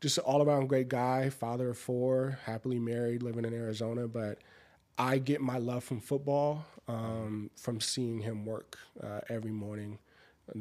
just 0.00 0.16
an 0.16 0.24
all 0.24 0.42
around 0.42 0.68
great 0.68 0.88
guy, 0.88 1.28
father 1.28 1.70
of 1.70 1.78
four, 1.78 2.38
happily 2.46 2.78
married, 2.78 3.22
living 3.22 3.44
in 3.44 3.52
Arizona. 3.52 4.06
But 4.08 4.38
I 4.98 5.18
get 5.18 5.40
my 5.40 5.58
love 5.58 5.84
from 5.84 6.00
football 6.00 6.66
um, 6.88 7.50
from 7.56 7.80
seeing 7.80 8.20
him 8.20 8.44
work 8.44 8.76
uh, 9.02 9.20
every 9.28 9.52
morning. 9.52 9.98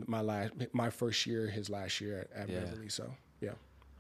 My 0.05 0.21
last, 0.21 0.51
my 0.73 0.89
first 0.89 1.25
year, 1.25 1.47
his 1.47 1.69
last 1.69 2.01
year 2.01 2.27
at, 2.33 2.43
at 2.43 2.49
Yeah. 2.49 2.59
Beverly. 2.59 2.89
So 2.89 3.13
yeah. 3.41 3.53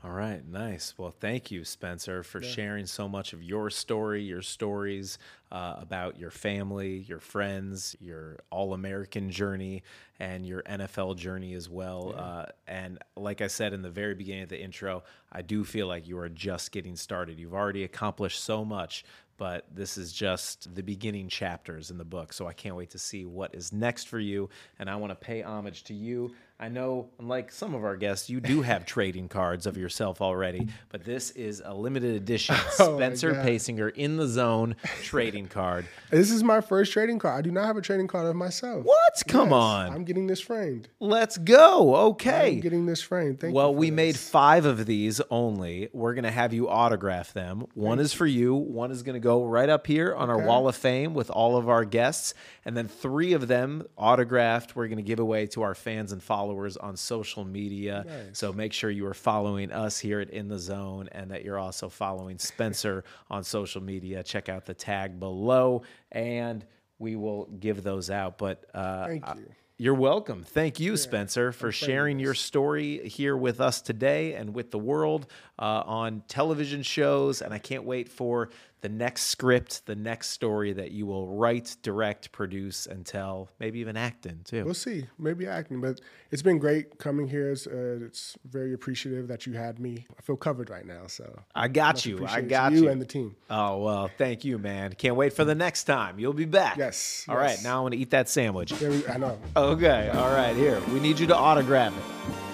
All 0.03 0.11
right, 0.11 0.47
nice. 0.47 0.93
Well, 0.95 1.13
thank 1.19 1.49
you, 1.49 1.65
Spencer, 1.65 2.21
for 2.21 2.39
sharing 2.39 2.85
so 2.85 3.09
much 3.09 3.33
of 3.33 3.41
your 3.41 3.71
story, 3.71 4.21
your 4.21 4.43
stories 4.43 5.17
uh, 5.51 5.77
about 5.79 6.19
your 6.19 6.29
family, 6.29 6.99
your 7.07 7.19
friends, 7.19 7.95
your 7.99 8.37
All 8.51 8.73
American 8.73 9.31
journey, 9.31 9.81
and 10.19 10.45
your 10.45 10.61
NFL 10.63 11.17
journey 11.17 11.55
as 11.55 11.67
well. 11.67 12.13
Uh, 12.15 12.45
and 12.67 12.99
like 13.15 13.41
I 13.41 13.47
said 13.47 13.73
in 13.73 13.81
the 13.81 13.89
very 13.89 14.13
beginning 14.13 14.43
of 14.43 14.49
the 14.49 14.61
intro, 14.61 15.03
I 15.31 15.41
do 15.41 15.63
feel 15.63 15.87
like 15.87 16.07
you 16.07 16.19
are 16.19 16.29
just 16.29 16.71
getting 16.71 16.95
started. 16.95 17.39
You've 17.39 17.55
already 17.55 17.83
accomplished 17.83 18.43
so 18.43 18.63
much, 18.63 19.03
but 19.37 19.65
this 19.73 19.97
is 19.97 20.11
just 20.11 20.73
the 20.75 20.83
beginning 20.83 21.29
chapters 21.29 21.91
in 21.91 21.97
the 21.97 22.05
book. 22.05 22.33
So 22.33 22.47
I 22.47 22.53
can't 22.53 22.75
wait 22.75 22.89
to 22.91 22.99
see 22.99 23.25
what 23.25 23.53
is 23.53 23.71
next 23.71 24.07
for 24.07 24.19
you. 24.19 24.49
And 24.79 24.89
I 24.89 24.95
want 24.95 25.11
to 25.11 25.15
pay 25.15 25.41
homage 25.41 25.83
to 25.85 25.93
you. 25.93 26.33
I 26.59 26.69
know, 26.69 27.09
unlike 27.19 27.51
some 27.51 27.75
of 27.75 27.83
our 27.83 27.95
guests, 27.95 28.31
you 28.31 28.39
do 28.39 28.63
have 28.63 28.83
trading 28.87 29.29
cards 29.29 29.67
of 29.67 29.77
yourself 29.77 30.21
already, 30.23 30.69
but 30.89 31.05
this 31.05 31.29
is 31.31 31.61
a 31.63 31.71
limited 31.71 32.15
edition 32.15 32.55
Oh 32.79 32.97
Spencer 32.97 33.33
God. 33.33 33.45
Paysinger 33.45 33.93
in 33.95 34.17
the 34.17 34.25
zone 34.27 34.75
trading 35.03 35.47
card. 35.49 35.85
This 36.09 36.31
is 36.31 36.43
my 36.43 36.61
first 36.61 36.91
trading 36.93 37.19
card. 37.19 37.37
I 37.37 37.41
do 37.43 37.51
not 37.51 37.65
have 37.65 37.77
a 37.77 37.81
trading 37.81 38.07
card 38.07 38.25
of 38.25 38.35
myself. 38.35 38.83
What? 38.85 39.21
Come 39.27 39.49
Yes, 39.49 39.53
on. 39.53 39.91
I'm 39.93 40.03
getting 40.03 40.25
this 40.25 40.39
framed. 40.39 40.89
Let's 40.99 41.37
go. 41.37 41.95
Okay. 42.07 42.53
I'm 42.53 42.59
getting 42.59 42.87
this 42.87 43.03
framed. 43.03 43.39
Thank 43.39 43.53
well, 43.53 43.75
we 43.75 43.91
made 43.91 44.17
five 44.17 44.65
of 44.65 44.87
these 44.87 45.21
only. 45.29 45.89
We're 45.93 46.15
going 46.15 46.23
to 46.23 46.31
have 46.31 46.53
you 46.53 46.69
autograph 46.69 47.33
them. 47.33 47.67
One 47.75 47.99
is 47.99 48.13
for 48.13 48.25
you. 48.25 48.55
One 48.55 48.89
is 48.89 49.03
going 49.03 49.13
to 49.13 49.19
go 49.19 49.45
right 49.45 49.69
up 49.69 49.85
here 49.85 50.15
on 50.15 50.31
our 50.31 50.39
wall 50.39 50.67
of 50.67 50.75
fame 50.75 51.13
with 51.13 51.29
all 51.29 51.55
of 51.55 51.69
our 51.69 51.85
guests. 51.85 52.33
And 52.65 52.75
then 52.75 52.87
three 52.87 53.33
of 53.33 53.47
them 53.47 53.85
autographed, 53.95 54.75
we're 54.75 54.87
going 54.87 54.97
to 54.97 55.03
give 55.03 55.19
away 55.19 55.45
to 55.47 55.61
our 55.61 55.75
fans 55.75 56.11
and 56.11 56.21
followers 56.23 56.46
on 56.77 56.95
social 56.95 57.43
media. 57.43 58.05
So 58.33 58.53
make 58.53 58.73
sure 58.73 58.89
you 58.89 59.05
are 59.07 59.13
following 59.13 59.71
us 59.71 59.99
here 59.99 60.19
at 60.19 60.29
In 60.29 60.47
the 60.47 60.59
Zone 60.59 61.09
and 61.11 61.31
that 61.31 61.43
you're 61.43 61.59
also 61.59 61.89
following 61.89 62.37
Spencer 62.37 63.03
on 63.29 63.43
social 63.43 63.81
media. 63.81 64.23
Check 64.23 64.49
out 64.49 64.65
the 64.65 64.73
tag 64.73 65.19
below 65.19 65.83
and 66.11 66.65
we 66.99 67.15
will 67.15 67.45
give 67.59 67.83
those 67.83 68.09
out. 68.09 68.37
But 68.37 68.65
uh, 68.73 69.07
Thank 69.07 69.25
you. 69.35 69.45
you're 69.77 69.93
welcome. 69.93 70.43
Thank 70.43 70.79
you, 70.79 70.97
Spencer, 70.97 71.51
for 71.51 71.71
sharing 71.71 72.19
your 72.19 72.33
story 72.33 73.07
here 73.07 73.37
with 73.37 73.61
us 73.61 73.81
today 73.81 74.33
and 74.33 74.53
with 74.53 74.71
the 74.71 74.79
world 74.79 75.27
uh, 75.59 75.83
on 75.85 76.23
television 76.27 76.83
shows. 76.83 77.41
And 77.41 77.53
I 77.53 77.59
can't 77.59 77.83
wait 77.83 78.09
for 78.09 78.49
the 78.81 78.89
next 78.89 79.23
script, 79.23 79.85
the 79.87 79.95
next 79.95 80.29
story 80.29 80.71
that 80.73 80.91
you 80.91 81.05
will 81.05 81.27
write, 81.27 81.75
direct, 81.81 82.31
produce, 82.31 82.85
and 82.85 83.05
tell, 83.05 83.49
maybe 83.59 83.79
even 83.79 83.97
act 83.97 84.25
in 84.27 84.43
too. 84.43 84.63
We'll 84.65 84.75
see. 84.75 85.07
Maybe 85.17 85.47
acting, 85.47 85.81
but 85.81 85.99
it's 86.29 86.43
been 86.43 86.59
great 86.59 86.99
coming 86.99 87.27
here. 87.27 87.51
It's, 87.51 87.65
uh, 87.65 87.99
it's 88.05 88.37
very 88.45 88.73
appreciative 88.73 89.27
that 89.29 89.47
you 89.47 89.53
had 89.53 89.79
me. 89.79 90.05
I 90.17 90.21
feel 90.21 90.37
covered 90.37 90.69
right 90.69 90.85
now, 90.85 91.07
so 91.07 91.39
I 91.55 91.67
got 91.69 92.05
you. 92.05 92.25
I 92.27 92.41
got 92.41 92.71
you 92.71 92.83
you. 92.83 92.89
and 92.89 93.01
the 93.01 93.05
team. 93.05 93.35
Oh, 93.49 93.79
well, 93.79 94.11
thank 94.17 94.45
you, 94.45 94.59
man. 94.59 94.93
Can't 94.93 95.15
wait 95.15 95.33
for 95.33 95.43
the 95.43 95.55
next 95.55 95.85
time. 95.85 96.19
You'll 96.19 96.33
be 96.33 96.45
back. 96.45 96.77
Yes, 96.77 97.25
All 97.27 97.35
right. 97.35 97.51
yes. 97.51 97.63
Now 97.63 97.79
I 97.79 97.81
want 97.81 97.93
to 97.93 97.99
eat 97.99 98.11
that 98.11 98.29
sandwich. 98.29 98.79
We, 98.79 99.07
I 99.07 99.17
know. 99.17 99.37
Okay. 99.57 100.09
All 100.13 100.29
right. 100.29 100.55
Here. 100.55 100.79
We 100.93 100.99
need 100.99 101.19
you 101.19 101.27
to 101.27 101.35
autograph 101.35 101.93
it. 101.97 102.46